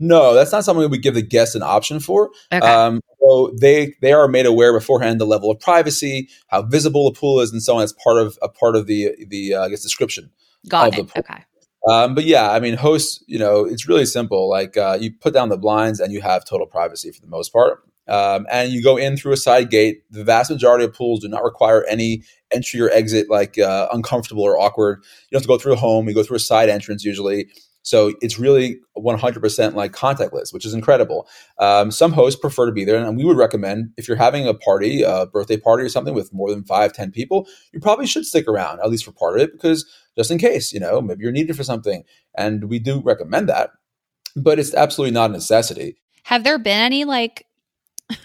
No, 0.00 0.34
that's 0.34 0.52
not 0.52 0.64
something 0.64 0.90
we 0.90 0.98
give 0.98 1.14
the 1.14 1.22
guests 1.22 1.54
an 1.54 1.62
option 1.62 2.00
for. 2.00 2.30
Okay. 2.52 2.66
Um, 2.66 3.00
so 3.20 3.54
they 3.60 3.94
they 4.02 4.12
are 4.12 4.28
made 4.28 4.46
aware 4.46 4.72
beforehand 4.72 5.20
the 5.20 5.26
level 5.26 5.50
of 5.50 5.60
privacy, 5.60 6.28
how 6.48 6.62
visible 6.62 7.10
the 7.10 7.18
pool 7.18 7.40
is, 7.40 7.52
and 7.52 7.62
so 7.62 7.76
on. 7.76 7.82
As 7.82 7.92
part 7.92 8.18
of 8.18 8.38
a 8.42 8.48
part 8.48 8.76
of 8.76 8.86
the 8.86 9.14
the 9.28 9.54
uh, 9.54 9.64
I 9.64 9.68
guess 9.68 9.82
description. 9.82 10.30
Got 10.68 10.88
of 10.88 10.94
the 10.94 11.00
it. 11.00 11.08
pool. 11.08 11.24
Okay. 11.30 11.44
Um, 11.88 12.14
but 12.14 12.24
yeah, 12.24 12.50
I 12.50 12.60
mean, 12.60 12.74
hosts, 12.74 13.22
you 13.26 13.38
know, 13.38 13.64
it's 13.64 13.86
really 13.86 14.06
simple. 14.06 14.48
Like 14.48 14.76
uh, 14.76 14.98
you 15.00 15.12
put 15.12 15.34
down 15.34 15.50
the 15.50 15.58
blinds 15.58 16.00
and 16.00 16.12
you 16.12 16.22
have 16.22 16.44
total 16.44 16.66
privacy 16.66 17.10
for 17.12 17.20
the 17.20 17.26
most 17.26 17.52
part. 17.52 17.82
Um, 18.06 18.46
and 18.50 18.70
you 18.70 18.82
go 18.82 18.96
in 18.96 19.16
through 19.16 19.32
a 19.32 19.36
side 19.36 19.70
gate. 19.70 20.02
The 20.10 20.24
vast 20.24 20.50
majority 20.50 20.84
of 20.84 20.94
pools 20.94 21.20
do 21.20 21.28
not 21.28 21.42
require 21.42 21.84
any 21.84 22.22
entry 22.52 22.80
or 22.80 22.90
exit, 22.90 23.30
like 23.30 23.58
uh, 23.58 23.88
uncomfortable 23.92 24.42
or 24.42 24.58
awkward. 24.58 24.98
You 24.98 25.28
don't 25.32 25.38
have 25.38 25.42
to 25.42 25.48
go 25.48 25.58
through 25.58 25.74
a 25.74 25.76
home. 25.76 26.08
You 26.08 26.14
go 26.14 26.22
through 26.22 26.36
a 26.36 26.40
side 26.40 26.68
entrance 26.68 27.04
usually. 27.04 27.48
So 27.84 28.14
it's 28.22 28.38
really 28.38 28.80
100% 28.96 29.74
like 29.74 29.92
contactless, 29.92 30.52
which 30.54 30.64
is 30.64 30.72
incredible. 30.72 31.28
Um, 31.58 31.90
some 31.90 32.12
hosts 32.12 32.40
prefer 32.40 32.64
to 32.64 32.72
be 32.72 32.84
there, 32.84 32.96
and 32.96 33.16
we 33.16 33.24
would 33.24 33.36
recommend 33.36 33.92
if 33.98 34.08
you're 34.08 34.16
having 34.16 34.48
a 34.48 34.54
party, 34.54 35.02
a 35.02 35.26
birthday 35.26 35.58
party 35.58 35.84
or 35.84 35.90
something 35.90 36.14
with 36.14 36.32
more 36.32 36.50
than 36.50 36.64
five, 36.64 36.94
ten 36.94 37.12
people, 37.12 37.46
you 37.72 37.80
probably 37.80 38.06
should 38.06 38.24
stick 38.24 38.48
around 38.48 38.80
at 38.80 38.90
least 38.90 39.04
for 39.04 39.12
part 39.12 39.36
of 39.36 39.42
it 39.42 39.52
because 39.52 39.84
just 40.16 40.30
in 40.30 40.38
case, 40.38 40.72
you 40.72 40.80
know, 40.80 41.02
maybe 41.02 41.22
you're 41.22 41.32
needed 41.32 41.56
for 41.56 41.62
something, 41.62 42.04
and 42.34 42.64
we 42.70 42.78
do 42.78 43.02
recommend 43.02 43.50
that. 43.50 43.70
But 44.34 44.58
it's 44.58 44.74
absolutely 44.74 45.12
not 45.12 45.30
a 45.30 45.34
necessity. 45.34 45.98
Have 46.24 46.42
there 46.42 46.58
been 46.58 46.80
any 46.80 47.04
like 47.04 47.46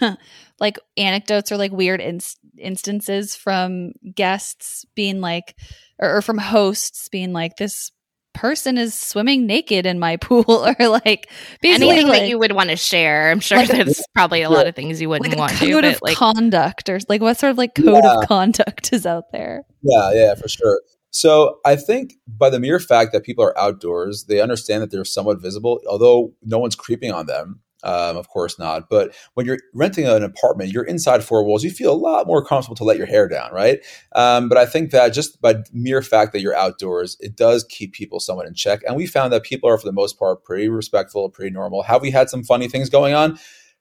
like 0.58 0.78
anecdotes 0.96 1.52
or 1.52 1.58
like 1.58 1.72
weird 1.72 2.00
ins- 2.00 2.38
instances 2.56 3.36
from 3.36 3.92
guests 4.14 4.86
being 4.94 5.20
like 5.20 5.54
or, 5.98 6.16
or 6.16 6.22
from 6.22 6.38
hosts 6.38 7.10
being 7.10 7.34
like 7.34 7.56
this 7.56 7.92
person 8.40 8.78
is 8.78 8.98
swimming 8.98 9.46
naked 9.46 9.84
in 9.86 9.98
my 9.98 10.16
pool 10.20 10.44
or 10.48 10.88
like 10.88 11.30
basically 11.60 11.90
Anything 11.90 12.08
like, 12.08 12.20
that 12.22 12.28
you 12.28 12.38
would 12.38 12.52
want 12.52 12.70
to 12.70 12.76
share. 12.76 13.30
I'm 13.30 13.40
sure 13.40 13.58
Like- 13.58 13.68
there's 13.70 14.02
probably 14.14 14.42
a 14.42 14.50
lot 14.50 14.66
of 14.66 14.74
things 14.74 15.00
you 15.00 15.08
wouldn't 15.08 15.28
like 15.28 15.36
a 15.36 15.40
want 15.40 15.52
to, 15.58 15.70
code 15.70 15.84
of 15.84 15.98
like 16.02 16.16
conduct 16.16 16.88
or 16.88 16.98
like 17.08 17.20
what 17.20 17.38
sort 17.38 17.50
of 17.52 17.58
like 17.58 17.74
code 17.74 18.02
Yeah. 18.02 18.14
of 18.16 18.26
conduct 18.28 18.92
is 18.92 19.04
out 19.06 19.24
there 19.32 19.64
Yeah, 19.82 20.12
yeah, 20.12 20.34
for 20.34 20.48
sure. 20.48 20.80
So 21.10 21.58
I 21.66 21.74
think 21.76 22.14
by 22.28 22.50
the 22.50 22.60
mere 22.60 22.78
fact 22.78 23.12
that 23.12 23.24
people 23.24 23.44
are 23.44 23.58
outdoors, 23.58 24.26
they 24.28 24.40
understand 24.40 24.82
that 24.82 24.90
they're 24.92 25.04
somewhat 25.04 25.42
visible, 25.42 25.80
although 25.88 26.32
no 26.42 26.58
one's 26.58 26.76
creeping 26.76 27.10
on 27.12 27.26
them. 27.26 27.60
Um, 27.82 28.16
of 28.16 28.28
course 28.28 28.58
not. 28.58 28.88
But 28.88 29.14
when 29.34 29.46
you're 29.46 29.58
renting 29.74 30.06
an 30.06 30.22
apartment, 30.22 30.72
you're 30.72 30.84
inside 30.84 31.24
four 31.24 31.44
walls. 31.44 31.64
You 31.64 31.70
feel 31.70 31.92
a 31.92 31.94
lot 31.94 32.26
more 32.26 32.44
comfortable 32.44 32.76
to 32.76 32.84
let 32.84 32.96
your 32.96 33.06
hair 33.06 33.28
down, 33.28 33.52
right? 33.52 33.80
Um, 34.14 34.48
but 34.48 34.58
I 34.58 34.66
think 34.66 34.90
that 34.90 35.10
just 35.10 35.40
by 35.40 35.56
mere 35.72 36.02
fact 36.02 36.32
that 36.32 36.40
you're 36.40 36.56
outdoors, 36.56 37.16
it 37.20 37.36
does 37.36 37.64
keep 37.64 37.92
people 37.92 38.20
somewhat 38.20 38.46
in 38.46 38.54
check. 38.54 38.80
And 38.86 38.96
we 38.96 39.06
found 39.06 39.32
that 39.32 39.44
people 39.44 39.68
are, 39.68 39.78
for 39.78 39.86
the 39.86 39.92
most 39.92 40.18
part, 40.18 40.44
pretty 40.44 40.68
respectful, 40.68 41.28
pretty 41.30 41.50
normal. 41.52 41.82
Have 41.82 42.02
we 42.02 42.10
had 42.10 42.28
some 42.28 42.44
funny 42.44 42.68
things 42.68 42.90
going 42.90 43.14
on? 43.14 43.38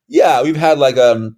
Yeah, 0.07 0.41
we've 0.41 0.55
had 0.55 0.79
like 0.79 0.97
um, 0.97 1.37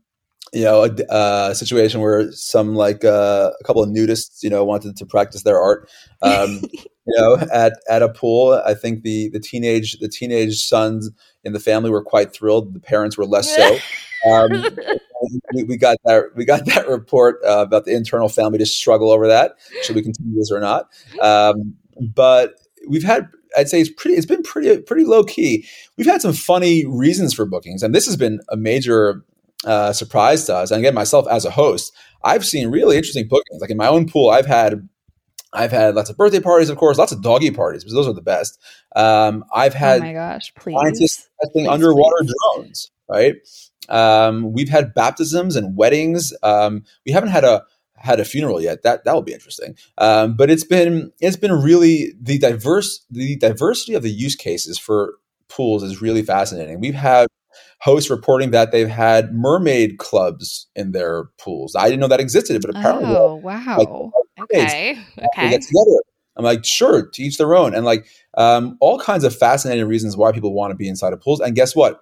you 0.53 0.65
know, 0.65 0.83
a, 0.83 1.11
uh, 1.11 1.53
situation 1.53 2.01
where 2.01 2.31
some 2.31 2.75
like 2.75 3.05
uh, 3.05 3.51
a 3.59 3.63
couple 3.63 3.81
of 3.81 3.89
nudists, 3.89 4.43
you 4.43 4.49
know, 4.49 4.65
wanted 4.65 4.97
to 4.97 5.05
practice 5.05 5.43
their 5.43 5.59
art, 5.59 5.89
um, 6.21 6.61
you 6.73 7.17
know, 7.17 7.37
at 7.53 7.73
at 7.89 8.01
a 8.01 8.09
pool. 8.09 8.61
I 8.65 8.73
think 8.73 9.03
the 9.03 9.29
the 9.29 9.39
teenage 9.39 9.99
the 9.99 10.09
teenage 10.09 10.63
sons 10.63 11.09
in 11.43 11.53
the 11.53 11.59
family 11.59 11.89
were 11.89 12.03
quite 12.03 12.33
thrilled. 12.33 12.73
The 12.73 12.79
parents 12.79 13.17
were 13.17 13.25
less 13.25 13.53
so. 13.55 13.77
Um, 14.23 14.51
we, 15.51 15.63
we 15.63 15.77
got 15.77 15.97
that 16.05 16.25
we 16.35 16.45
got 16.45 16.65
that 16.65 16.87
report 16.87 17.39
uh, 17.43 17.63
about 17.65 17.85
the 17.85 17.95
internal 17.95 18.29
family 18.29 18.59
to 18.59 18.67
struggle 18.67 19.09
over 19.09 19.27
that. 19.27 19.55
Should 19.81 19.95
we 19.95 20.03
continue 20.03 20.37
this 20.37 20.51
or 20.51 20.59
not? 20.59 20.89
Um, 21.19 21.73
but 21.99 22.53
we've 22.87 23.03
had. 23.03 23.27
I'd 23.57 23.67
say 23.67 23.81
it's 23.81 23.89
pretty. 23.89 24.15
It's 24.15 24.27
been 24.27 24.43
pretty 24.43 24.79
pretty 24.83 25.05
low 25.05 25.23
key. 25.23 25.67
We've 25.97 26.05
had 26.05 26.21
some 26.21 26.33
funny 26.33 26.85
reasons 26.85 27.33
for 27.33 27.47
bookings, 27.47 27.81
and 27.81 27.95
this 27.95 28.05
has 28.05 28.15
been 28.15 28.41
a 28.49 28.55
major 28.55 29.25
uh, 29.65 29.93
surprise 29.93 30.45
to 30.45 30.55
us. 30.55 30.71
And 30.71 30.79
again, 30.79 30.93
myself 30.93 31.27
as 31.29 31.45
a 31.45 31.51
host, 31.51 31.93
I've 32.23 32.45
seen 32.45 32.69
really 32.69 32.97
interesting 32.97 33.27
bookings. 33.27 33.61
Like 33.61 33.69
in 33.69 33.77
my 33.77 33.87
own 33.87 34.07
pool, 34.07 34.29
I've 34.29 34.45
had 34.45 34.87
I've 35.53 35.71
had 35.71 35.95
lots 35.95 36.09
of 36.09 36.17
birthday 36.17 36.39
parties, 36.39 36.69
of 36.69 36.77
course, 36.77 36.97
lots 36.97 37.11
of 37.11 37.21
doggy 37.21 37.51
parties, 37.51 37.83
because 37.83 37.93
those 37.93 38.07
are 38.07 38.13
the 38.13 38.21
best. 38.21 38.59
Um, 38.95 39.43
I've 39.53 39.75
oh 39.75 39.79
had 39.79 39.99
my 40.01 40.13
gosh 40.13 40.53
scientists 40.55 40.89
please 40.93 41.29
testing 41.43 41.65
Please, 41.65 41.69
underwater 41.69 42.15
please. 42.21 42.33
drones, 42.53 42.91
right? 43.09 43.35
Um, 43.89 44.53
we've 44.53 44.69
had 44.69 44.93
baptisms 44.93 45.55
and 45.55 45.75
weddings. 45.75 46.33
Um, 46.43 46.85
we 47.05 47.11
haven't 47.11 47.31
had 47.31 47.43
a 47.43 47.63
had 47.97 48.19
a 48.19 48.25
funeral 48.25 48.61
yet. 48.61 48.83
That 48.83 49.03
that 49.03 49.13
will 49.13 49.21
be 49.21 49.33
interesting. 49.33 49.75
Um, 49.97 50.35
but 50.35 50.49
it's 50.49 50.63
been 50.63 51.11
it's 51.19 51.37
been 51.37 51.51
really 51.51 52.13
the 52.19 52.37
diverse 52.39 53.05
the 53.09 53.35
diversity 53.37 53.93
of 53.93 54.03
the 54.03 54.09
use 54.09 54.35
cases 54.35 54.79
for 54.79 55.15
pools 55.49 55.83
is 55.83 56.01
really 56.01 56.23
fascinating. 56.23 56.79
We've 56.79 56.93
had 56.95 57.27
hosts 57.81 58.09
reporting 58.09 58.51
that 58.51 58.71
they've 58.71 58.89
had 58.89 59.33
mermaid 59.33 59.97
clubs 59.97 60.67
in 60.75 60.91
their 60.91 61.25
pools. 61.39 61.75
I 61.75 61.85
didn't 61.85 61.99
know 61.99 62.07
that 62.07 62.19
existed, 62.19 62.61
but 62.61 62.69
apparently 62.75 63.15
oh 63.15 63.35
wow 63.35 64.11
okay. 64.39 64.91
Okay. 65.17 65.49
get 65.49 65.61
together. 65.61 66.01
I'm 66.37 66.45
like, 66.45 66.63
sure, 66.65 67.07
to 67.07 67.21
each 67.21 67.37
their 67.37 67.55
own, 67.55 67.75
and 67.75 67.85
like 67.85 68.07
um, 68.37 68.77
all 68.79 68.99
kinds 68.99 69.23
of 69.23 69.35
fascinating 69.35 69.85
reasons 69.87 70.15
why 70.15 70.31
people 70.31 70.53
want 70.53 70.71
to 70.71 70.75
be 70.75 70.87
inside 70.87 71.13
of 71.13 71.21
pools. 71.21 71.39
And 71.39 71.55
guess 71.55 71.75
what? 71.75 72.01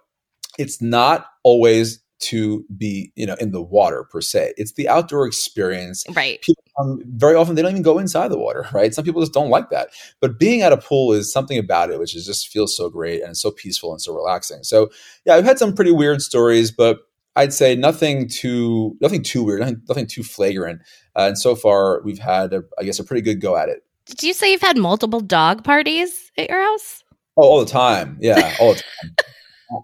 It's 0.58 0.82
not 0.82 1.26
always 1.44 2.00
to 2.20 2.66
be 2.78 3.12
you 3.16 3.26
know 3.26 3.36
in 3.36 3.52
the 3.52 3.62
water 3.62 4.04
per 4.04 4.22
se 4.22 4.54
it's 4.58 4.74
the 4.74 4.88
outdoor 4.88 5.26
experience 5.26 6.04
right 6.16 6.42
people 6.42 6.64
um, 6.80 7.02
very 7.06 7.36
often 7.36 7.56
they 7.56 7.62
don't 7.62 7.72
even 7.72 7.82
go 7.82 7.98
inside 7.98 8.30
the 8.30 8.38
water 8.38 8.68
right 8.74 8.94
some 8.94 9.04
people 9.04 9.22
just 9.22 9.34
don't 9.34 9.50
like 9.50 9.70
that 9.70 9.90
but 10.20 10.40
being 10.40 10.62
at 10.62 10.74
a 10.74 10.78
pool 10.78 11.14
is 11.14 11.32
something 11.32 11.58
about 11.58 11.90
it 11.90 12.00
which 12.00 12.16
is 12.16 12.26
just 12.26 12.50
feels 12.50 12.76
so 12.76 12.90
great 12.90 13.22
and 13.22 13.32
it's 13.32 13.42
so 13.42 13.52
peaceful 13.52 13.92
and 13.92 14.02
so 14.02 14.14
relaxing 14.14 14.64
so 14.64 14.90
yeah 15.26 15.36
i've 15.36 15.46
had 15.46 15.60
some 15.60 15.74
pretty 15.74 15.92
weird 15.92 16.22
stories 16.22 16.72
but 16.72 17.00
I'd 17.36 17.54
say 17.54 17.74
nothing 17.74 18.28
too 18.28 18.98
nothing 19.00 19.24
too 19.24 19.44
weird, 19.44 19.62
nothing, 19.62 19.82
nothing 19.88 20.08
too 20.08 20.24
flagrant. 20.24 20.82
Uh, 21.16 21.28
and 21.28 21.38
so 21.38 21.56
far, 21.56 22.02
we've 22.02 22.20
had, 22.20 22.54
a, 22.54 22.64
I 22.78 22.84
guess, 22.84 23.00
a 23.00 23.04
pretty 23.04 23.22
good 23.22 23.40
go 23.40 23.56
at 23.56 23.70
it. 23.70 23.84
Did 24.08 24.24
you 24.24 24.34
say 24.34 24.52
you've 24.52 24.62
had 24.62 24.78
multiple 24.78 25.22
dog 25.22 25.64
parties 25.64 26.32
at 26.38 26.50
your 26.50 26.62
house? 26.62 27.04
Oh, 27.38 27.44
all 27.44 27.60
the 27.60 27.72
time. 27.72 28.18
Yeah, 28.20 28.56
all 28.60 28.74
the 28.74 28.82
time. 28.82 29.16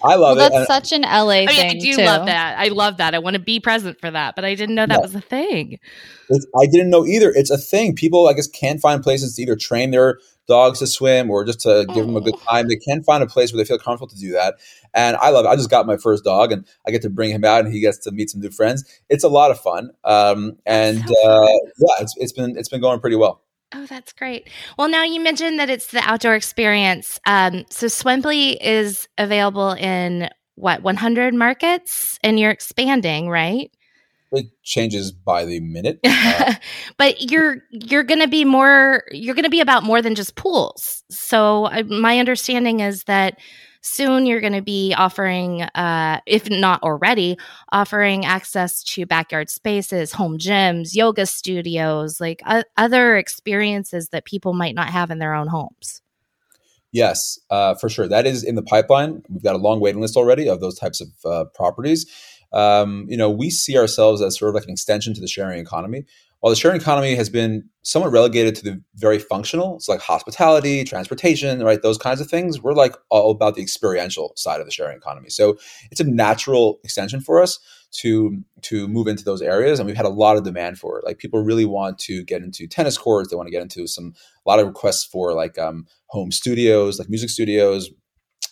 I 0.03 0.15
love 0.15 0.37
well, 0.37 0.47
it. 0.47 0.51
That's 0.51 0.67
such 0.67 0.91
an 0.93 1.03
LA 1.03 1.43
I 1.43 1.45
thing. 1.47 1.69
I 1.69 1.79
do 1.79 1.95
too. 1.95 2.03
love 2.03 2.25
that. 2.25 2.57
I 2.57 2.69
love 2.69 2.97
that. 2.97 3.13
I 3.13 3.19
want 3.19 3.35
to 3.35 3.39
be 3.39 3.59
present 3.59 3.99
for 3.99 4.09
that, 4.09 4.35
but 4.35 4.43
I 4.43 4.55
didn't 4.55 4.75
know 4.75 4.85
that 4.85 4.95
yeah. 4.95 5.01
was 5.01 5.13
a 5.13 5.21
thing. 5.21 5.79
It's, 6.29 6.47
I 6.59 6.65
didn't 6.65 6.89
know 6.89 7.05
either. 7.05 7.31
It's 7.35 7.51
a 7.51 7.57
thing. 7.57 7.95
People, 7.95 8.27
I 8.27 8.33
guess, 8.33 8.47
can't 8.47 8.81
find 8.81 9.03
places 9.03 9.35
to 9.35 9.41
either 9.43 9.55
train 9.55 9.91
their 9.91 10.17
dogs 10.47 10.79
to 10.79 10.87
swim 10.87 11.29
or 11.29 11.43
just 11.43 11.61
to 11.61 11.85
give 11.93 12.05
them 12.05 12.15
a 12.15 12.21
good 12.21 12.35
oh. 12.35 12.49
time. 12.49 12.67
They 12.67 12.77
can 12.77 13.03
find 13.03 13.23
a 13.23 13.27
place 13.27 13.51
where 13.51 13.57
they 13.57 13.67
feel 13.67 13.77
comfortable 13.77 14.07
to 14.07 14.17
do 14.17 14.31
that. 14.33 14.55
And 14.93 15.17
I 15.17 15.29
love 15.29 15.45
it. 15.45 15.49
I 15.49 15.55
just 15.55 15.69
got 15.69 15.85
my 15.85 15.97
first 15.97 16.23
dog 16.23 16.51
and 16.51 16.65
I 16.87 16.91
get 16.91 17.01
to 17.03 17.09
bring 17.09 17.29
him 17.29 17.43
out 17.43 17.65
and 17.65 17.73
he 17.73 17.79
gets 17.79 17.99
to 17.99 18.11
meet 18.11 18.29
some 18.29 18.41
new 18.41 18.51
friends. 18.51 18.83
It's 19.09 19.23
a 19.23 19.29
lot 19.29 19.51
of 19.51 19.59
fun. 19.59 19.91
Um, 20.03 20.57
and 20.65 21.07
so 21.07 21.43
uh, 21.43 21.47
yeah, 21.77 22.01
it's, 22.03 22.13
it's 22.17 22.33
been, 22.33 22.57
it's 22.57 22.69
been 22.69 22.81
going 22.81 22.99
pretty 22.99 23.17
well. 23.17 23.41
Oh, 23.77 23.85
that's 23.87 24.13
great. 24.13 24.49
Well, 24.77 24.87
now 24.87 25.03
you 25.03 25.19
mentioned 25.19 25.59
that 25.59 25.69
it's 25.69 25.87
the 25.87 25.99
outdoor 25.99 26.33
experience. 26.35 27.19
Um, 27.25 27.65
so 27.69 27.87
Swimply 27.87 28.57
is 28.61 29.09
available 29.17 29.71
in 29.73 30.29
what 30.55 30.81
100 30.81 31.33
markets, 31.33 32.17
and 32.23 32.39
you're 32.39 32.51
expanding, 32.51 33.27
right? 33.27 33.69
It 34.31 34.47
changes 34.63 35.11
by 35.11 35.45
the 35.45 35.59
minute. 35.59 35.99
Uh, 36.37 36.55
but 36.97 37.31
you're 37.31 37.57
you're 37.69 38.03
going 38.03 38.19
to 38.19 38.27
be 38.27 38.43
more. 38.43 39.03
You're 39.11 39.35
going 39.35 39.45
to 39.45 39.49
be 39.49 39.61
about 39.61 39.83
more 39.83 40.01
than 40.01 40.15
just 40.15 40.35
pools. 40.35 41.03
So 41.09 41.65
uh, 41.65 41.83
my 41.83 42.19
understanding 42.19 42.81
is 42.81 43.03
that 43.03 43.39
soon 43.85 44.25
you're 44.25 44.41
going 44.41 44.53
to 44.53 44.61
be 44.61 44.93
offering, 44.93 45.61
uh, 45.61 46.19
if 46.25 46.49
not 46.49 46.81
already, 46.83 47.37
offering 47.71 48.25
access 48.25 48.83
to 48.83 49.05
backyard 49.05 49.49
spaces, 49.49 50.11
home 50.11 50.37
gyms, 50.37 50.95
yoga 50.95 51.25
studios, 51.25 52.19
like 52.19 52.41
uh, 52.45 52.63
other 52.77 53.15
experiences 53.15 54.09
that 54.09 54.25
people 54.25 54.53
might 54.53 54.75
not 54.75 54.89
have 54.89 55.11
in 55.11 55.19
their 55.19 55.33
own 55.33 55.47
homes. 55.47 56.01
Yes, 56.91 57.39
uh, 57.49 57.75
for 57.75 57.89
sure. 57.89 58.07
That 58.07 58.25
is 58.25 58.43
in 58.43 58.55
the 58.55 58.63
pipeline. 58.63 59.21
We've 59.29 59.43
got 59.43 59.55
a 59.55 59.59
long 59.59 59.79
waiting 59.79 60.01
list 60.01 60.15
already 60.15 60.47
of 60.47 60.61
those 60.61 60.79
types 60.79 61.01
of 61.01 61.09
uh, 61.25 61.45
properties. 61.53 62.05
Um, 62.53 63.05
you 63.09 63.17
know, 63.17 63.29
we 63.29 63.49
see 63.49 63.77
ourselves 63.77 64.21
as 64.21 64.39
sort 64.39 64.49
of 64.49 64.55
like 64.55 64.63
an 64.63 64.69
extension 64.69 65.13
to 65.13 65.21
the 65.21 65.27
sharing 65.27 65.59
economy 65.59 66.05
while 66.45 66.51
the 66.51 66.59
sharing 66.59 66.79
economy 66.79 67.15
has 67.15 67.27
been 67.27 67.67
somewhat 67.81 68.11
relegated 68.11 68.53
to 68.53 68.63
the 68.63 68.79
very 68.97 69.17
functional, 69.17 69.77
it's 69.77 69.89
like 69.89 69.99
hospitality, 69.99 70.83
transportation, 70.83 71.63
right? 71.63 71.81
Those 71.81 71.97
kinds 71.97 72.21
of 72.21 72.29
things. 72.29 72.61
We're 72.61 72.73
like 72.73 72.95
all 73.09 73.31
about 73.31 73.55
the 73.55 73.63
experiential 73.63 74.31
side 74.35 74.59
of 74.59 74.67
the 74.67 74.71
sharing 74.71 74.95
economy. 74.95 75.29
So 75.31 75.57
it's 75.89 76.01
a 76.01 76.03
natural 76.03 76.79
extension 76.83 77.19
for 77.19 77.41
us 77.41 77.57
to 77.93 78.43
to 78.61 78.87
move 78.87 79.07
into 79.07 79.23
those 79.23 79.41
areas, 79.41 79.79
and 79.79 79.87
we've 79.87 79.97
had 79.97 80.05
a 80.05 80.09
lot 80.09 80.37
of 80.37 80.43
demand 80.43 80.77
for 80.77 80.99
it. 80.99 81.03
Like 81.03 81.17
people 81.17 81.41
really 81.41 81.65
want 81.65 81.97
to 82.01 82.23
get 82.23 82.43
into 82.43 82.67
tennis 82.67 82.95
courts. 82.95 83.31
They 83.31 83.35
want 83.35 83.47
to 83.47 83.51
get 83.51 83.63
into 83.63 83.87
some 83.87 84.13
a 84.45 84.47
lot 84.47 84.59
of 84.59 84.67
requests 84.67 85.03
for 85.03 85.33
like 85.33 85.57
um, 85.57 85.87
home 86.09 86.31
studios, 86.31 86.99
like 86.99 87.09
music 87.09 87.31
studios, 87.31 87.89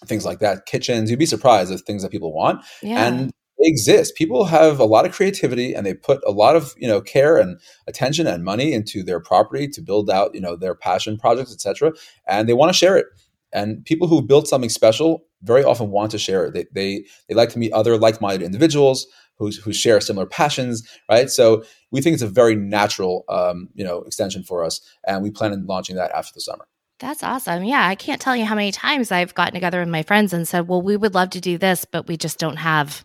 things 0.07 0.25
like 0.25 0.39
that, 0.39 0.65
kitchens. 0.65 1.11
You'd 1.11 1.19
be 1.19 1.27
surprised 1.27 1.71
at 1.71 1.81
things 1.81 2.01
that 2.01 2.09
people 2.09 2.33
want. 2.33 2.65
Yeah. 2.81 3.05
And 3.05 3.31
exist. 3.59 4.15
People 4.15 4.45
have 4.45 4.79
a 4.79 4.85
lot 4.85 5.05
of 5.05 5.13
creativity 5.13 5.73
and 5.73 5.85
they 5.85 5.93
put 5.93 6.21
a 6.25 6.31
lot 6.31 6.55
of, 6.55 6.73
you 6.77 6.87
know, 6.87 7.01
care 7.01 7.37
and 7.37 7.59
attention 7.87 8.27
and 8.27 8.43
money 8.43 8.73
into 8.73 9.03
their 9.03 9.19
property 9.19 9.67
to 9.69 9.81
build 9.81 10.09
out, 10.09 10.33
you 10.33 10.41
know, 10.41 10.55
their 10.55 10.75
passion 10.75 11.17
projects, 11.17 11.53
etc. 11.53 11.93
And 12.27 12.47
they 12.47 12.53
want 12.53 12.69
to 12.69 12.77
share 12.77 12.97
it. 12.97 13.07
And 13.53 13.85
people 13.85 14.07
who 14.07 14.21
built 14.21 14.47
something 14.47 14.69
special 14.69 15.25
very 15.43 15.63
often 15.63 15.91
want 15.91 16.11
to 16.11 16.17
share 16.17 16.45
it. 16.45 16.53
They, 16.53 16.65
they, 16.73 17.05
they 17.29 17.35
like 17.35 17.49
to 17.49 17.59
meet 17.59 17.71
other 17.71 17.97
like-minded 17.97 18.43
individuals 18.43 19.05
who, 19.37 19.51
who 19.63 19.73
share 19.73 20.01
similar 20.01 20.25
passions, 20.25 20.87
right? 21.09 21.29
So 21.29 21.63
we 21.91 22.01
think 22.01 22.15
it's 22.15 22.23
a 22.23 22.27
very 22.27 22.55
natural, 22.55 23.25
um, 23.29 23.69
you 23.73 23.83
know, 23.83 24.01
extension 24.03 24.43
for 24.43 24.63
us. 24.63 24.81
And 25.05 25.21
we 25.21 25.31
plan 25.31 25.51
on 25.51 25.65
launching 25.65 25.95
that 25.97 26.11
after 26.11 26.31
the 26.33 26.41
summer. 26.41 26.65
That's 26.99 27.23
awesome. 27.23 27.63
Yeah, 27.63 27.85
I 27.85 27.95
can't 27.95 28.21
tell 28.21 28.35
you 28.35 28.45
how 28.45 28.55
many 28.55 28.71
times 28.71 29.11
I've 29.11 29.33
gotten 29.33 29.53
together 29.53 29.79
with 29.79 29.89
my 29.89 30.03
friends 30.03 30.31
and 30.31 30.47
said, 30.47 30.67
"Well, 30.69 30.81
we 30.81 30.95
would 30.95 31.13
love 31.13 31.31
to 31.31 31.41
do 31.41 31.57
this, 31.57 31.85
but 31.85 32.07
we 32.07 32.15
just 32.15 32.39
don't 32.39 32.55
have 32.55 33.03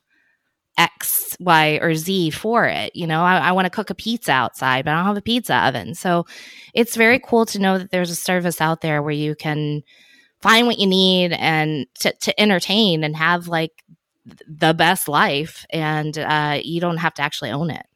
X, 0.79 1.37
Y, 1.41 1.79
or 1.83 1.95
Z 1.95 2.31
for 2.31 2.67
it. 2.67 2.95
You 2.95 3.07
know, 3.07 3.23
I, 3.23 3.39
I 3.39 3.53
want 3.53 3.67
to 3.67 3.71
cook 3.71 3.91
a 3.91 3.95
pizza 3.95 4.33
outside, 4.33 4.85
but 4.85 4.93
I 4.93 4.97
don't 4.97 5.07
have 5.07 5.17
a 5.17 5.23
pizza 5.23 5.57
oven. 5.57 5.95
So 5.95 6.25
it's 6.73 6.97
very 6.97 7.19
cool 7.19 7.45
to 7.47 7.59
know 7.59 7.79
that 7.79 7.91
there's 7.91 8.11
a 8.11 8.17
service 8.17 8.61
out 8.61 8.81
there 8.81 9.03
where 9.03 9.13
you 9.13 9.35
can 9.35 9.83
find 10.41 10.67
what 10.67 10.79
you 10.79 10.87
need 10.87 11.33
and 11.33 11.87
to, 12.01 12.13
to 12.21 12.41
entertain 12.41 13.03
and 13.05 13.17
have 13.17 13.49
like 13.49 13.73
the 14.47 14.73
best 14.73 15.09
life 15.09 15.67
and 15.71 16.17
uh, 16.19 16.61
you 16.63 16.81
don't 16.81 16.99
have 16.99 17.15
to 17.15 17.23
actually 17.23 17.51
own 17.51 17.71
it. 17.71 17.87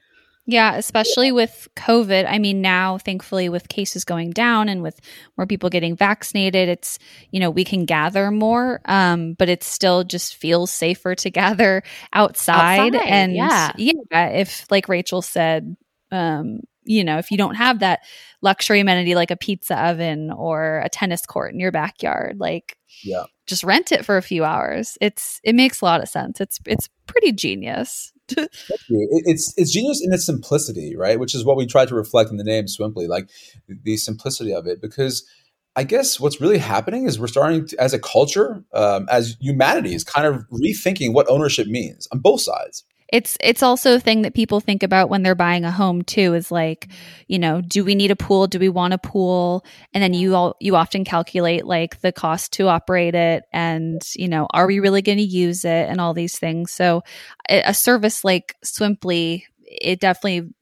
Yeah, 0.44 0.74
especially 0.74 1.30
with 1.30 1.68
COVID. 1.76 2.26
I 2.28 2.38
mean, 2.40 2.60
now 2.60 2.98
thankfully 2.98 3.48
with 3.48 3.68
cases 3.68 4.04
going 4.04 4.30
down 4.30 4.68
and 4.68 4.82
with 4.82 4.98
more 5.38 5.46
people 5.46 5.70
getting 5.70 5.94
vaccinated, 5.94 6.68
it's, 6.68 6.98
you 7.30 7.38
know, 7.38 7.50
we 7.50 7.62
can 7.64 7.84
gather 7.84 8.30
more, 8.32 8.80
um, 8.86 9.34
but 9.34 9.48
it 9.48 9.62
still 9.62 10.02
just 10.02 10.34
feels 10.34 10.72
safer 10.72 11.14
to 11.14 11.30
gather 11.30 11.82
outside. 12.12 12.94
outside 12.94 13.08
and 13.08 13.34
yeah. 13.34 13.72
yeah, 13.76 14.28
if 14.30 14.66
like 14.68 14.88
Rachel 14.88 15.22
said, 15.22 15.76
um, 16.10 16.60
you 16.84 17.04
know, 17.04 17.18
if 17.18 17.30
you 17.30 17.36
don't 17.36 17.54
have 17.54 17.78
that 17.78 18.00
luxury 18.40 18.80
amenity 18.80 19.14
like 19.14 19.30
a 19.30 19.36
pizza 19.36 19.80
oven 19.80 20.32
or 20.32 20.80
a 20.84 20.88
tennis 20.88 21.24
court 21.24 21.52
in 21.52 21.60
your 21.60 21.70
backyard, 21.70 22.38
like 22.40 22.76
yeah. 23.04 23.24
just 23.46 23.62
rent 23.62 23.92
it 23.92 24.04
for 24.04 24.16
a 24.16 24.22
few 24.22 24.44
hours. 24.44 24.98
It's 25.00 25.40
it 25.44 25.54
makes 25.54 25.80
a 25.80 25.84
lot 25.84 26.02
of 26.02 26.08
sense. 26.08 26.40
It's 26.40 26.58
it's 26.66 26.88
pretty 27.06 27.32
genius. 27.32 28.12
It's 28.28 29.54
it's 29.56 29.72
genius 29.72 30.00
in 30.02 30.12
its 30.12 30.24
simplicity, 30.24 30.96
right? 30.96 31.18
Which 31.18 31.34
is 31.34 31.44
what 31.44 31.56
we 31.56 31.66
try 31.66 31.86
to 31.86 31.94
reflect 31.94 32.30
in 32.30 32.36
the 32.36 32.44
name 32.44 32.66
Swimply, 32.66 33.08
like 33.08 33.28
the 33.68 33.96
simplicity 33.96 34.52
of 34.52 34.66
it. 34.66 34.80
Because 34.80 35.26
I 35.74 35.84
guess 35.84 36.20
what's 36.20 36.40
really 36.40 36.58
happening 36.58 37.06
is 37.06 37.18
we're 37.18 37.26
starting 37.26 37.66
to, 37.68 37.80
as 37.80 37.94
a 37.94 37.98
culture, 37.98 38.64
um, 38.74 39.06
as 39.10 39.36
humanity, 39.40 39.94
is 39.94 40.04
kind 40.04 40.26
of 40.26 40.44
rethinking 40.50 41.14
what 41.14 41.28
ownership 41.28 41.66
means 41.66 42.06
on 42.12 42.18
both 42.18 42.42
sides 42.42 42.84
it's 43.12 43.36
it's 43.40 43.62
also 43.62 43.96
a 43.96 44.00
thing 44.00 44.22
that 44.22 44.34
people 44.34 44.58
think 44.58 44.82
about 44.82 45.10
when 45.10 45.22
they're 45.22 45.34
buying 45.34 45.64
a 45.64 45.70
home 45.70 46.02
too 46.02 46.32
is 46.34 46.50
like 46.50 46.88
you 47.28 47.38
know 47.38 47.60
do 47.60 47.84
we 47.84 47.94
need 47.94 48.10
a 48.10 48.16
pool? 48.16 48.46
Do 48.46 48.58
we 48.58 48.70
want 48.70 48.94
a 48.94 48.98
pool? 48.98 49.64
And 49.92 50.02
then 50.02 50.14
you 50.14 50.34
all 50.34 50.56
you 50.60 50.74
often 50.74 51.04
calculate 51.04 51.66
like 51.66 52.00
the 52.00 52.10
cost 52.10 52.54
to 52.54 52.68
operate 52.68 53.14
it 53.14 53.44
and 53.52 54.02
you 54.16 54.28
know 54.28 54.48
are 54.50 54.66
we 54.66 54.80
really 54.80 55.02
going 55.02 55.18
to 55.18 55.24
use 55.24 55.64
it 55.64 55.88
and 55.88 56.00
all 56.00 56.14
these 56.14 56.38
things. 56.38 56.72
So 56.72 57.02
a 57.48 57.74
service 57.74 58.24
like 58.24 58.56
swimply 58.64 59.44
it 59.66 60.00
definitely 60.00 60.52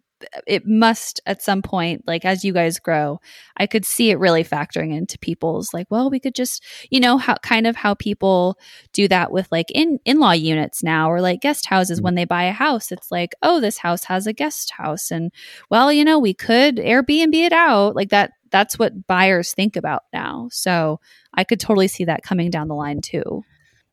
it 0.46 0.66
must 0.66 1.20
at 1.26 1.42
some 1.42 1.62
point 1.62 2.02
like 2.06 2.24
as 2.24 2.44
you 2.44 2.52
guys 2.52 2.78
grow 2.78 3.20
i 3.56 3.66
could 3.66 3.84
see 3.84 4.10
it 4.10 4.18
really 4.18 4.44
factoring 4.44 4.94
into 4.94 5.18
people's 5.18 5.72
like 5.72 5.86
well 5.90 6.10
we 6.10 6.20
could 6.20 6.34
just 6.34 6.62
you 6.90 7.00
know 7.00 7.16
how 7.18 7.34
kind 7.36 7.66
of 7.66 7.76
how 7.76 7.94
people 7.94 8.58
do 8.92 9.08
that 9.08 9.32
with 9.32 9.50
like 9.50 9.70
in 9.70 9.98
in-law 10.04 10.32
units 10.32 10.82
now 10.82 11.10
or 11.10 11.20
like 11.20 11.40
guest 11.40 11.66
houses. 11.66 11.98
Mm-hmm. 11.98 12.04
when 12.04 12.14
they 12.14 12.24
buy 12.24 12.44
a 12.44 12.52
house 12.52 12.92
it's 12.92 13.10
like 13.10 13.34
oh 13.42 13.60
this 13.60 13.78
house 13.78 14.04
has 14.04 14.26
a 14.26 14.32
guest 14.32 14.72
house 14.76 15.10
and 15.10 15.32
well 15.70 15.92
you 15.92 16.04
know 16.04 16.18
we 16.18 16.34
could 16.34 16.76
airbnb 16.76 17.34
it 17.34 17.52
out. 17.52 17.96
Like 17.96 18.10
that 18.10 18.32
that's 18.50 18.78
what 18.78 19.06
buyers 19.06 19.54
think 19.54 19.76
about 19.76 20.04
now. 20.12 20.48
So 20.50 21.00
i 21.34 21.44
could 21.44 21.60
totally 21.60 21.88
see 21.88 22.04
that 22.04 22.22
coming 22.22 22.50
down 22.50 22.68
the 22.68 22.74
line 22.74 23.00
too 23.00 23.44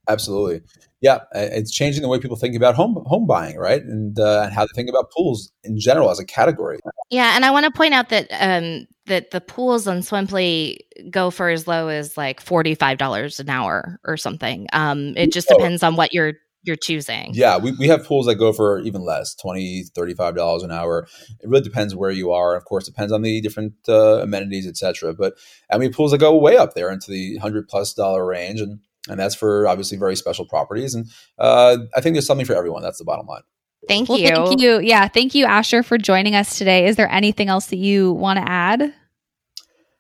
absolutely 0.08 0.62
yeah, 1.02 1.20
it's 1.34 1.72
changing 1.72 2.02
the 2.02 2.08
way 2.08 2.20
people 2.20 2.38
think 2.38 2.56
about 2.56 2.76
home 2.76 3.04
home 3.06 3.28
buying, 3.28 3.58
right? 3.58 3.84
And 3.84 4.20
uh, 4.20 4.44
and 4.46 4.54
how 4.54 4.64
they 4.64 4.72
think 4.74 4.90
about 4.90 5.12
pools 5.12 5.52
in 5.64 5.80
general 5.80 6.10
as 6.10 6.20
a 6.20 6.26
category. 6.26 6.80
Yeah, 7.12 7.36
and 7.36 7.46
I 7.46 7.52
want 7.52 7.66
to 7.66 7.72
point 7.72 7.94
out 7.94 8.10
that 8.10 8.28
um, 8.32 8.88
that 9.06 9.30
the 9.30 9.40
pools 9.40 9.88
on 9.88 10.00
Swimply 10.00 10.80
go 11.12 11.30
for 11.30 11.50
as 11.50 11.68
low 11.68 11.88
as 11.88 12.18
like 12.18 12.42
forty 12.42 12.74
five 12.74 12.98
dollars 12.98 13.40
an 13.40 13.50
hour 13.50 14.00
or 14.06 14.18
something. 14.18 14.68
Um, 14.74 15.14
it 15.16 15.32
just 15.32 15.50
oh. 15.52 15.58
depends 15.58 15.84
on 15.84 15.96
what 15.98 16.14
you're 16.14 16.34
you're 16.64 16.76
choosing. 16.76 17.30
Yeah, 17.34 17.58
we, 17.58 17.72
we 17.74 17.88
have 17.88 18.04
pools 18.04 18.26
that 18.26 18.36
go 18.36 18.52
for 18.52 18.80
even 18.80 19.02
less, 19.02 19.34
20 19.36 19.86
$35 19.96 20.64
an 20.64 20.72
hour. 20.72 21.08
It 21.40 21.48
really 21.48 21.64
depends 21.64 21.96
where 21.96 22.12
you 22.12 22.32
are. 22.32 22.56
Of 22.56 22.66
course, 22.66 22.86
depends 22.86 23.14
on 23.14 23.22
the 23.22 23.40
different 23.40 23.74
uh, 23.88 24.22
amenities, 24.22 24.68
etc. 24.68 25.14
But 25.14 25.36
I 25.72 25.78
mean, 25.78 25.94
pools 25.94 26.12
that 26.12 26.18
go 26.18 26.38
way 26.38 26.58
up 26.58 26.74
there 26.74 26.92
into 26.92 27.10
the 27.10 27.36
100 27.36 27.70
plus 27.70 27.94
dollar 27.94 28.26
range. 28.26 28.60
And 28.60 28.80
and 29.08 29.20
that's 29.20 29.36
for 29.36 29.68
obviously 29.68 29.98
very 29.98 30.16
special 30.16 30.46
properties. 30.46 30.94
And 30.94 31.08
uh, 31.38 31.78
I 31.96 32.02
think 32.02 32.14
there's 32.16 32.28
something 32.28 32.46
for 32.46 32.56
everyone. 32.56 32.82
That's 32.82 32.98
the 32.98 33.06
bottom 33.06 33.26
line. 33.28 33.44
Thank 33.88 34.10
well, 34.10 34.20
you. 34.20 34.28
Thank 34.28 34.62
you. 34.62 34.80
Yeah, 34.80 35.08
thank 35.08 35.34
you, 35.36 35.46
Asher, 35.46 35.84
for 35.84 35.98
joining 35.98 36.36
us 36.36 36.58
today. 36.58 36.88
Is 36.88 36.96
there 36.96 37.10
anything 37.10 37.48
else 37.48 37.68
that 37.68 37.78
you 37.78 38.14
want 38.14 38.38
to 38.38 38.50
add? 38.50 38.94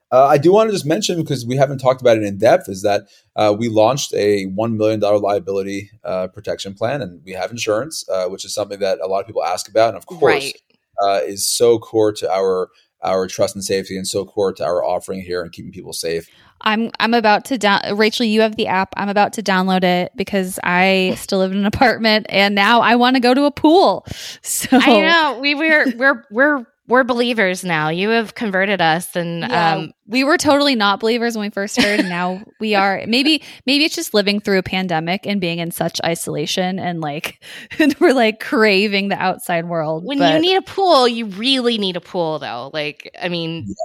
Uh, 0.09 0.25
I 0.25 0.37
do 0.37 0.53
want 0.53 0.69
to 0.69 0.73
just 0.73 0.85
mention 0.85 1.19
because 1.21 1.45
we 1.45 1.57
haven't 1.57 1.79
talked 1.79 1.99
about 1.99 2.17
it 2.17 2.23
in 2.23 2.37
depth 2.37 2.69
is 2.69 2.81
that 2.83 3.03
uh, 3.35 3.53
we 3.57 3.67
launched 3.67 4.13
a 4.13 4.45
one 4.45 4.77
million 4.77 4.99
dollar 4.99 5.19
liability 5.19 5.91
uh, 6.03 6.27
protection 6.27 6.73
plan, 6.73 7.01
and 7.01 7.21
we 7.25 7.33
have 7.33 7.51
insurance, 7.51 8.07
uh, 8.09 8.27
which 8.27 8.45
is 8.45 8.53
something 8.53 8.79
that 8.79 8.99
a 9.01 9.07
lot 9.07 9.19
of 9.19 9.27
people 9.27 9.43
ask 9.43 9.67
about, 9.67 9.89
and 9.89 9.97
of 9.97 10.05
course, 10.05 10.21
Right. 10.21 10.61
uh, 11.01 11.19
is 11.25 11.49
so 11.49 11.77
core 11.77 12.13
to 12.13 12.31
our 12.31 12.69
our 13.03 13.27
trust 13.27 13.53
and 13.55 13.63
safety, 13.63 13.97
and 13.97 14.07
so 14.07 14.25
core 14.25 14.53
to 14.53 14.63
our 14.65 14.83
offering 14.83 15.21
here 15.21 15.41
and 15.41 15.51
keeping 15.51 15.71
people 15.71 15.93
safe. 15.93 16.27
I'm 16.61 16.91
I'm 16.99 17.13
about 17.13 17.45
to 17.45 17.57
down 17.57 17.97
Rachel, 17.97 18.25
you 18.25 18.41
have 18.41 18.55
the 18.55 18.67
app. 18.67 18.93
I'm 18.97 19.09
about 19.09 19.33
to 19.33 19.43
download 19.43 19.83
it 19.83 20.11
because 20.15 20.59
I 20.63 21.15
still 21.17 21.39
live 21.39 21.51
in 21.51 21.59
an 21.59 21.65
apartment 21.65 22.25
and 22.29 22.55
now 22.55 22.81
I 22.81 22.95
want 22.95 23.15
to 23.15 23.19
go 23.19 23.33
to 23.33 23.43
a 23.43 23.51
pool. 23.51 24.05
So 24.41 24.69
I 24.71 25.01
know 25.01 25.39
we 25.39 25.55
we're 25.55 25.95
we're 25.95 26.23
we're 26.31 26.65
we're 26.87 27.03
believers 27.03 27.63
now. 27.63 27.89
You 27.89 28.09
have 28.09 28.33
converted 28.33 28.81
us, 28.81 29.15
and 29.15 29.41
Yeah, 29.41 29.75
um, 29.75 29.91
we 30.05 30.23
were 30.23 30.37
totally 30.37 30.75
not 30.75 30.99
believers 30.99 31.35
when 31.35 31.45
we 31.45 31.49
first 31.49 31.79
heard, 31.79 31.99
and 31.99 32.09
now 32.17 32.41
we 32.59 32.75
are. 32.75 33.03
Maybe, 33.05 33.43
maybe 33.65 33.83
it's 33.83 33.95
just 33.95 34.13
living 34.13 34.39
through 34.39 34.59
a 34.59 34.63
pandemic 34.63 35.27
and 35.27 35.41
being 35.41 35.59
in 35.59 35.71
such 35.71 35.99
isolation, 36.05 36.79
and 36.79 37.01
like 37.01 37.43
we're 37.99 38.13
like 38.13 38.39
craving 38.39 39.09
the 39.09 39.21
outside 39.21 39.65
world. 39.65 40.05
when 40.05 40.19
but- 40.19 40.33
you 40.33 40.39
need 40.39 40.55
a 40.55 40.61
pool, 40.61 41.07
you 41.07 41.25
really 41.25 41.77
need 41.77 41.97
a 41.97 42.01
pool, 42.01 42.39
though. 42.39 42.71
Like, 42.73 43.11
I 43.21 43.27
mean, 43.29 43.75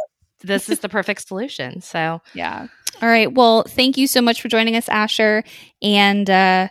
this 0.43 0.69
is 0.69 0.81
the 0.81 0.89
perfect 0.89 1.27
solution. 1.27 1.81
So, 1.81 2.21
yeah. 2.35 2.69
All 3.01 3.09
right. 3.09 3.33
Well, 3.33 3.63
thank 3.65 3.97
you 3.97 4.07
so 4.07 4.21
much 4.21 4.41
for 4.41 4.49
joining 4.49 4.77
us, 4.77 4.89
Asher, 4.89 5.45
and 5.83 6.29
uh 6.29 6.69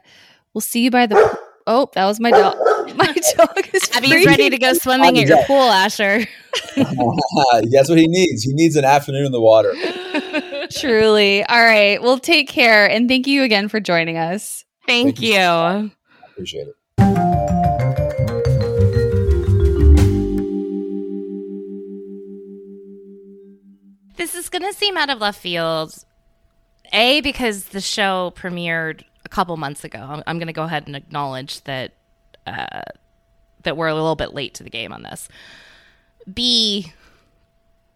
we'll 0.53 0.62
see 0.62 0.84
you 0.84 0.91
by 0.91 1.05
the. 1.05 1.39
Oh, 1.67 1.88
that 1.93 2.05
was 2.05 2.19
my 2.19 2.31
dog. 2.31 2.57
My 2.95 3.13
dog 3.38 3.69
is 3.71 3.88
Abby's 3.93 4.25
ready 4.25 4.49
to 4.49 4.57
go 4.57 4.73
swimming 4.73 5.19
at 5.19 5.27
your 5.27 5.43
pool, 5.45 5.62
Asher. 5.62 6.25
That's 6.75 7.88
what 7.88 7.99
he 7.99 8.07
needs. 8.07 8.41
He 8.43 8.51
needs 8.53 8.75
an 8.75 8.84
afternoon 8.84 9.27
in 9.27 9.31
the 9.31 9.39
water. 9.39 9.71
Truly. 10.71 11.43
All 11.43 11.63
right. 11.63 12.01
Well, 12.01 12.17
take 12.17 12.49
care, 12.49 12.89
and 12.89 13.07
thank 13.07 13.27
you 13.27 13.43
again 13.43 13.67
for 13.69 13.79
joining 13.79 14.17
us. 14.17 14.65
Thank, 14.88 15.17
Thank 15.17 15.21
you. 15.21 15.34
you. 15.34 15.91
Appreciate 16.31 16.67
it. 16.67 16.75
This 24.32 24.46
is 24.46 24.50
going 24.50 24.62
to 24.62 24.74
seem 24.74 24.96
out 24.96 25.10
of 25.10 25.20
left 25.20 25.41
field. 25.41 26.06
A, 26.94 27.20
because 27.20 27.65
the 27.65 27.82
show 27.82 28.32
premiered 28.34 29.04
a 29.26 29.30
couple 29.30 29.58
months 29.58 29.84
ago. 29.84 30.00
I'm, 30.00 30.24
I'm 30.26 30.38
going 30.38 30.48
to 30.48 30.54
go 30.54 30.63
ahead 30.63 30.88
and 30.88 30.96
acknowledge 30.96 31.62
that 31.65 31.91
uh, 32.48 32.82
that 33.63 33.76
we're 33.76 33.88
a 33.88 33.94
little 33.94 34.15
bit 34.15 34.34
late 34.34 34.54
to 34.56 34.63
the 34.63 34.70
game 34.70 34.94
on 34.94 35.04
this. 35.04 35.28
B, 36.34 36.94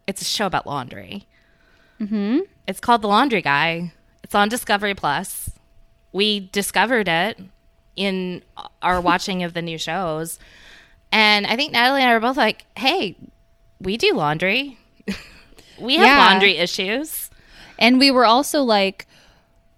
it's 0.08 0.22
a 0.22 0.26
show 0.26 0.46
about 0.46 0.68
laundry. 0.68 1.26
Mm-hmm. 2.02 2.40
It's 2.68 2.82
called 2.82 3.02
The 3.02 3.08
Laundry 3.08 3.42
Guy. 3.42 3.94
It's 4.24 4.36
on 4.36 4.50
Discovery 4.50 4.94
Plus. 4.94 5.52
We 6.12 6.50
discovered 6.52 7.08
it 7.08 7.40
in 7.96 8.44
our 8.82 9.00
watching 9.00 9.44
of 9.44 9.54
the 9.54 9.62
new 9.62 9.78
shows. 9.78 10.38
And 11.14 11.48
I 11.48 11.56
think 11.56 11.72
Natalie 11.72 12.02
and 12.02 12.10
I 12.10 12.14
were 12.14 12.20
both 12.20 12.38
like, 12.38 12.66
hey, 12.78 13.16
we 13.80 13.96
do 13.96 14.14
laundry. 14.14 14.78
we 15.80 15.96
have 15.96 16.06
Yeah. 16.06 16.18
laundry 16.26 16.58
issues. 16.58 17.30
And 17.78 18.00
we 18.00 18.10
were 18.12 18.26
also 18.26 18.62
like, 18.62 19.06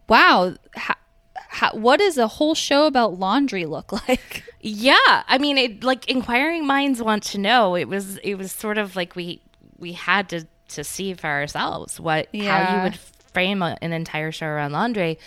wow, 0.07 0.55
how, 0.75 0.93
how, 1.35 1.71
what 1.73 1.97
does 1.99 2.17
a 2.17 2.27
whole 2.27 2.53
show 2.55 2.85
about 2.85 3.17
laundry 3.19 3.65
look 3.65 3.91
like? 4.07 4.43
Yeah, 4.61 4.95
I 5.27 5.37
mean, 5.39 5.57
it 5.57 5.83
like 5.83 6.07
inquiring 6.09 6.65
minds 6.67 7.01
want 7.01 7.23
to 7.23 7.37
know. 7.37 7.75
It 7.75 7.87
was 7.87 8.17
it 8.17 8.35
was 8.35 8.51
sort 8.51 8.77
of 8.77 8.95
like 8.95 9.15
we 9.15 9.41
we 9.77 9.93
had 9.93 10.29
to 10.29 10.45
to 10.69 10.83
see 10.83 11.13
for 11.13 11.27
ourselves 11.27 11.99
what 11.99 12.27
how 12.35 12.75
you 12.75 12.81
would 12.83 12.99
frame 13.33 13.61
a, 13.61 13.77
an 13.81 13.93
entire 13.93 14.31
show 14.31 14.47
around 14.47 14.73
laundry. 14.73 15.17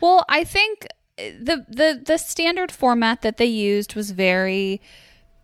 Well, 0.00 0.24
I 0.28 0.44
think 0.44 0.86
uh, 1.18 1.22
the 1.40 1.66
the 1.68 2.00
the 2.04 2.16
standard 2.16 2.72
format 2.72 3.22
that 3.22 3.36
they 3.36 3.44
used 3.46 3.94
was 3.94 4.12
very 4.12 4.80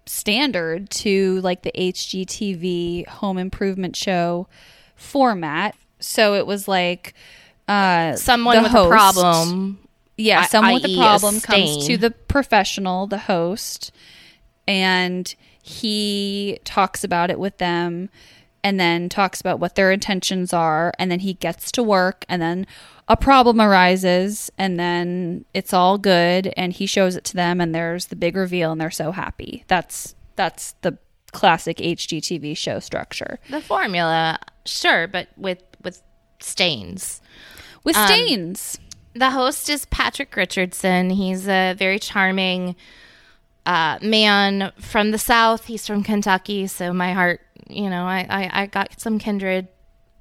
standard 0.07 0.89
to 0.91 1.41
like 1.43 1.63
the 1.63 1.73
HGTV 1.77 3.07
home 3.09 3.39
improvement 3.39 3.97
show 3.97 4.49
format. 5.03 5.75
So 6.01 6.35
it 6.35 6.47
was 6.47 6.67
like 6.69 7.15
uh 7.69 8.17
Someone 8.17 8.63
with 8.63 8.73
host- 8.73 8.87
a 8.87 8.91
problem. 8.91 9.79
Yeah, 10.17 10.41
I- 10.41 10.47
someone 10.47 10.75
with 10.75 10.85
i.e. 10.85 10.95
a 10.95 10.99
a 10.99 11.01
problem 11.01 11.41
comes 11.41 11.87
to 11.87 11.97
the 11.97 12.11
professional, 12.11 13.07
the 13.07 13.19
host, 13.19 13.93
and 14.67 15.35
he 15.63 16.59
talks 16.65 17.05
about 17.05 17.31
it 17.31 17.39
with 17.39 17.59
them 17.59 18.09
and 18.65 18.79
then 18.79 19.09
talks 19.09 19.41
about 19.41 19.59
what 19.59 19.75
their 19.75 19.91
intentions 19.91 20.53
are 20.53 20.93
and 20.99 21.11
then 21.11 21.21
he 21.21 21.35
gets 21.35 21.73
to 21.73 21.83
work 21.83 22.25
and 22.29 22.41
then 22.43 22.67
a 23.09 23.17
problem 23.17 23.61
arises 23.61 24.51
and 24.59 24.79
then 24.79 25.45
it's 25.55 25.73
all 25.73 25.99
good 25.99 26.53
and 26.57 26.73
he 26.73 26.87
shows 26.87 27.17
it 27.17 27.25
to 27.25 27.35
them 27.35 27.61
and 27.61 27.75
there's 27.75 28.07
the 28.07 28.17
big 28.17 28.37
reveal 28.37 28.73
and 28.73 28.81
they're 28.81 28.91
so 28.91 29.13
happy. 29.13 29.65
That's 29.69 30.15
that's 30.37 30.75
the 30.83 30.99
classic 31.33 31.79
HGTV 31.79 32.57
show 32.57 32.79
structure. 32.79 33.39
The 33.51 33.61
formula, 33.61 34.39
sure, 34.65 35.07
but 35.07 35.29
with 35.37 35.63
with 35.83 36.03
stains. 36.41 37.21
With 37.85 37.97
Um, 37.97 38.07
stains. 38.07 38.79
The 39.15 39.31
host 39.31 39.69
is 39.69 39.85
Patrick 39.87 40.35
Richardson. 40.37 41.11
He's 41.11 41.47
a 41.47 41.75
very 41.75 41.99
charming 41.99 42.77
uh, 43.67 43.99
man 44.01 44.73
from 44.79 45.11
the 45.11 45.19
South. 45.19 45.67
He's 45.67 45.87
from 45.87 46.03
Kentucky, 46.03 46.67
so 46.67 46.93
my 46.93 47.13
heart, 47.13 47.41
you 47.69 47.91
know, 47.91 48.05
I, 48.05 48.27
I, 48.29 48.63
I 48.63 48.67
got 48.67 48.99
some 49.01 49.19
kindred 49.19 49.69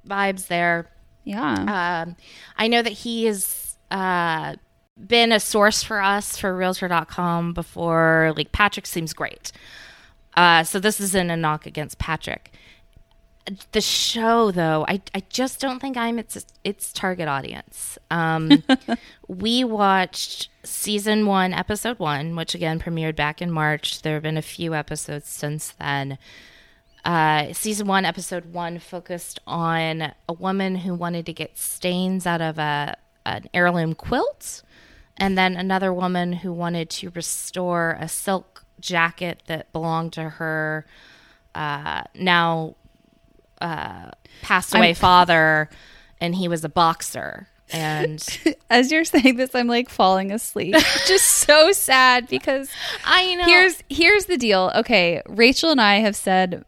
vibes 0.06 0.48
there. 0.48 0.90
yeah. 1.24 2.02
Um, 2.04 2.16
I 2.58 2.68
know 2.68 2.82
that 2.82 2.92
he 2.92 3.24
has 3.24 3.78
uh, 3.90 4.56
been 5.06 5.32
a 5.32 5.40
source 5.40 5.82
for 5.82 6.02
us 6.02 6.36
for 6.36 6.54
Realtor.com 6.54 7.54
before. 7.54 8.34
Like 8.36 8.52
Patrick 8.52 8.86
seems 8.86 9.12
great. 9.14 9.52
Uh, 10.36 10.64
so 10.64 10.78
this 10.78 11.00
isn't 11.00 11.30
a 11.30 11.36
knock 11.36 11.64
against 11.66 11.98
Patrick. 11.98 12.52
The 13.72 13.80
show, 13.80 14.52
though, 14.52 14.84
I, 14.86 15.02
I 15.14 15.24
just 15.28 15.60
don't 15.60 15.80
think 15.80 15.96
I'm 15.96 16.18
its 16.18 16.46
its 16.62 16.92
target 16.92 17.26
audience. 17.26 17.98
Um, 18.10 18.62
we 19.28 19.64
watched 19.64 20.48
season 20.62 21.26
one, 21.26 21.52
episode 21.52 21.98
one, 21.98 22.36
which 22.36 22.54
again 22.54 22.78
premiered 22.78 23.16
back 23.16 23.42
in 23.42 23.50
March. 23.50 24.02
There 24.02 24.14
have 24.14 24.22
been 24.22 24.36
a 24.36 24.42
few 24.42 24.74
episodes 24.74 25.28
since 25.28 25.72
then 25.72 26.18
uh, 27.04 27.52
season 27.52 27.86
one, 27.86 28.04
episode 28.04 28.52
one, 28.52 28.78
focused 28.78 29.40
on 29.46 30.12
a 30.28 30.32
woman 30.32 30.76
who 30.76 30.94
wanted 30.94 31.26
to 31.26 31.32
get 31.32 31.58
stains 31.58 32.26
out 32.26 32.40
of 32.40 32.58
a 32.58 32.96
an 33.24 33.48
heirloom 33.54 33.94
quilt, 33.94 34.62
and 35.16 35.36
then 35.36 35.56
another 35.56 35.92
woman 35.92 36.32
who 36.32 36.52
wanted 36.52 36.90
to 36.90 37.10
restore 37.10 37.96
a 38.00 38.08
silk 38.08 38.64
jacket 38.80 39.42
that 39.46 39.72
belonged 39.72 40.12
to 40.12 40.28
her 40.28 40.84
uh, 41.54 42.02
now 42.14 42.74
uh, 43.62 44.10
passed 44.42 44.74
away 44.74 44.86
I'm- 44.88 44.94
father, 44.96 45.70
and 46.20 46.34
he 46.34 46.48
was 46.48 46.64
a 46.64 46.68
boxer. 46.68 47.48
And 47.72 48.22
As 48.70 48.92
you're 48.92 49.04
saying 49.04 49.36
this, 49.36 49.54
I'm 49.54 49.66
like 49.66 49.88
falling 49.88 50.30
asleep. 50.30 50.74
Just 51.06 51.24
so 51.24 51.72
sad 51.72 52.28
because 52.28 52.68
I 53.06 53.34
know 53.34 53.44
here's 53.46 53.82
here's 53.88 54.26
the 54.26 54.36
deal. 54.36 54.70
Okay, 54.74 55.22
Rachel 55.26 55.70
and 55.70 55.80
I 55.80 55.96
have 56.00 56.14
said 56.14 56.64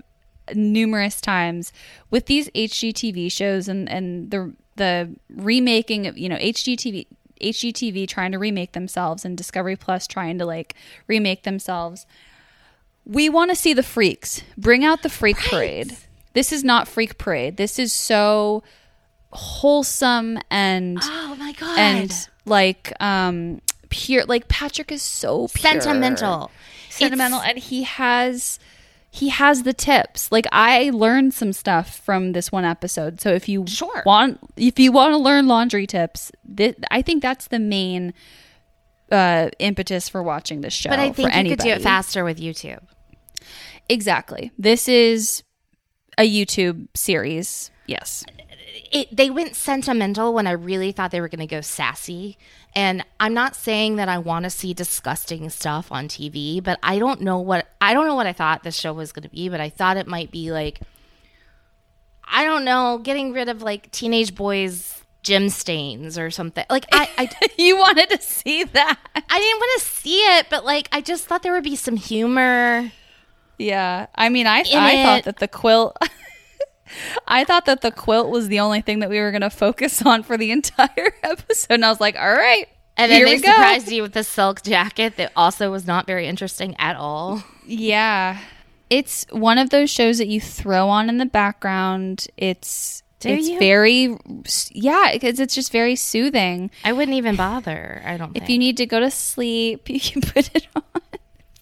numerous 0.54 1.20
times 1.20 1.72
with 2.10 2.26
these 2.26 2.48
HGTV 2.50 3.30
shows 3.30 3.68
and 3.68 3.86
and 3.88 4.30
the 4.30 4.54
the 4.76 5.14
remaking 5.28 6.06
of 6.06 6.16
you 6.16 6.28
know 6.28 6.36
HGTV 6.36 7.06
HGTV 7.42 8.08
trying 8.08 8.32
to 8.32 8.38
remake 8.38 8.72
themselves 8.72 9.24
and 9.26 9.36
Discovery 9.36 9.76
Plus 9.76 10.06
trying 10.06 10.38
to 10.38 10.46
like 10.46 10.74
remake 11.06 11.42
themselves. 11.42 12.06
We 13.04 13.28
want 13.28 13.50
to 13.50 13.56
see 13.56 13.74
the 13.74 13.82
freaks. 13.82 14.42
Bring 14.56 14.84
out 14.86 15.02
the 15.02 15.10
freak 15.10 15.36
parade. 15.36 15.98
This 16.34 16.52
is 16.52 16.62
not 16.62 16.86
freak 16.88 17.16
parade. 17.18 17.56
This 17.56 17.78
is 17.78 17.92
so 17.92 18.62
wholesome 19.32 20.38
and 20.50 20.98
oh 21.02 21.36
my 21.38 21.52
god, 21.52 21.78
and 21.78 22.28
like 22.44 22.92
um 23.00 23.60
pure 23.88 24.24
like 24.26 24.46
Patrick 24.48 24.92
is 24.92 25.02
so 25.02 25.48
pure 25.48 25.72
sentimental, 25.72 26.50
sentimental 26.88 27.38
It's- 27.40 27.50
and 27.50 27.58
he 27.58 27.82
has 27.82 28.58
he 29.10 29.28
has 29.30 29.62
the 29.62 29.72
tips 29.72 30.30
like 30.32 30.44
i 30.50 30.90
learned 30.92 31.32
some 31.34 31.52
stuff 31.52 31.98
from 32.00 32.32
this 32.32 32.50
one 32.50 32.64
episode 32.64 33.20
so 33.20 33.30
if 33.32 33.48
you 33.48 33.64
Sure. 33.66 34.02
want 34.04 34.38
if 34.56 34.78
you 34.80 34.90
want 34.90 35.12
to 35.12 35.18
learn 35.18 35.46
laundry 35.46 35.86
tips 35.86 36.32
th- 36.56 36.76
i 36.90 37.00
think 37.00 37.22
that's 37.22 37.46
the 37.46 37.60
main 37.60 38.12
uh 39.12 39.50
impetus 39.60 40.08
for 40.08 40.20
watching 40.20 40.62
this 40.62 40.72
show 40.72 40.90
But 40.90 40.98
I 40.98 41.12
think 41.12 41.30
you 41.32 41.38
anybody. 41.38 41.56
could 41.56 41.62
do 41.64 41.70
it 41.80 41.82
faster 41.82 42.24
with 42.24 42.40
YouTube. 42.40 42.82
exactly 43.88 44.50
this 44.58 44.88
is 44.88 45.44
a 46.18 46.28
youtube 46.28 46.86
series 46.94 47.70
yes 47.86 48.24
it, 48.90 49.14
they 49.14 49.30
went 49.30 49.54
sentimental 49.54 50.32
when 50.34 50.46
I 50.46 50.52
really 50.52 50.92
thought 50.92 51.10
they 51.10 51.20
were 51.20 51.28
going 51.28 51.40
to 51.40 51.46
go 51.46 51.60
sassy. 51.60 52.36
And 52.74 53.04
I'm 53.20 53.34
not 53.34 53.54
saying 53.54 53.96
that 53.96 54.08
I 54.08 54.18
want 54.18 54.44
to 54.44 54.50
see 54.50 54.74
disgusting 54.74 55.48
stuff 55.50 55.92
on 55.92 56.08
TV, 56.08 56.62
but 56.62 56.78
I 56.82 56.98
don't 56.98 57.20
know 57.20 57.38
what 57.38 57.66
I 57.80 57.94
don't 57.94 58.06
know 58.06 58.14
what 58.14 58.26
I 58.26 58.32
thought 58.32 58.62
the 58.62 58.72
show 58.72 58.92
was 58.92 59.12
going 59.12 59.22
to 59.22 59.28
be, 59.28 59.48
but 59.48 59.60
I 59.60 59.68
thought 59.68 59.96
it 59.96 60.06
might 60.06 60.30
be 60.30 60.50
like 60.50 60.80
I 62.24 62.44
don't 62.44 62.64
know, 62.64 62.98
getting 62.98 63.32
rid 63.32 63.48
of 63.48 63.62
like 63.62 63.90
teenage 63.90 64.34
boys 64.34 65.02
gym 65.22 65.48
stains 65.50 66.18
or 66.18 66.30
something. 66.30 66.64
Like 66.68 66.86
I 66.92 67.08
I, 67.16 67.30
you 67.58 67.78
wanted 67.78 68.10
to 68.10 68.20
see 68.20 68.64
that. 68.64 68.98
I 69.14 69.38
didn't 69.38 69.60
want 69.60 69.80
to 69.80 69.86
see 69.86 70.18
it, 70.18 70.46
but 70.50 70.64
like 70.64 70.88
I 70.90 71.00
just 71.00 71.26
thought 71.26 71.42
there 71.42 71.52
would 71.52 71.64
be 71.64 71.76
some 71.76 71.96
humor. 71.96 72.90
Yeah. 73.58 74.06
I 74.14 74.28
mean, 74.28 74.46
I 74.46 74.64
I 74.74 75.02
thought 75.04 75.24
that 75.24 75.38
the 75.38 75.48
quilt 75.48 75.96
I 77.26 77.44
thought 77.44 77.64
that 77.66 77.80
the 77.80 77.90
quilt 77.90 78.30
was 78.30 78.48
the 78.48 78.60
only 78.60 78.80
thing 78.80 79.00
that 79.00 79.10
we 79.10 79.18
were 79.18 79.30
going 79.30 79.40
to 79.40 79.50
focus 79.50 80.04
on 80.04 80.22
for 80.22 80.36
the 80.36 80.50
entire 80.50 81.14
episode. 81.22 81.74
And 81.74 81.84
I 81.84 81.88
was 81.90 82.00
like, 82.00 82.16
"All 82.16 82.32
right. 82.32 82.68
And 82.96 83.10
then 83.10 83.24
they 83.24 83.34
we 83.36 83.40
go." 83.40 83.50
surprised 83.50 83.90
you 83.90 84.02
with 84.02 84.12
the 84.12 84.24
silk 84.24 84.62
jacket 84.62 85.16
that 85.16 85.32
also 85.34 85.70
was 85.70 85.86
not 85.86 86.06
very 86.06 86.26
interesting 86.26 86.76
at 86.78 86.96
all. 86.96 87.42
Yeah. 87.66 88.38
It's 88.90 89.26
one 89.30 89.58
of 89.58 89.70
those 89.70 89.90
shows 89.90 90.18
that 90.18 90.28
you 90.28 90.40
throw 90.40 90.88
on 90.88 91.08
in 91.08 91.18
the 91.18 91.26
background. 91.26 92.28
It's 92.36 93.02
Do 93.18 93.30
it's 93.30 93.48
you? 93.48 93.58
very 93.58 94.16
yeah, 94.72 95.10
because 95.12 95.40
it's 95.40 95.54
just 95.54 95.72
very 95.72 95.96
soothing. 95.96 96.70
I 96.84 96.92
wouldn't 96.92 97.16
even 97.16 97.34
bother. 97.34 98.02
I 98.04 98.16
don't. 98.18 98.36
If 98.36 98.42
think. 98.42 98.50
you 98.50 98.58
need 98.58 98.76
to 98.76 98.86
go 98.86 99.00
to 99.00 99.10
sleep, 99.10 99.88
you 99.88 99.98
can 100.00 100.20
put 100.20 100.54
it 100.54 100.68
on. 100.76 100.82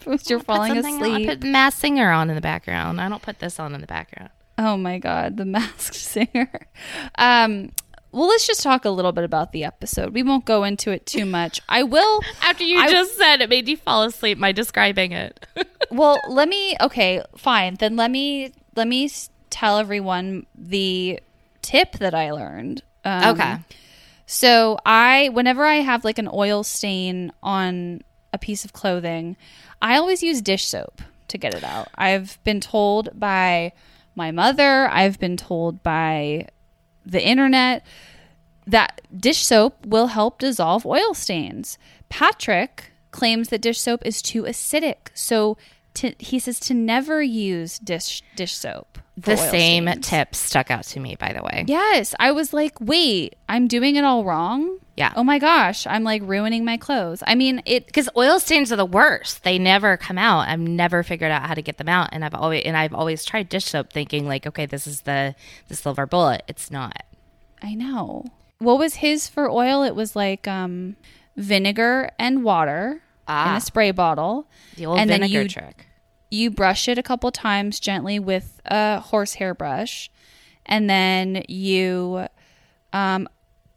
You're 0.27 0.41
falling 0.41 0.75
something 0.75 0.95
on. 0.95 1.03
asleep. 1.03 1.29
I 1.31 1.35
put 1.35 1.45
Masked 1.45 1.81
Singer 1.81 2.11
on 2.11 2.29
in 2.31 2.35
the 2.35 2.41
background. 2.41 3.01
I 3.01 3.09
don't 3.09 3.23
put 3.23 3.39
this 3.39 3.59
on 3.61 3.75
in 3.75 3.81
the 3.81 3.87
background. 3.87 4.31
Oh 4.59 4.77
my 4.77 4.99
god, 4.99 5.39
the 5.39 5.45
masked 5.47 5.95
singer. 5.95 6.51
Um 7.17 7.71
well, 8.13 8.29
let's 8.29 8.47
just 8.47 8.63
talk 8.63 8.85
a 8.85 8.91
little 8.91 9.13
bit 9.13 9.25
about 9.25 9.53
the 9.53 9.65
episode. 9.65 10.13
We 10.13 10.23
won't 10.23 10.45
go 10.45 10.65
into 10.65 10.91
it 10.93 11.07
too 11.07 11.25
much. 11.25 11.61
I 11.71 11.83
will 11.83 12.21
After 12.43 12.63
you 12.63 12.79
I- 12.79 12.91
just 12.91 13.17
said 13.17 13.41
it 13.41 13.49
made 13.49 13.67
you 13.69 13.79
fall 13.79 14.03
asleep 14.03 14.39
by 14.39 14.53
describing 14.53 15.13
it. 15.13 15.47
well, 15.91 16.19
let 16.29 16.49
me 16.49 16.77
okay, 16.83 17.23
fine. 17.37 17.77
Then 17.77 17.97
let 17.97 18.11
me 18.11 18.53
let 18.77 18.87
me 18.87 19.11
tell 19.49 19.79
everyone 19.79 20.47
the 20.55 21.21
tip 21.63 21.93
that 21.93 22.15
I 22.15 22.31
learned. 22.33 22.83
Um, 23.05 23.35
okay. 23.35 23.57
So 24.27 24.79
I, 24.87 25.29
whenever 25.31 25.65
I 25.65 25.77
have 25.77 26.05
like 26.05 26.19
an 26.19 26.29
oil 26.33 26.63
stain 26.63 27.33
on 27.43 28.03
a 28.33 28.39
piece 28.39 28.65
of 28.65 28.73
clothing, 28.73 29.37
I 29.83 29.97
always 29.97 30.23
use 30.23 30.41
dish 30.41 30.65
soap 30.65 31.03
to 31.27 31.37
get 31.37 31.55
it 31.55 31.65
out. 31.65 31.89
I've 31.97 32.39
been 32.45 32.61
told 32.61 33.11
by 33.19 33.73
my 34.15 34.31
mother, 34.31 34.89
I've 34.89 35.19
been 35.19 35.37
told 35.37 35.83
by 35.83 36.47
the 37.05 37.27
internet 37.27 37.85
that 38.65 39.01
dish 39.15 39.45
soap 39.45 39.85
will 39.85 40.07
help 40.07 40.39
dissolve 40.39 40.87
oil 40.87 41.15
stains. 41.15 41.79
Patrick 42.09 42.93
claims 43.11 43.49
that 43.49 43.61
dish 43.61 43.81
soap 43.81 44.03
is 44.07 44.23
too 44.23 44.45
acidic, 44.45 45.09
so 45.15 45.59
to, 45.95 46.15
he 46.19 46.39
says 46.39 46.61
to 46.61 46.75
never 46.75 47.23
use 47.23 47.79
dish 47.79 48.23
dish 48.37 48.55
soap. 48.55 48.99
The 49.17 49.37
same 49.37 49.87
stains. 49.87 50.09
tip 50.09 50.35
stuck 50.35 50.71
out 50.71 50.85
to 50.85 51.01
me, 51.01 51.17
by 51.17 51.35
the 51.35 51.43
way. 51.43 51.65
Yes, 51.69 52.15
I 52.19 52.33
was 52.33 52.55
like, 52.55 52.81
wait, 52.81 53.37
I'm 53.47 53.69
doing 53.69 53.97
it 53.97 54.05
all 54.05 54.25
wrong. 54.25 54.79
Yeah. 54.97 55.13
Oh 55.17 55.23
my 55.23 55.39
gosh, 55.39 55.87
I'm 55.87 56.03
like 56.03 56.23
ruining 56.25 56.65
my 56.65 56.77
clothes. 56.79 57.23
I 57.27 57.35
mean, 57.35 57.63
it. 57.67 57.87
Because 57.87 58.09
oil 58.17 58.39
stains 58.39 58.73
are 58.73 58.77
the 58.77 58.87
worst. 58.87 59.45
They 59.45 59.59
never 59.59 59.97
come 59.97 60.19
out. 60.19 60.49
I've 60.49 60.61
never 60.61 61.03
figured 61.03 61.31
out 61.31 61.47
how 61.47 61.55
to 61.55 61.63
get 61.63 61.79
them 61.79 61.89
out, 61.89 62.11
and 62.13 62.25
I've 62.25 62.35
always 62.35 62.63
and 62.65 62.77
I've 62.77 62.95
always 62.95 63.25
tried 63.25 63.49
dish 63.49 63.67
soap, 63.67 63.93
thinking 63.93 64.27
like, 64.27 64.47
okay, 64.47 64.67
this 64.67 64.87
is 64.87 65.03
the 65.03 65.35
the 65.69 65.75
silver 65.75 66.07
bullet. 66.07 66.43
It's 66.49 66.71
not. 66.71 67.05
I 67.63 67.75
know. 67.75 68.25
What 68.59 68.79
was 68.79 68.97
his 68.97 69.29
for 69.29 69.51
oil? 69.51 69.83
It 69.83 69.95
was 69.95 70.15
like 70.17 70.47
um, 70.49 70.97
vinegar 71.37 72.11
and 72.19 72.45
water 72.45 73.03
in 73.29 73.35
Ah. 73.35 73.57
a 73.57 73.61
spray 73.61 73.91
bottle. 73.91 74.49
The 74.77 74.87
old 74.87 74.99
And 74.99 75.09
then 75.11 75.21
vinegar 75.21 75.43
you- 75.43 75.49
trick. 75.49 75.87
You 76.31 76.51
brush 76.51 76.89
it 76.89 76.97
a 76.97 77.03
couple 77.03 77.31
times 77.31 77.79
gently 77.79 78.19
with 78.19 78.59
a 78.65 79.01
horsehair 79.01 79.55
brush, 79.55 80.11
and 80.65 80.89
then 80.89 81.43
you 81.49 82.27
um, 82.95 83.29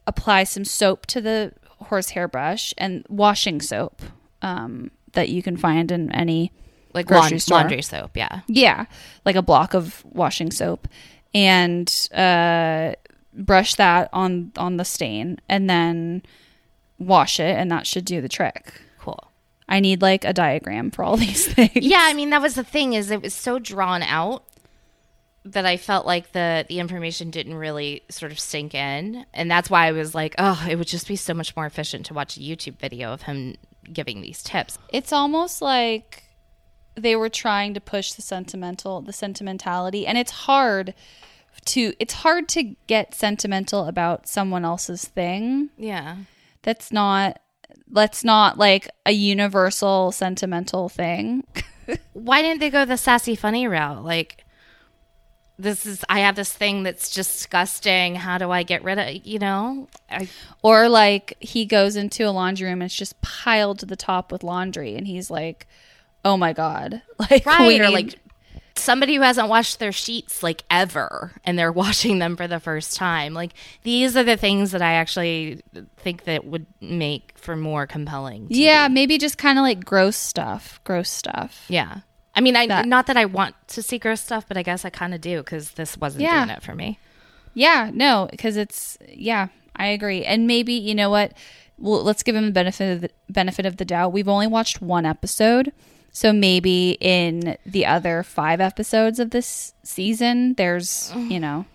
apply 0.06 0.44
some 0.44 0.64
soap 0.64 1.04
to 1.06 1.20
the 1.20 1.52
horsehair 1.80 2.28
brush 2.28 2.72
and 2.78 3.04
washing 3.10 3.60
soap 3.60 4.00
um, 4.42 4.90
that 5.12 5.28
you 5.28 5.42
can 5.42 5.56
find 5.58 5.90
in 5.92 6.10
any 6.12 6.50
Like 6.94 7.06
grocery 7.06 7.32
laun- 7.32 7.38
store. 7.40 7.58
laundry 7.58 7.82
soap, 7.82 8.16
yeah. 8.16 8.40
Yeah, 8.46 8.86
like 9.26 9.36
a 9.36 9.42
block 9.42 9.74
of 9.74 10.02
washing 10.06 10.50
soap, 10.50 10.88
and 11.34 11.88
uh, 12.14 12.92
brush 13.34 13.74
that 13.74 14.08
on 14.14 14.52
on 14.56 14.78
the 14.78 14.84
stain, 14.86 15.38
and 15.48 15.68
then 15.68 16.22
wash 16.98 17.38
it, 17.38 17.54
and 17.56 17.70
that 17.70 17.86
should 17.86 18.06
do 18.06 18.22
the 18.22 18.28
trick. 18.30 18.80
I 19.68 19.80
need 19.80 20.02
like 20.02 20.24
a 20.24 20.32
diagram 20.32 20.90
for 20.90 21.02
all 21.02 21.16
these 21.26 21.46
things. 21.46 21.72
Yeah, 21.74 22.02
I 22.02 22.14
mean 22.14 22.30
that 22.30 22.42
was 22.42 22.54
the 22.54 22.64
thing 22.64 22.92
is 22.92 23.10
it 23.10 23.22
was 23.22 23.34
so 23.34 23.58
drawn 23.58 24.02
out 24.02 24.44
that 25.44 25.64
I 25.64 25.76
felt 25.76 26.06
like 26.06 26.32
the 26.32 26.64
the 26.68 26.80
information 26.80 27.30
didn't 27.30 27.54
really 27.54 28.02
sort 28.08 28.32
of 28.32 28.40
sink 28.40 28.74
in, 28.74 29.26
and 29.32 29.50
that's 29.50 29.70
why 29.70 29.86
I 29.86 29.92
was 29.92 30.14
like, 30.14 30.34
oh, 30.38 30.66
it 30.68 30.76
would 30.76 30.88
just 30.88 31.08
be 31.08 31.16
so 31.16 31.34
much 31.34 31.54
more 31.56 31.66
efficient 31.66 32.06
to 32.06 32.14
watch 32.14 32.36
a 32.36 32.40
YouTube 32.40 32.78
video 32.78 33.12
of 33.12 33.22
him 33.22 33.56
giving 33.92 34.20
these 34.20 34.42
tips. 34.42 34.78
It's 34.92 35.12
almost 35.12 35.62
like 35.62 36.24
they 36.96 37.14
were 37.14 37.28
trying 37.28 37.74
to 37.74 37.80
push 37.80 38.12
the 38.12 38.22
sentimental, 38.22 39.00
the 39.02 39.12
sentimentality, 39.12 40.06
and 40.06 40.18
it's 40.18 40.32
hard 40.32 40.94
to 41.64 41.92
it's 41.98 42.14
hard 42.14 42.48
to 42.50 42.74
get 42.86 43.14
sentimental 43.14 43.86
about 43.86 44.28
someone 44.28 44.64
else's 44.64 45.04
thing. 45.06 45.70
Yeah. 45.76 46.16
That's 46.62 46.92
not 46.92 47.40
that's 47.90 48.24
not 48.24 48.58
like 48.58 48.88
a 49.04 49.12
universal 49.12 50.12
sentimental 50.12 50.88
thing. 50.88 51.44
Why 52.12 52.42
didn't 52.42 52.60
they 52.60 52.70
go 52.70 52.84
the 52.84 52.96
sassy 52.96 53.36
funny 53.36 53.66
route? 53.68 54.04
Like 54.04 54.44
this 55.58 55.86
is 55.86 56.04
I 56.08 56.20
have 56.20 56.36
this 56.36 56.52
thing 56.52 56.82
that's 56.82 57.10
disgusting. 57.14 58.14
How 58.16 58.38
do 58.38 58.50
I 58.50 58.62
get 58.62 58.82
rid 58.84 58.98
of 58.98 59.26
you 59.26 59.38
know? 59.38 59.88
I, 60.10 60.28
Or 60.62 60.88
like 60.88 61.36
he 61.40 61.64
goes 61.64 61.96
into 61.96 62.28
a 62.28 62.30
laundry 62.30 62.66
room 62.68 62.82
and 62.82 62.88
it's 62.90 62.94
just 62.96 63.20
piled 63.22 63.78
to 63.78 63.86
the 63.86 63.96
top 63.96 64.32
with 64.32 64.42
laundry 64.44 64.96
and 64.96 65.06
he's 65.06 65.30
like, 65.30 65.66
"Oh 66.24 66.36
my 66.36 66.52
god." 66.52 67.02
Like 67.30 67.46
right 67.46 67.66
we 67.66 67.78
need- 67.78 67.88
like 67.94 68.18
somebody 68.78 69.14
who 69.16 69.22
hasn't 69.22 69.48
washed 69.48 69.78
their 69.78 69.92
sheets 69.92 70.42
like 70.42 70.62
ever 70.70 71.32
and 71.44 71.58
they're 71.58 71.72
washing 71.84 72.18
them 72.18 72.36
for 72.36 72.46
the 72.48 72.60
first 72.60 72.96
time 72.96 73.34
like 73.34 73.52
these 73.82 74.16
are 74.16 74.22
the 74.24 74.36
things 74.36 74.70
that 74.72 74.82
i 74.82 74.92
actually 74.92 75.60
think 75.96 76.24
that 76.24 76.44
would 76.44 76.66
make 76.80 77.32
for 77.36 77.56
more 77.56 77.86
compelling 77.86 78.44
TV. 78.44 78.56
Yeah, 78.56 78.88
maybe 78.88 79.18
just 79.18 79.38
kind 79.38 79.58
of 79.58 79.62
like 79.62 79.84
gross 79.84 80.16
stuff. 80.16 80.80
Gross 80.84 81.08
stuff. 81.10 81.64
yeah 81.68 82.00
i 82.34 82.40
mean 82.40 82.54
i 82.56 82.66
That- 82.66 82.86
not 82.86 83.06
that 83.06 83.16
i 83.16 83.24
want 83.24 83.54
to 83.68 83.82
see 83.82 83.98
gross 83.98 84.20
stuff 84.20 84.44
but 84.48 84.56
i 84.56 84.62
guess 84.62 84.84
i 84.84 84.90
kind 84.90 85.14
of 85.14 85.20
do 85.20 85.38
because 85.38 85.72
this 85.72 85.96
wasn't 85.96 86.22
Yeah. 86.22 86.44
doing 86.44 86.56
it 86.56 86.62
for 86.62 86.74
me 86.74 86.98
Yeah, 87.54 87.90
no, 87.94 88.28
because 88.30 88.58
it's 88.58 88.98
yeah, 89.08 89.48
I 89.74 89.86
agree. 89.86 90.24
And 90.24 90.46
maybe 90.46 90.74
you 90.74 90.94
know 90.94 91.08
what? 91.08 91.32
Well, 91.78 92.02
let's 92.04 92.22
give 92.22 92.34
him 92.36 92.44
the 92.44 92.52
benefit 92.52 92.92
of 92.92 93.00
the 93.00 93.10
benefit 93.30 93.64
of 93.64 93.78
the 93.78 93.84
doubt. 93.86 94.12
We've 94.12 94.28
only 94.28 94.46
watched 94.46 94.82
one 94.82 95.06
episode, 95.06 95.72
so 96.16 96.32
maybe 96.32 96.96
in 96.98 97.58
the 97.66 97.84
other 97.84 98.22
five 98.22 98.58
episodes 98.58 99.18
of 99.20 99.32
this 99.32 99.74
season, 99.82 100.54
there's 100.54 101.12
you 101.14 101.38
know 101.38 101.66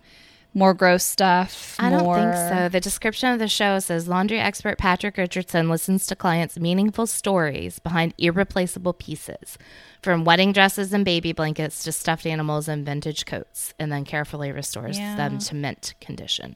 more 0.56 0.74
gross 0.74 1.04
stuff. 1.04 1.76
I 1.78 1.92
don't 1.92 2.12
think 2.16 2.34
so. 2.34 2.68
The 2.68 2.80
description 2.80 3.30
of 3.32 3.38
the 3.38 3.48
show 3.48 3.78
says 3.78 4.08
laundry 4.08 4.40
expert 4.40 4.80
Patrick 4.80 5.16
Richardson 5.18 5.70
listens 5.70 6.08
to 6.08 6.16
clients' 6.16 6.58
meaningful 6.58 7.06
stories 7.06 7.78
behind 7.78 8.16
irreplaceable 8.18 8.94
pieces, 8.94 9.60
from 10.02 10.26
wedding 10.26 10.54
dresses 10.54 10.92
and 10.92 11.06
baby 11.06 11.34
blankets 11.34 11.84
to 11.84 11.92
stuffed 11.92 12.26
animals 12.26 12.68
and 12.68 12.84
vintage 12.84 13.28
coats, 13.28 13.76
and 13.78 13.92
then 13.92 14.06
carefully 14.06 14.52
restores 14.52 14.98
Yeah. 14.98 15.18
them 15.18 15.38
to 15.38 15.54
mint 15.54 15.94
condition. 16.02 16.56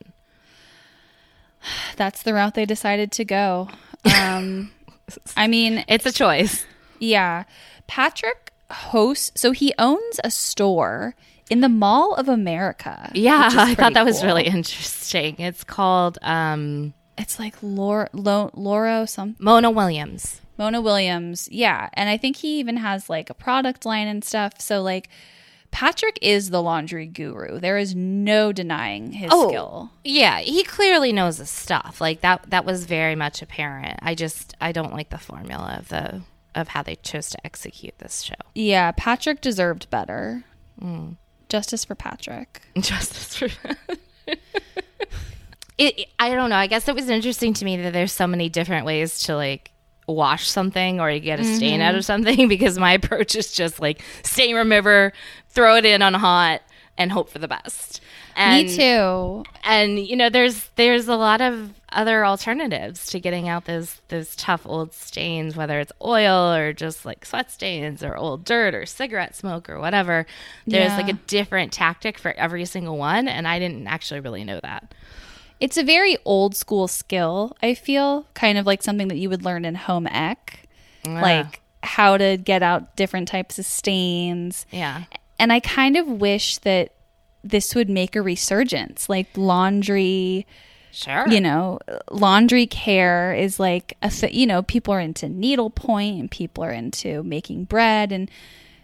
That's 1.98 2.24
the 2.24 2.34
route 2.34 2.56
they 2.56 2.66
decided 2.66 3.12
to 3.12 3.26
go. 3.26 3.70
Um, 4.20 4.72
I 5.38 5.46
mean, 5.46 5.86
It's 5.88 6.08
a 6.08 6.12
choice. 6.12 6.66
Yeah. 7.00 7.44
Patrick 7.88 8.52
hosts, 8.72 9.32
so 9.40 9.52
he 9.52 9.74
owns 9.78 10.20
a 10.24 10.32
store 10.32 11.16
in 11.50 11.62
the 11.62 11.70
Mall 11.70 12.16
of 12.16 12.28
America. 12.28 13.12
Yeah, 13.14 13.50
I 13.54 13.76
thought 13.76 13.94
that 13.94 14.06
was 14.06 14.24
really 14.24 14.44
interesting. 14.46 15.36
It's 15.40 15.64
called 15.64 16.18
um, 16.22 16.94
It's 17.18 17.38
like 17.40 17.56
Laura, 17.62 18.10
Lo, 18.14 18.50
Laura, 18.54 19.06
some 19.08 19.36
Mona 19.40 19.70
Williams. 19.72 20.42
Mona 20.58 20.82
Williams. 20.82 21.50
Yeah. 21.52 21.90
And 21.94 22.10
I 22.10 22.18
think 22.18 22.38
he 22.38 22.60
even 22.60 22.78
has 22.78 23.10
like 23.10 23.30
a 23.30 23.34
product 23.34 23.86
line 23.86 24.08
and 24.08 24.24
stuff. 24.24 24.54
So, 24.62 24.82
like, 24.82 25.10
Patrick 25.70 26.18
is 26.22 26.50
the 26.50 26.62
laundry 26.62 27.06
guru. 27.06 27.60
There 27.60 27.78
is 27.78 27.94
no 27.94 28.54
denying 28.54 29.12
his 29.12 29.30
Oh. 29.34 29.50
skill. 29.50 29.92
Yeah, 30.06 30.40
he 30.40 30.64
clearly 30.64 31.12
knows 31.12 31.38
his 31.40 31.50
stuff. 31.50 32.00
Like 32.00 32.22
that 32.22 32.50
that 32.52 32.64
was 32.64 32.86
very 32.86 33.16
much 33.16 33.42
apparent. 33.42 34.00
I 34.02 34.16
just 34.16 34.56
I 34.62 34.72
don't 34.72 34.94
like 34.94 35.10
the 35.10 35.18
formula 35.18 35.76
of 35.78 35.90
the 35.90 36.22
of 36.56 36.70
how 36.70 36.82
they 36.82 36.96
chose 36.98 37.30
to 37.32 37.46
execute 37.46 37.98
this 38.00 38.22
show. 38.22 38.34
Yeah. 38.56 38.92
Patrick 38.92 39.42
deserved 39.42 39.90
better. 39.90 40.44
Mm. 40.82 41.18
Justice 41.50 41.86
for 41.86 41.96
Patrick. 41.96 42.62
Justice 42.78 43.36
for 43.36 43.48
it, 45.78 46.08
I 46.20 46.34
don't 46.34 46.50
know. 46.50 46.56
I 46.56 46.68
guess 46.68 46.88
it 46.88 46.96
was 46.96 47.10
interesting 47.10 47.54
to 47.56 47.66
me 47.66 47.78
that 47.78 47.94
there's 47.94 48.12
so 48.12 48.28
many 48.28 48.50
different 48.50 48.86
ways 48.86 49.20
to 49.24 49.36
like 49.36 49.72
wash 50.08 50.48
something 50.48 51.00
or 51.00 51.10
you 51.10 51.20
get 51.20 51.40
a 51.40 51.44
stain 51.44 51.80
Mm-hmm. 51.80 51.82
out 51.90 51.96
of 51.96 52.06
something 52.06 52.48
because 52.50 52.78
my 52.78 52.94
approach 52.94 53.36
is 53.36 53.52
just 53.52 53.80
like 53.80 54.02
stain 54.24 54.56
remover, 54.56 55.12
throw 55.50 55.76
it 55.76 55.86
in 55.86 56.02
on 56.02 56.14
hot, 56.14 56.62
and 56.98 57.12
hope 57.12 57.30
for 57.30 57.40
the 57.40 57.48
best. 57.48 58.02
And, 58.38 58.68
Me 58.68 58.76
too. 58.76 59.44
And 59.64 60.00
you 60.00 60.16
know, 60.16 60.30
there's 60.30 60.70
there's 60.76 61.08
a 61.08 61.16
lot 61.16 61.42
of 61.42 61.74
other 61.96 62.26
alternatives 62.26 63.08
to 63.08 63.20
getting 63.20 63.48
out 63.50 63.66
those 63.66 64.02
those 64.10 64.36
tough 64.36 64.62
old 64.66 64.94
stains, 64.94 65.56
whether 65.56 65.80
it's 65.80 65.92
oil 66.04 66.54
or 66.54 66.74
just 66.74 67.06
like 67.06 67.26
sweat 67.26 67.50
stains 67.50 68.04
or 68.04 68.16
old 68.16 68.44
dirt 68.46 68.76
or 68.76 68.86
cigarette 68.86 69.36
smoke 69.36 69.70
or 69.70 69.80
whatever. 69.80 70.26
There's 70.68 70.92
Yeah. 70.92 70.98
like 70.98 71.10
a 71.10 71.14
different 71.28 71.72
tactic 71.74 72.18
for 72.20 72.34
every 72.34 72.66
single 72.66 72.98
one, 72.98 73.28
and 73.28 73.48
I 73.48 73.58
didn't 73.60 73.88
actually 73.88 74.20
really 74.20 74.44
know 74.44 74.60
that. 74.62 74.94
It's 75.60 75.78
a 75.78 75.84
very 75.84 76.18
old 76.26 76.56
school 76.56 76.88
skill, 76.88 77.56
I 77.64 77.74
feel, 77.76 78.26
kind 78.34 78.58
of 78.58 78.66
like 78.66 78.84
something 78.84 79.08
that 79.08 79.18
you 79.18 79.30
would 79.30 79.46
learn 79.46 79.64
in 79.64 79.76
home 79.76 80.06
ec, 80.08 80.68
like 81.06 81.62
how 81.82 82.18
to 82.18 82.36
get 82.36 82.62
out 82.62 82.96
different 82.98 83.28
types 83.30 83.58
of 83.58 83.66
stains. 83.66 84.66
Yeah. 84.72 85.04
And 85.40 85.54
I 85.54 85.60
kind 85.62 85.96
of 85.96 86.08
wish 86.08 86.58
that 86.60 86.92
this 87.44 87.74
would 87.76 87.90
make 87.90 88.16
a 88.16 88.22
resurgence, 88.22 89.08
like 89.08 89.28
laundry, 89.38 90.46
Sure. 90.96 91.28
you 91.28 91.42
know, 91.42 91.80
laundry 92.10 92.68
care 92.68 93.34
is 93.34 93.60
like 93.60 93.98
a 94.02 94.10
th- 94.10 94.34
you 94.34 94.48
know, 94.48 94.64
people 94.64 94.94
are 94.94 95.00
into 95.00 95.28
needlepoint 95.28 96.20
and 96.20 96.32
people 96.32 96.64
are 96.64 96.72
into 96.72 97.22
making 97.24 97.66
bread 97.66 98.12
and 98.12 98.32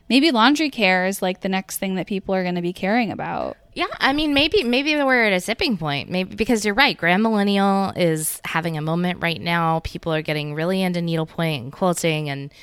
maybe 0.10 0.30
laundry 0.32 0.70
care 0.70 1.06
is 1.06 1.22
like 1.22 1.40
the 1.40 1.48
next 1.48 1.78
thing 1.78 1.96
that 1.96 2.06
people 2.06 2.36
are 2.36 2.44
going 2.44 2.56
to 2.56 2.62
be 2.62 2.74
caring 2.74 3.12
about. 3.12 3.56
Yeah, 3.74 3.86
I 3.98 4.12
mean, 4.12 4.34
maybe 4.34 4.64
maybe 4.64 4.94
we're 4.96 5.24
at 5.24 5.32
a 5.32 5.40
tipping 5.40 5.78
point. 5.78 6.10
Maybe 6.10 6.36
because 6.36 6.66
you're 6.66 6.74
right, 6.74 6.98
Grand 6.98 7.24
Millennial 7.24 7.94
is 7.96 8.42
having 8.44 8.78
a 8.78 8.82
moment 8.82 9.22
right 9.22 9.40
now. 9.40 9.80
People 9.80 10.14
are 10.14 10.22
getting 10.22 10.54
really 10.54 10.82
into 10.82 11.02
needlepoint 11.02 11.64
and 11.64 11.72
quilting 11.72 12.30
and 12.30 12.54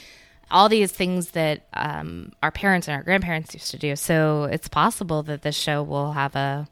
all 0.50 0.68
these 0.68 0.92
things 0.92 1.30
that 1.30 1.62
um, 1.72 2.32
our 2.42 2.50
parents 2.50 2.88
and 2.88 2.94
our 2.94 3.02
grandparents 3.02 3.54
used 3.54 3.70
to 3.70 3.78
do. 3.78 3.96
So 3.96 4.44
it's 4.44 4.68
possible 4.68 5.22
that 5.24 5.40
this 5.40 5.56
show 5.56 5.82
will 5.82 6.12
have 6.12 6.36
a, 6.36 6.68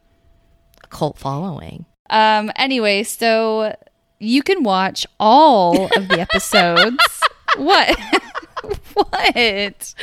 a 0.85 0.87
cult 0.89 1.16
following. 1.16 1.87
Um 2.11 2.50
anyway, 2.57 3.02
so 3.02 3.74
you 4.18 4.42
can 4.42 4.62
watch 4.62 5.07
all 5.20 5.86
of 5.96 6.09
the 6.09 6.20
episodes. 6.20 6.96
what? 7.57 7.98
what? 8.94 9.94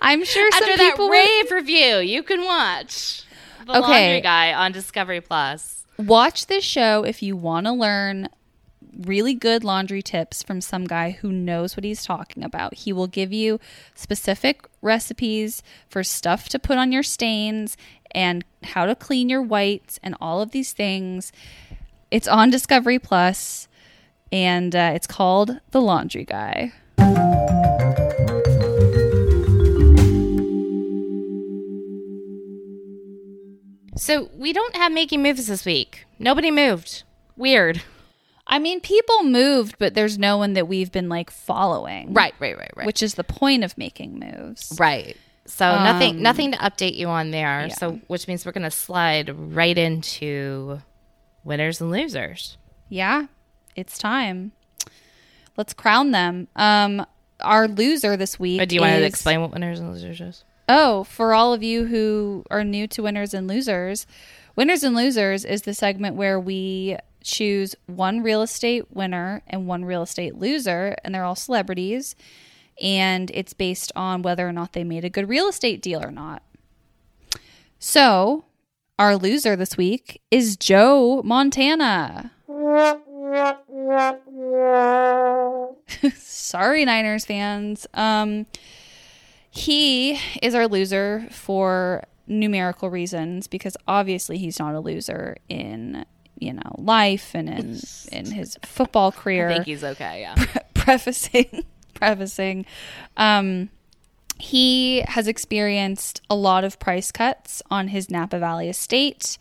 I'm 0.00 0.24
sure 0.24 0.50
some 0.52 0.62
After 0.62 0.76
that 0.76 0.90
people 0.92 1.08
would- 1.08 1.14
rave 1.14 1.50
review, 1.50 1.96
you 1.98 2.22
can 2.22 2.44
watch 2.44 3.22
the 3.64 3.72
Okay. 3.78 3.80
Laundry 3.80 4.20
Guy 4.20 4.52
on 4.52 4.72
Discovery 4.72 5.20
Plus. 5.20 5.84
watch 5.98 6.46
this 6.46 6.64
show 6.64 7.02
if 7.04 7.22
you 7.22 7.36
want 7.36 7.66
to 7.66 7.72
learn 7.72 8.28
really 9.00 9.34
good 9.34 9.64
laundry 9.64 10.02
tips 10.02 10.42
from 10.42 10.60
some 10.60 10.84
guy 10.86 11.10
who 11.10 11.30
knows 11.32 11.76
what 11.76 11.84
he's 11.84 12.04
talking 12.04 12.42
about. 12.44 12.74
He 12.74 12.92
will 12.92 13.06
give 13.06 13.32
you 13.32 13.58
specific 13.94 14.65
recipes 14.82 15.62
for 15.88 16.02
stuff 16.02 16.48
to 16.50 16.58
put 16.58 16.78
on 16.78 16.92
your 16.92 17.02
stains 17.02 17.76
and 18.10 18.44
how 18.62 18.86
to 18.86 18.94
clean 18.94 19.28
your 19.28 19.42
whites 19.42 19.98
and 20.02 20.14
all 20.20 20.40
of 20.40 20.50
these 20.50 20.72
things. 20.72 21.32
It's 22.10 22.28
on 22.28 22.50
Discovery 22.50 22.98
Plus 22.98 23.68
and 24.32 24.74
uh, 24.74 24.92
it's 24.94 25.06
called 25.06 25.60
The 25.70 25.80
Laundry 25.80 26.24
Guy. 26.24 26.72
So 33.96 34.28
we 34.36 34.52
don't 34.52 34.76
have 34.76 34.92
making 34.92 35.22
moves 35.22 35.46
this 35.46 35.64
week. 35.64 36.04
Nobody 36.18 36.50
moved. 36.50 37.02
Weird. 37.36 37.82
I 38.46 38.58
mean, 38.58 38.80
people 38.80 39.24
moved, 39.24 39.76
but 39.78 39.94
there's 39.94 40.18
no 40.18 40.36
one 40.38 40.52
that 40.52 40.68
we've 40.68 40.92
been 40.92 41.08
like 41.08 41.30
following. 41.30 42.14
Right, 42.14 42.34
right, 42.38 42.56
right, 42.56 42.70
right. 42.76 42.86
Which 42.86 43.02
is 43.02 43.14
the 43.14 43.24
point 43.24 43.64
of 43.64 43.76
making 43.76 44.18
moves. 44.18 44.76
Right. 44.78 45.16
So 45.46 45.64
nothing 45.64 46.22
nothing 46.22 46.52
to 46.52 46.58
update 46.58 46.96
you 46.96 47.08
on 47.08 47.30
there. 47.30 47.66
yeah. 47.68 47.74
So 47.74 48.00
which 48.08 48.26
means 48.26 48.44
we're 48.44 48.52
going 48.52 48.64
to 48.64 48.70
slide 48.70 49.30
right 49.54 49.76
into 49.76 50.80
winners 51.44 51.80
and 51.80 51.90
losers. 51.90 52.56
Yeah, 52.88 53.26
it's 53.76 53.96
time. 53.96 54.52
Let's 55.56 55.72
crown 55.72 56.10
them. 56.10 56.48
Um, 56.56 57.06
our 57.40 57.68
loser 57.68 58.16
this 58.16 58.38
week. 58.38 58.58
But 58.58 58.68
do 58.68 58.74
you 58.74 58.80
want 58.80 58.94
to 58.94 59.04
explain 59.04 59.40
what 59.40 59.52
winners 59.52 59.78
and 59.80 59.92
losers 59.92 60.20
is? 60.20 60.44
Oh, 60.68 61.04
for 61.04 61.32
all 61.32 61.52
of 61.52 61.62
you 61.62 61.86
who 61.86 62.44
are 62.50 62.64
new 62.64 62.88
to 62.88 63.02
Winners 63.02 63.32
and 63.32 63.46
Losers, 63.46 64.04
Winners 64.56 64.82
and 64.82 64.96
Losers 64.96 65.44
is 65.44 65.62
the 65.62 65.74
segment 65.74 66.16
where 66.16 66.40
we 66.40 66.96
choose 67.26 67.74
one 67.86 68.22
real 68.22 68.40
estate 68.40 68.90
winner 68.90 69.42
and 69.46 69.66
one 69.66 69.84
real 69.84 70.02
estate 70.02 70.36
loser, 70.36 70.96
and 71.04 71.14
they're 71.14 71.24
all 71.24 71.34
celebrities. 71.34 72.14
And 72.80 73.30
it's 73.34 73.52
based 73.52 73.90
on 73.96 74.22
whether 74.22 74.46
or 74.46 74.52
not 74.52 74.72
they 74.72 74.84
made 74.84 75.04
a 75.04 75.10
good 75.10 75.28
real 75.28 75.48
estate 75.48 75.82
deal 75.82 76.02
or 76.02 76.10
not. 76.10 76.42
So, 77.78 78.44
our 78.98 79.16
loser 79.16 79.56
this 79.56 79.76
week 79.76 80.22
is 80.30 80.56
Joe 80.56 81.22
Montana. 81.24 82.32
Sorry, 86.14 86.84
Niners 86.84 87.24
fans. 87.24 87.86
Um, 87.94 88.46
he 89.50 90.18
is 90.42 90.54
our 90.54 90.68
loser 90.68 91.26
for 91.30 92.04
numerical 92.26 92.90
reasons 92.90 93.46
because 93.46 93.76
obviously 93.86 94.38
he's 94.38 94.58
not 94.58 94.74
a 94.74 94.80
loser 94.80 95.36
in 95.48 96.04
you 96.38 96.52
know 96.52 96.74
life 96.78 97.34
and 97.34 97.48
in 97.48 97.78
in 98.12 98.30
his 98.30 98.58
football 98.62 99.12
career 99.12 99.48
I 99.48 99.54
think 99.54 99.66
he's 99.66 99.84
okay, 99.84 100.20
yeah. 100.20 100.34
prefacing 100.74 101.64
prefacing 101.94 102.66
um 103.16 103.70
he 104.38 105.02
has 105.08 105.28
experienced 105.28 106.20
a 106.28 106.34
lot 106.36 106.64
of 106.64 106.78
price 106.78 107.10
cuts 107.10 107.62
on 107.70 107.88
his 107.88 108.10
Napa 108.10 108.38
Valley 108.38 108.68
estate. 108.68 109.38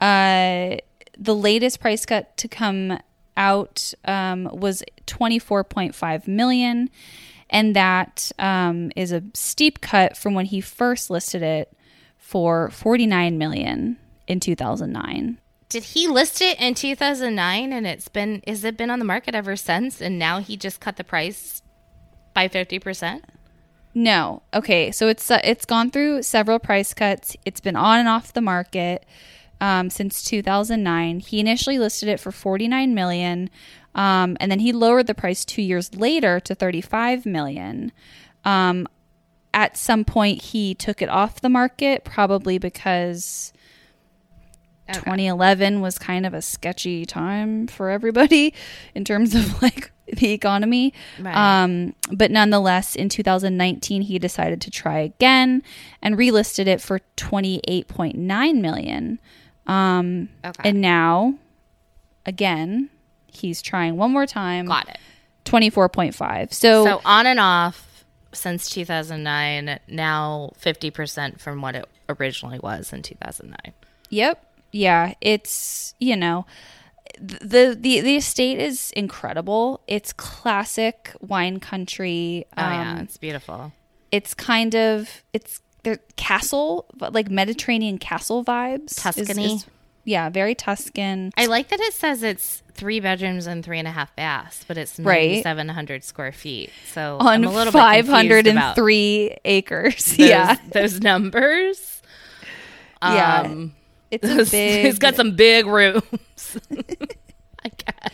Uh, 0.00 0.76
the 1.16 1.34
latest 1.34 1.80
price 1.80 2.04
cut 2.04 2.36
to 2.36 2.48
come 2.48 2.98
out 3.36 3.94
um, 4.04 4.48
was 4.52 4.82
24.5 5.06 6.28
million, 6.28 6.90
and 7.48 7.74
that 7.74 8.30
um, 8.38 8.92
is 8.94 9.12
a 9.12 9.22
steep 9.32 9.80
cut 9.80 10.16
from 10.16 10.34
when 10.34 10.46
he 10.46 10.60
first 10.60 11.08
listed 11.10 11.42
it 11.42 11.72
for 12.18 12.70
49 12.70 13.38
million 13.38 13.96
in 14.26 14.40
2009. 14.40 15.38
Did 15.68 15.82
he 15.82 16.06
list 16.06 16.40
it 16.40 16.60
in 16.60 16.74
2009 16.74 17.72
and 17.72 17.86
it's 17.86 18.08
been 18.08 18.40
is 18.46 18.62
it 18.64 18.76
been 18.76 18.90
on 18.90 18.98
the 18.98 19.04
market 19.04 19.34
ever 19.34 19.56
since 19.56 20.00
and 20.00 20.18
now 20.18 20.40
he 20.40 20.56
just 20.56 20.80
cut 20.80 20.96
the 20.96 21.04
price 21.04 21.62
by 22.34 22.48
50%? 22.48 23.22
No. 23.94 24.42
Okay. 24.52 24.92
So 24.92 25.08
it's 25.08 25.30
uh, 25.30 25.40
it's 25.42 25.64
gone 25.64 25.90
through 25.90 26.22
several 26.22 26.58
price 26.58 26.92
cuts. 26.92 27.34
It's 27.44 27.60
been 27.60 27.76
on 27.76 27.98
and 27.98 28.08
off 28.08 28.32
the 28.32 28.42
market 28.42 29.06
um, 29.60 29.90
since 29.90 30.22
2009. 30.22 31.20
He 31.20 31.40
initially 31.40 31.78
listed 31.78 32.08
it 32.08 32.20
for 32.20 32.30
49 32.30 32.94
million, 32.94 33.50
um, 33.94 34.36
and 34.38 34.50
then 34.52 34.60
he 34.60 34.72
lowered 34.72 35.06
the 35.06 35.14
price 35.14 35.44
two 35.46 35.62
years 35.62 35.94
later 35.94 36.40
to 36.40 36.54
35 36.54 37.24
million. 37.24 37.90
Um, 38.44 38.86
at 39.54 39.78
some 39.78 40.04
point, 40.04 40.42
he 40.42 40.74
took 40.74 41.00
it 41.00 41.08
off 41.08 41.40
the 41.40 41.48
market, 41.48 42.04
probably 42.04 42.58
because 42.58 43.54
2011 44.92 45.80
was 45.80 45.98
kind 45.98 46.24
of 46.26 46.34
a 46.34 46.42
sketchy 46.42 47.04
time 47.06 47.66
for 47.66 47.90
everybody 47.90 48.54
in 48.94 49.04
terms 49.04 49.34
of 49.34 49.60
like 49.62 49.90
the 50.12 50.32
economy. 50.32 50.94
Right. 51.20 51.34
Um, 51.64 51.94
but 52.12 52.30
nonetheless, 52.30 52.94
in 52.94 53.08
2019, 53.08 54.02
he 54.02 54.18
decided 54.18 54.60
to 54.62 54.70
try 54.70 54.98
again 54.98 55.62
and 56.00 56.16
relisted 56.16 56.66
it 56.66 56.80
for 56.80 57.00
28.9 57.16 58.60
million. 58.60 59.20
Um, 59.66 60.28
Okay. 60.44 60.68
and 60.68 60.80
now, 60.80 61.34
again, 62.24 62.90
he's 63.26 63.60
trying 63.62 63.96
one 63.96 64.12
more 64.12 64.26
time. 64.26 64.66
Got 64.66 64.88
it. 64.88 64.98
24.5. 65.44 66.52
So, 66.52 66.84
So 66.84 67.00
on 67.04 67.26
and 67.26 67.40
off 67.40 68.04
since 68.32 68.68
2009, 68.70 69.80
now 69.88 70.52
50% 70.60 71.40
from 71.40 71.62
what 71.62 71.74
it 71.74 71.88
originally 72.08 72.58
was 72.60 72.92
in 72.92 73.02
2009. 73.02 73.72
Yep. 74.10 74.45
Yeah, 74.72 75.14
it's 75.20 75.94
you 75.98 76.16
know, 76.16 76.46
the 77.20 77.76
the 77.78 78.00
the 78.00 78.16
estate 78.16 78.58
is 78.58 78.90
incredible. 78.96 79.80
It's 79.86 80.12
classic 80.12 81.12
wine 81.20 81.60
country. 81.60 82.46
Oh 82.56 82.62
yeah, 82.62 82.92
Um, 82.92 82.98
it's 82.98 83.16
beautiful. 83.16 83.72
It's 84.12 84.34
kind 84.34 84.74
of 84.74 85.22
it's 85.32 85.60
the 85.82 85.98
castle, 86.16 86.86
but 86.96 87.12
like 87.12 87.30
Mediterranean 87.30 87.98
castle 87.98 88.44
vibes. 88.44 89.00
Tuscany? 89.00 89.54
is- 89.56 89.66
yeah, 90.08 90.30
very 90.30 90.54
Tuscan. 90.54 91.32
I 91.36 91.46
like 91.46 91.66
that 91.70 91.80
it 91.80 91.92
says 91.92 92.22
it's 92.22 92.62
three 92.74 93.00
bedrooms 93.00 93.46
and 93.48 93.64
three 93.64 93.80
and 93.80 93.88
a 93.88 93.90
half 93.90 94.14
baths, 94.14 94.64
but 94.68 94.78
it's 94.78 95.00
Right. 95.00 95.44
9,700 95.44 96.04
square 96.04 96.30
feet. 96.30 96.70
So 96.92 97.16
On 97.18 97.26
I'm 97.26 97.42
a 97.44 97.50
little 97.50 97.72
bit 97.72 97.78
five 97.78 98.06
hundred 98.06 98.46
and 98.46 98.76
three 98.76 99.36
acres. 99.44 100.04
those, 100.16 100.18
yeah, 100.18 100.56
those 100.72 101.00
numbers. 101.00 102.02
Yeah. 103.02 103.66
It's 104.10 104.28
a 104.48 104.50
big. 104.50 104.86
it's 104.86 104.98
got 104.98 105.14
some 105.16 105.34
big 105.36 105.66
rooms. 105.66 106.02
I 107.64 107.68
guess. 107.70 108.12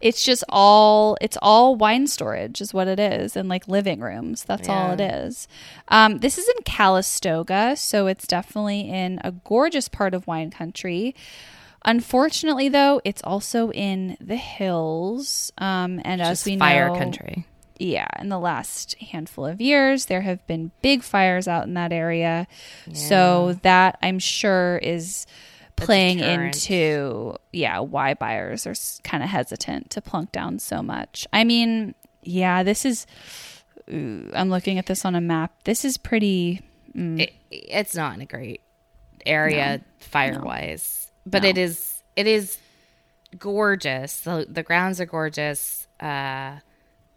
it's 0.00 0.24
just 0.24 0.44
all 0.48 1.16
it's 1.20 1.36
all 1.42 1.74
wine 1.74 2.06
storage 2.06 2.60
is 2.60 2.72
what 2.72 2.86
it 2.86 3.00
is 3.00 3.36
and 3.36 3.48
like 3.48 3.66
living 3.66 4.00
rooms 4.00 4.44
that's 4.44 4.68
all 4.68 4.92
it 4.92 5.00
is 5.00 5.48
um, 5.88 6.18
this 6.18 6.38
is 6.38 6.46
in 6.48 6.62
calistoga 6.64 7.74
so 7.76 8.06
it's 8.06 8.26
definitely 8.28 8.82
in 8.88 9.20
a 9.24 9.32
gorgeous 9.32 9.88
part 9.88 10.14
of 10.14 10.24
wine 10.28 10.50
country 10.50 11.16
unfortunately 11.84 12.68
though 12.68 13.00
it's 13.04 13.22
also 13.24 13.72
in 13.72 14.16
the 14.20 14.36
hills 14.36 15.50
um, 15.58 16.00
and 16.04 16.22
as 16.22 16.28
Just 16.28 16.46
we 16.46 16.56
fire 16.58 16.88
know 16.88 16.94
country. 16.96 17.44
Yeah, 17.82 18.06
in 18.20 18.28
the 18.28 18.38
last 18.38 18.94
handful 19.00 19.44
of 19.44 19.60
years, 19.60 20.06
there 20.06 20.20
have 20.20 20.46
been 20.46 20.70
big 20.82 21.02
fires 21.02 21.48
out 21.48 21.64
in 21.66 21.74
that 21.74 21.92
area. 21.92 22.46
So 22.92 23.58
that 23.62 23.98
I'm 24.02 24.18
sure 24.18 24.78
is 24.82 25.26
playing 25.74 26.20
into 26.20 27.34
yeah 27.52 27.80
why 27.80 28.14
buyers 28.14 28.66
are 28.66 28.74
kind 29.02 29.22
of 29.22 29.28
hesitant 29.30 29.90
to 29.90 30.00
plunk 30.00 30.30
down 30.30 30.58
so 30.60 30.82
much. 30.82 31.26
I 31.32 31.42
mean, 31.44 31.94
yeah, 32.22 32.62
this 32.62 32.84
is. 32.84 33.06
ooh, 33.92 34.30
I'm 34.32 34.48
looking 34.48 34.78
at 34.78 34.86
this 34.86 35.04
on 35.04 35.14
a 35.16 35.20
map. 35.20 35.64
This 35.64 35.84
is 35.84 35.96
pretty. 35.98 36.60
It, 36.94 37.32
it's 37.50 37.94
not 37.96 38.14
in 38.14 38.20
a 38.20 38.26
great 38.26 38.60
area 39.26 39.80
fire 39.98 40.40
wise, 40.40 41.10
but 41.26 41.42
No. 41.42 41.48
it 41.48 41.58
is 41.58 42.02
it 42.16 42.26
is 42.26 42.58
gorgeous. 43.38 44.20
The 44.20 44.46
the 44.48 44.62
grounds 44.62 45.00
are 45.00 45.06
gorgeous. 45.06 45.88
Uh, 45.98 46.58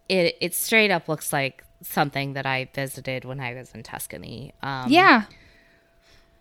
it 0.09 0.37
it 0.41 0.53
straight 0.53 0.91
up 0.91 1.07
looks 1.07 1.31
like 1.33 1.63
something 1.81 2.33
that 2.33 2.45
I 2.45 2.69
visited 2.73 3.25
when 3.25 3.39
I 3.39 3.53
was 3.53 3.71
in 3.73 3.83
Tuscany. 3.83 4.53
Um, 4.63 4.89
Yeah, 4.91 5.23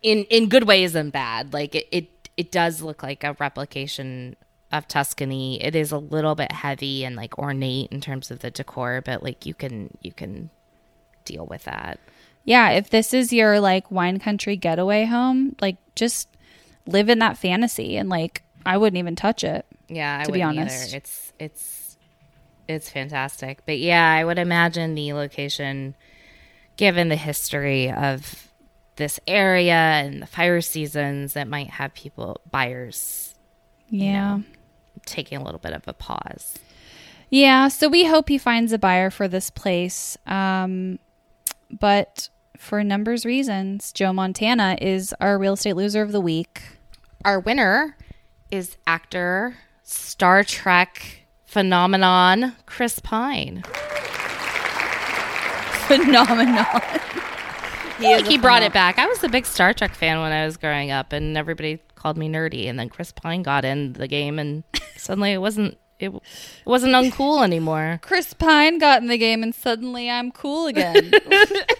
in 0.01 0.23
in 0.25 0.49
good 0.49 0.63
ways 0.67 0.95
and 0.95 1.11
bad. 1.11 1.53
Like 1.53 1.75
it, 1.75 1.87
it 1.91 2.29
it 2.37 2.51
does 2.51 2.81
look 2.81 3.01
like 3.03 3.23
a 3.23 3.35
replication 3.39 4.35
of 4.71 4.87
Tuscany. 4.87 5.61
It 5.63 5.75
is 5.75 5.91
a 5.91 5.97
little 5.97 6.35
bit 6.35 6.51
heavy 6.51 7.05
and 7.05 7.15
like 7.15 7.37
ornate 7.37 7.91
in 7.91 8.01
terms 8.01 8.31
of 8.31 8.39
the 8.39 8.51
decor, 8.51 9.01
but 9.05 9.23
like 9.23 9.45
you 9.45 9.53
can 9.53 9.97
you 10.01 10.11
can 10.11 10.49
deal 11.23 11.45
with 11.45 11.63
that. 11.63 11.99
yeah. 12.43 12.69
If 12.71 12.89
this 12.89 13.13
is 13.13 13.33
your 13.33 13.59
like 13.59 13.89
wine 13.89 14.19
country 14.19 14.55
getaway 14.57 15.05
home, 15.05 15.55
like 15.61 15.77
just 15.95 16.27
live 16.85 17.09
in 17.09 17.19
that 17.19 17.37
fantasy 17.37 17.97
and 17.97 18.09
like 18.09 18.43
I 18.65 18.77
wouldn't 18.77 18.97
even 18.99 19.15
touch 19.15 19.43
it. 19.43 19.65
Yeah, 19.87 20.19
I 20.21 20.23
To 20.25 20.31
be 20.31 20.41
honest. 20.41 20.89
either. 20.89 20.97
It's 20.97 21.33
it's 21.39 21.84
it's 22.67 22.89
fantastic. 22.89 23.59
But 23.65 23.79
yeah, 23.79 24.11
I 24.11 24.23
would 24.23 24.39
imagine 24.39 24.95
the 24.95 25.13
location 25.13 25.95
given 26.77 27.09
the 27.09 27.15
history 27.15 27.91
of 27.91 28.49
this 28.97 29.19
area 29.27 29.73
and 29.73 30.21
the 30.21 30.27
fire 30.27 30.61
seasons 30.61 31.33
that 31.33 31.47
might 31.47 31.69
have 31.71 31.93
people 31.93 32.39
buyers 32.51 33.35
Yeah. 33.89 34.39
taking 35.05 35.37
a 35.37 35.43
little 35.43 35.59
bit 35.59 35.73
of 35.73 35.87
a 35.87 35.93
pause. 35.93 36.57
Yeah, 37.29 37.67
so 37.67 37.89
we 37.89 38.05
hope 38.05 38.29
he 38.29 38.37
finds 38.37 38.71
a 38.71 38.77
buyer 38.77 39.09
for 39.09 39.27
this 39.27 39.49
place. 39.49 40.17
Um, 40.25 40.99
but 41.71 42.29
for 42.57 42.83
numbers 42.83 43.25
reasons, 43.25 43.91
Joe 43.91 44.13
Montana 44.13 44.77
is 44.81 45.13
our 45.19 45.37
real 45.37 45.53
estate 45.53 45.75
loser 45.75 46.01
of 46.01 46.11
the 46.11 46.21
week. 46.21 46.61
Our 47.25 47.39
winner 47.39 47.97
is 48.51 48.77
actor, 48.87 49.57
Star 49.83 50.43
Trek 50.43 51.24
phenomenon 51.55 52.53
Chris 52.65 52.99
Pine. 52.99 53.63
Phenomenal. 55.87 56.65
He, 57.97 58.21
he 58.23 58.37
brought 58.37 58.61
it 58.61 58.73
back. 58.73 58.99
I 58.99 59.05
was 59.05 59.23
a 59.23 59.29
big 59.29 59.45
Star 59.45 59.73
Trek 59.73 59.95
fan 59.95 60.19
when 60.19 60.33
I 60.33 60.43
was 60.43 60.57
growing 60.57 60.91
up, 60.91 61.13
and 61.13 61.37
everybody 61.37 61.79
called 61.95 62.17
me 62.17 62.27
nerdy. 62.27 62.67
And 62.67 62.77
then 62.77 62.89
Chris 62.89 63.13
Pine 63.13 63.41
got 63.41 63.63
in 63.63 63.93
the 63.93 64.05
game, 64.05 64.37
and 64.37 64.65
suddenly 64.97 65.31
it 65.31 65.37
wasn't 65.37 65.77
it, 65.97 66.09
it 66.09 66.21
wasn't 66.65 66.91
uncool 66.91 67.41
anymore. 67.41 68.01
Chris 68.01 68.33
Pine 68.33 68.77
got 68.77 69.01
in 69.01 69.07
the 69.07 69.17
game 69.17 69.41
and 69.41 69.55
suddenly 69.55 70.09
I'm 70.09 70.33
cool 70.33 70.67
again. 70.67 71.13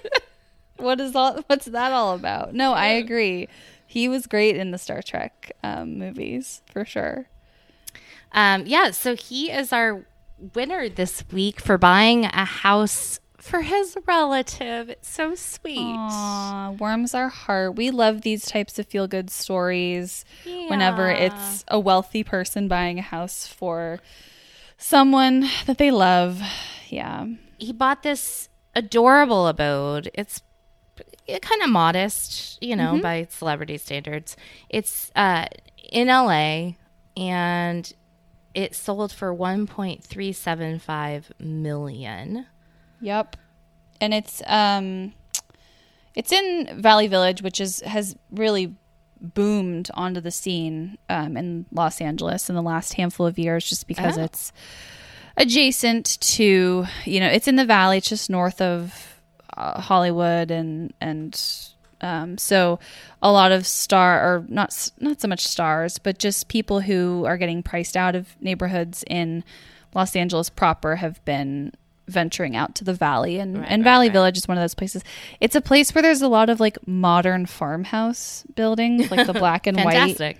what 0.77 1.01
is 1.01 1.17
all 1.17 1.43
what's 1.47 1.65
that 1.65 1.91
all 1.91 2.15
about? 2.15 2.53
No, 2.53 2.71
I 2.71 2.85
agree. 2.85 3.49
He 3.85 4.07
was 4.07 4.25
great 4.25 4.55
in 4.55 4.71
the 4.71 4.77
Star 4.77 5.01
Trek 5.01 5.51
um, 5.63 5.99
movies 5.99 6.61
for 6.71 6.85
sure. 6.85 7.27
Um, 8.35 8.65
yeah, 8.67 8.91
so 8.91 9.15
he 9.15 9.49
is 9.49 9.71
our 9.73 10.05
winner 10.53 10.89
this 10.89 11.23
week 11.31 11.59
for 11.61 11.77
buying 11.77 12.25
a 12.25 12.45
house 12.45 13.19
for 13.39 13.61
his 13.61 13.95
relative. 14.05 14.89
It's 14.89 15.07
so 15.07 15.35
sweet. 15.35 15.79
Aw, 15.79 16.71
warms 16.79 17.13
our 17.13 17.29
heart. 17.29 17.75
We 17.75 17.91
love 17.91 18.21
these 18.21 18.45
types 18.45 18.77
of 18.77 18.87
feel 18.87 19.07
good 19.07 19.29
stories 19.29 20.25
whenever 20.67 21.09
it's 21.09 21.63
a 21.69 21.79
wealthy 21.79 22.23
person 22.23 22.67
buying 22.67 22.99
a 22.99 23.03
house 23.03 23.47
for 23.47 23.99
someone 24.77 25.47
that 25.65 25.77
they 25.77 25.91
love. 25.91 26.41
Yeah. 26.89 27.25
he 27.57 27.71
bought 27.71 28.03
this 28.03 28.49
adorable 28.75 29.47
abode. 29.47 30.11
It's 30.13 30.41
kind 31.41 31.61
of 31.63 31.69
modest, 31.69 32.61
you 32.61 32.75
know, 32.75 32.99
by 33.01 33.27
celebrity 33.29 33.77
standards. 33.77 34.35
It's 34.69 35.11
uh, 35.15 35.45
in 35.91 36.07
LA 36.09 36.73
and 37.15 37.93
it 38.55 38.73
sold 38.73 39.11
for 39.11 39.33
1.375 39.35 41.25
million. 41.39 42.45
Yep. 43.01 43.35
And 44.01 44.13
it's 44.13 44.41
um 44.47 45.13
it's 46.15 46.31
in 46.31 46.81
Valley 46.81 47.07
Village, 47.07 47.41
which 47.41 47.59
is 47.59 47.81
has 47.81 48.15
really 48.31 48.73
boomed 49.21 49.89
onto 49.93 50.21
the 50.21 50.31
scene 50.31 50.97
um, 51.09 51.35
in 51.37 51.65
Los 51.71 51.99
Angeles 52.01 52.49
in 52.49 52.55
the 52.55 52.61
last 52.61 52.93
handful 52.93 53.25
of 53.25 53.37
years 53.39 53.67
just 53.67 53.87
because 53.87 54.17
Oh. 54.17 54.23
it's 54.23 54.51
adjacent 55.37 56.19
to 56.21 56.85
you 57.05 57.19
know 57.19 57.27
it's 57.27 57.47
in 57.49 57.55
the 57.57 57.65
valley 57.65 57.97
it's 57.97 58.07
just 58.07 58.29
north 58.29 58.61
of 58.61 59.19
uh, 59.57 59.81
hollywood 59.81 60.49
and 60.49 60.93
and 61.01 61.33
um, 62.05 62.37
so 62.37 62.79
a 63.21 63.31
lot 63.31 63.51
of 63.51 63.65
star 63.65 64.19
or 64.21 64.45
not 64.47 64.91
not 64.99 65.19
so 65.19 65.27
much 65.27 65.45
stars 65.45 65.97
but 65.97 66.19
just 66.19 66.47
people 66.47 66.81
who 66.81 67.25
are 67.25 67.37
getting 67.37 67.63
priced 67.63 67.97
out 67.97 68.15
of 68.15 68.35
neighborhoods 68.41 69.03
in 69.07 69.43
los 69.93 70.15
angeles 70.15 70.49
proper 70.49 70.97
have 70.97 71.23
been 71.25 71.71
venturing 72.07 72.55
out 72.55 72.75
to 72.75 72.83
the 72.83 72.93
valley. 72.93 73.39
And, 73.39 73.65
and 73.65 73.83
valley 73.83 74.09
village 74.09 74.37
is 74.37 74.47
one 74.47 74.57
of 74.57 74.61
those 74.61 74.75
places. 74.75 75.03
It's 75.39 75.55
a 75.55 75.61
place 75.61 75.93
where 75.93 76.01
there's 76.01 76.21
a 76.21 76.27
lot 76.27 76.49
of 76.49 76.59
like 76.59 76.77
modern 76.87 77.45
farmhouse 77.45 78.43
buildings 78.55 79.09
like 79.11 79.27
the 79.27 79.33
black 79.33 79.67
and 79.67 79.77
white 79.77 79.93
Fantastic. 79.93 80.39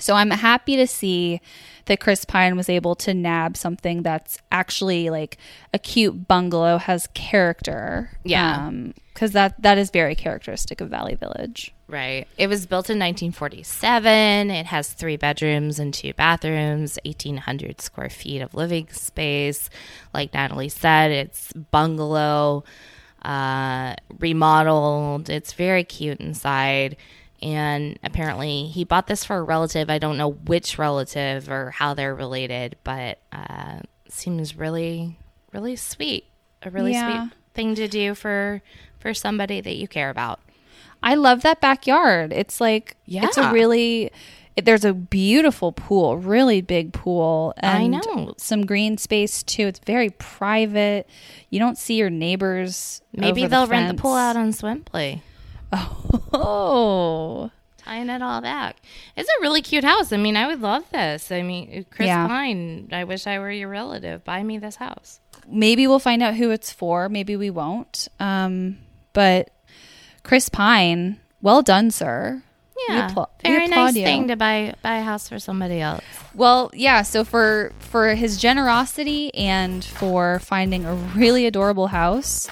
So 0.00 0.14
I'm 0.14 0.30
happy 0.30 0.76
to 0.76 0.86
see 0.86 1.40
that 1.86 2.00
Chris 2.00 2.24
Pine 2.24 2.56
was 2.56 2.68
able 2.68 2.94
to 2.96 3.14
nab 3.14 3.56
something 3.56 4.02
that's 4.02 4.38
actually 4.52 5.10
like 5.10 5.38
a 5.74 5.78
cute 5.78 6.28
bungalow 6.28 6.78
has 6.78 7.08
character. 7.14 8.10
Yeah. 8.24 8.70
because 9.12 9.32
that 9.32 9.60
that 9.62 9.78
is 9.78 9.90
very 9.90 10.14
characteristic 10.14 10.80
of 10.80 10.88
Valley 10.88 11.14
Village. 11.14 11.74
Right. 11.88 12.28
It 12.38 12.46
was 12.46 12.66
built 12.66 12.88
in 12.88 12.98
1947. 13.00 14.50
It 14.50 14.66
has 14.66 14.92
three 14.92 15.16
bedrooms 15.16 15.80
and 15.80 15.92
two 15.92 16.14
bathrooms, 16.14 16.98
1,800 17.04 17.80
square 17.80 18.08
feet 18.08 18.40
of 18.40 18.54
living 18.54 18.88
space. 18.90 19.68
Like 20.14 20.32
Natalie 20.32 20.68
said, 20.68 21.10
it's 21.10 21.52
bungalow, 21.52 22.62
uh, 23.22 23.96
remodeled. 24.20 25.28
It's 25.28 25.52
very 25.52 25.82
cute 25.82 26.20
inside. 26.20 26.96
And 27.42 27.98
apparently, 28.04 28.66
he 28.66 28.84
bought 28.84 29.06
this 29.06 29.24
for 29.24 29.36
a 29.38 29.42
relative. 29.42 29.88
I 29.88 29.98
don't 29.98 30.18
know 30.18 30.32
which 30.32 30.78
relative 30.78 31.48
or 31.48 31.70
how 31.70 31.94
they're 31.94 32.14
related, 32.14 32.76
but 32.84 33.18
uh, 33.32 33.80
seems 34.08 34.56
really, 34.56 35.18
really 35.52 35.76
sweet. 35.76 36.24
A 36.62 36.70
really 36.70 36.92
Yeah. 36.92 37.24
sweet 37.28 37.32
thing 37.54 37.74
to 37.76 37.88
do 37.88 38.14
for 38.14 38.62
for 38.98 39.14
somebody 39.14 39.60
that 39.62 39.76
you 39.76 39.88
care 39.88 40.10
about. 40.10 40.40
I 41.02 41.14
love 41.14 41.40
that 41.42 41.60
backyard. 41.62 42.32
It's 42.32 42.60
like 42.60 42.96
yeah. 43.06 43.24
it's 43.24 43.38
a 43.38 43.50
really 43.50 44.10
it, 44.56 44.64
there's 44.66 44.84
a 44.84 44.92
beautiful 44.92 45.72
pool, 45.72 46.18
really 46.18 46.60
big 46.60 46.92
pool, 46.92 47.54
And 47.58 47.78
I 47.78 47.86
know. 47.86 48.34
some 48.36 48.66
green 48.66 48.98
space 48.98 49.42
too. 49.42 49.62
It's 49.68 49.78
very 49.86 50.10
private. 50.10 51.08
You 51.48 51.58
don't 51.60 51.78
see 51.78 51.94
your 51.94 52.10
neighbors. 52.10 53.00
Maybe 53.14 53.46
they'll 53.46 53.66
rent 53.68 53.96
the 53.96 54.00
pool 54.02 54.14
out 54.14 54.36
on 54.36 54.50
Swimply, 54.52 55.22
Oh, 56.32 57.50
tying 57.78 58.08
it 58.08 58.22
all 58.22 58.40
back. 58.40 58.76
It's 59.16 59.28
a 59.28 59.42
really 59.42 59.62
cute 59.62 59.84
house. 59.84 60.12
I 60.12 60.16
mean, 60.16 60.36
I 60.36 60.46
would 60.46 60.60
love 60.60 60.84
this. 60.92 61.30
I 61.32 61.42
mean, 61.42 61.84
Chris 61.90 62.06
Yeah. 62.06 62.26
Pine, 62.26 62.88
I 62.92 63.04
wish 63.04 63.26
I 63.26 63.38
were 63.38 63.50
your 63.50 63.68
relative. 63.68 64.24
Buy 64.24 64.42
me 64.42 64.58
this 64.58 64.76
house. 64.76 65.20
maybe 65.48 65.86
we'll 65.86 65.98
find 65.98 66.22
out 66.22 66.34
who 66.34 66.50
it's 66.50 66.70
for. 66.72 67.08
Maybe 67.08 67.36
we 67.36 67.50
won't. 67.50 68.06
Um, 68.20 68.78
but 69.12 69.50
Chris 70.22 70.48
Pine, 70.48 71.18
well 71.42 71.62
done, 71.62 71.90
sir. 71.90 72.42
We 72.76 72.94
Yeah, 72.94 73.08
appla- 73.10 73.28
very 73.42 73.66
nice 73.68 73.94
you. 73.96 74.04
thing 74.04 74.28
to 74.28 74.36
buy 74.36 74.74
buy 74.82 74.98
a 74.98 75.02
house 75.02 75.28
for 75.28 75.38
somebody 75.38 75.80
else. 75.80 76.04
Well, 76.34 76.70
yeah. 76.74 77.02
So 77.02 77.24
for 77.24 77.72
for 77.80 78.14
his 78.14 78.36
generosity 78.38 79.34
and 79.34 79.84
for 79.84 80.38
finding 80.40 80.84
a 80.86 80.94
really 80.94 81.46
adorable 81.46 81.88
house, 81.88 82.48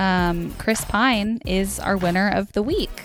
um, 0.00 0.52
Chris 0.54 0.82
Pine 0.84 1.40
is 1.44 1.78
our 1.78 1.96
winner 1.96 2.30
of 2.30 2.50
the 2.52 2.62
week. 2.62 3.02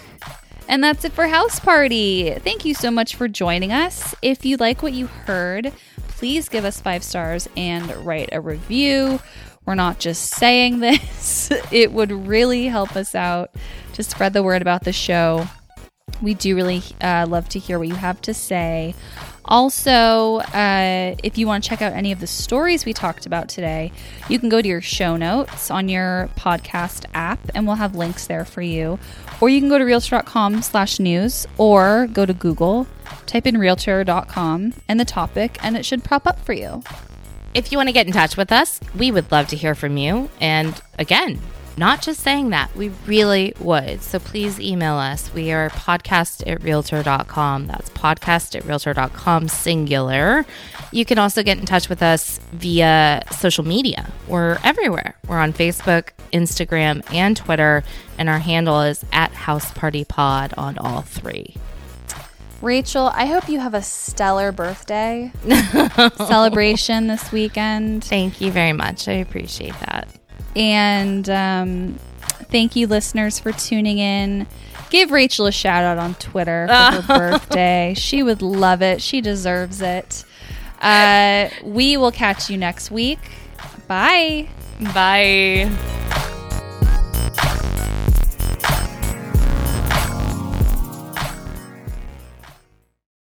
And 0.67 0.83
that's 0.83 1.03
it 1.03 1.11
for 1.11 1.27
House 1.27 1.59
Party. 1.59 2.31
Thank 2.39 2.65
you 2.65 2.73
so 2.73 2.89
much 2.89 3.15
for 3.15 3.27
joining 3.27 3.71
us. 3.71 4.15
If 4.21 4.45
you 4.45 4.57
like 4.57 4.81
what 4.81 4.93
you 4.93 5.07
heard, 5.07 5.73
please 6.07 6.47
give 6.49 6.63
us 6.63 6.79
five 6.79 7.03
stars 7.03 7.49
and 7.57 7.93
write 7.97 8.29
a 8.31 8.39
review. 8.39 9.19
We're 9.65 9.75
not 9.75 9.99
just 9.99 10.31
saying 10.31 10.79
this, 10.79 11.51
it 11.69 11.91
would 11.91 12.11
really 12.11 12.67
help 12.67 12.95
us 12.95 13.13
out 13.13 13.51
to 13.93 14.01
spread 14.01 14.33
the 14.33 14.41
word 14.41 14.61
about 14.61 14.85
the 14.85 14.93
show. 14.93 15.47
We 16.21 16.33
do 16.33 16.55
really 16.55 16.81
uh, 17.01 17.25
love 17.27 17.49
to 17.49 17.59
hear 17.59 17.77
what 17.77 17.89
you 17.89 17.95
have 17.95 18.21
to 18.21 18.33
say. 18.33 18.95
Also, 19.47 20.37
uh, 20.37 21.15
if 21.23 21.37
you 21.37 21.47
want 21.47 21.63
to 21.63 21.69
check 21.69 21.81
out 21.81 21.93
any 21.93 22.11
of 22.11 22.19
the 22.19 22.27
stories 22.27 22.85
we 22.85 22.93
talked 22.93 23.25
about 23.25 23.47
today, 23.47 23.91
you 24.27 24.39
can 24.39 24.49
go 24.49 24.61
to 24.61 24.67
your 24.67 24.81
show 24.81 25.15
notes 25.15 25.69
on 25.69 25.87
your 25.87 26.29
podcast 26.35 27.05
app, 27.13 27.39
and 27.53 27.67
we'll 27.67 27.75
have 27.75 27.95
links 27.95 28.27
there 28.27 28.45
for 28.45 28.61
you. 28.61 28.97
Or 29.39 29.49
you 29.49 29.59
can 29.59 29.69
go 29.69 29.77
to 29.77 29.83
realtor.com 29.83 30.61
slash 30.61 30.99
news, 30.99 31.45
or 31.57 32.07
go 32.07 32.25
to 32.25 32.33
Google, 32.33 32.87
type 33.27 33.45
in 33.45 33.57
realtor.com 33.57 34.73
and 34.87 34.99
the 34.99 35.05
topic, 35.05 35.57
and 35.61 35.77
it 35.77 35.85
should 35.85 36.03
pop 36.03 36.25
up 36.25 36.39
for 36.39 36.53
you. 36.53 36.81
If 37.53 37.71
you 37.71 37.77
want 37.77 37.87
to 37.87 37.93
get 37.93 38.05
in 38.05 38.11
touch 38.11 38.35
with 38.35 38.51
us, 38.51 38.81
we 38.97 39.11
would 39.11 39.31
love 39.31 39.47
to 39.47 39.55
hear 39.55 39.75
from 39.75 39.95
you. 39.95 40.29
And 40.41 40.79
again, 40.99 41.39
not 41.77 42.01
just 42.01 42.21
saying 42.21 42.51
that, 42.51 42.73
we 42.75 42.89
really 43.05 43.53
would. 43.59 44.01
So 44.01 44.19
please 44.19 44.59
email 44.59 44.95
us. 44.95 45.33
We 45.33 45.51
are 45.51 45.69
podcast 45.69 46.49
at 46.49 46.63
realtor.com. 46.63 47.67
That's 47.67 47.89
podcast 47.89 48.55
at 48.55 48.65
realtor.com, 48.65 49.47
singular. 49.49 50.45
You 50.91 51.05
can 51.05 51.17
also 51.17 51.43
get 51.43 51.57
in 51.57 51.65
touch 51.65 51.89
with 51.89 52.01
us 52.01 52.39
via 52.53 53.23
social 53.31 53.65
media. 53.65 54.11
We're 54.27 54.57
everywhere. 54.63 55.15
We're 55.27 55.39
on 55.39 55.51
Facebook, 55.51 56.09
Instagram, 56.31 57.03
and 57.13 57.35
Twitter. 57.35 57.83
And 58.17 58.29
our 58.29 58.39
handle 58.39 58.81
is 58.81 59.03
at 59.11 59.31
House 59.31 59.71
Party 59.73 60.05
Pod 60.05 60.53
on 60.57 60.77
all 60.77 61.01
three. 61.01 61.55
Rachel, 62.61 63.11
I 63.13 63.25
hope 63.25 63.49
you 63.49 63.59
have 63.59 63.73
a 63.73 63.81
stellar 63.81 64.51
birthday 64.51 65.31
celebration 66.17 67.07
this 67.07 67.31
weekend. 67.31 68.03
Thank 68.05 68.39
you 68.39 68.49
very 68.49 68.73
much. 68.73 69.07
I 69.07 69.13
appreciate 69.13 69.77
that. 69.81 70.07
And 70.55 71.29
um, 71.29 71.99
thank 72.49 72.75
you, 72.75 72.87
listeners, 72.87 73.39
for 73.39 73.51
tuning 73.51 73.97
in. 73.97 74.47
Give 74.89 75.11
Rachel 75.11 75.45
a 75.47 75.51
shout 75.51 75.83
out 75.83 75.97
on 75.97 76.15
Twitter 76.15 76.67
for 76.69 77.01
her 77.01 77.01
birthday. 77.31 77.93
She 77.97 78.23
would 78.23 78.41
love 78.41 78.81
it. 78.81 79.01
She 79.01 79.19
deserves 79.21 79.81
it. 79.81 80.23
Uh, 80.81 81.49
we 81.63 81.97
will 81.97 82.11
catch 82.11 82.49
you 82.49 82.57
next 82.57 82.91
week. 82.91 83.19
Bye. 83.87 84.49
Bye. 84.93 85.69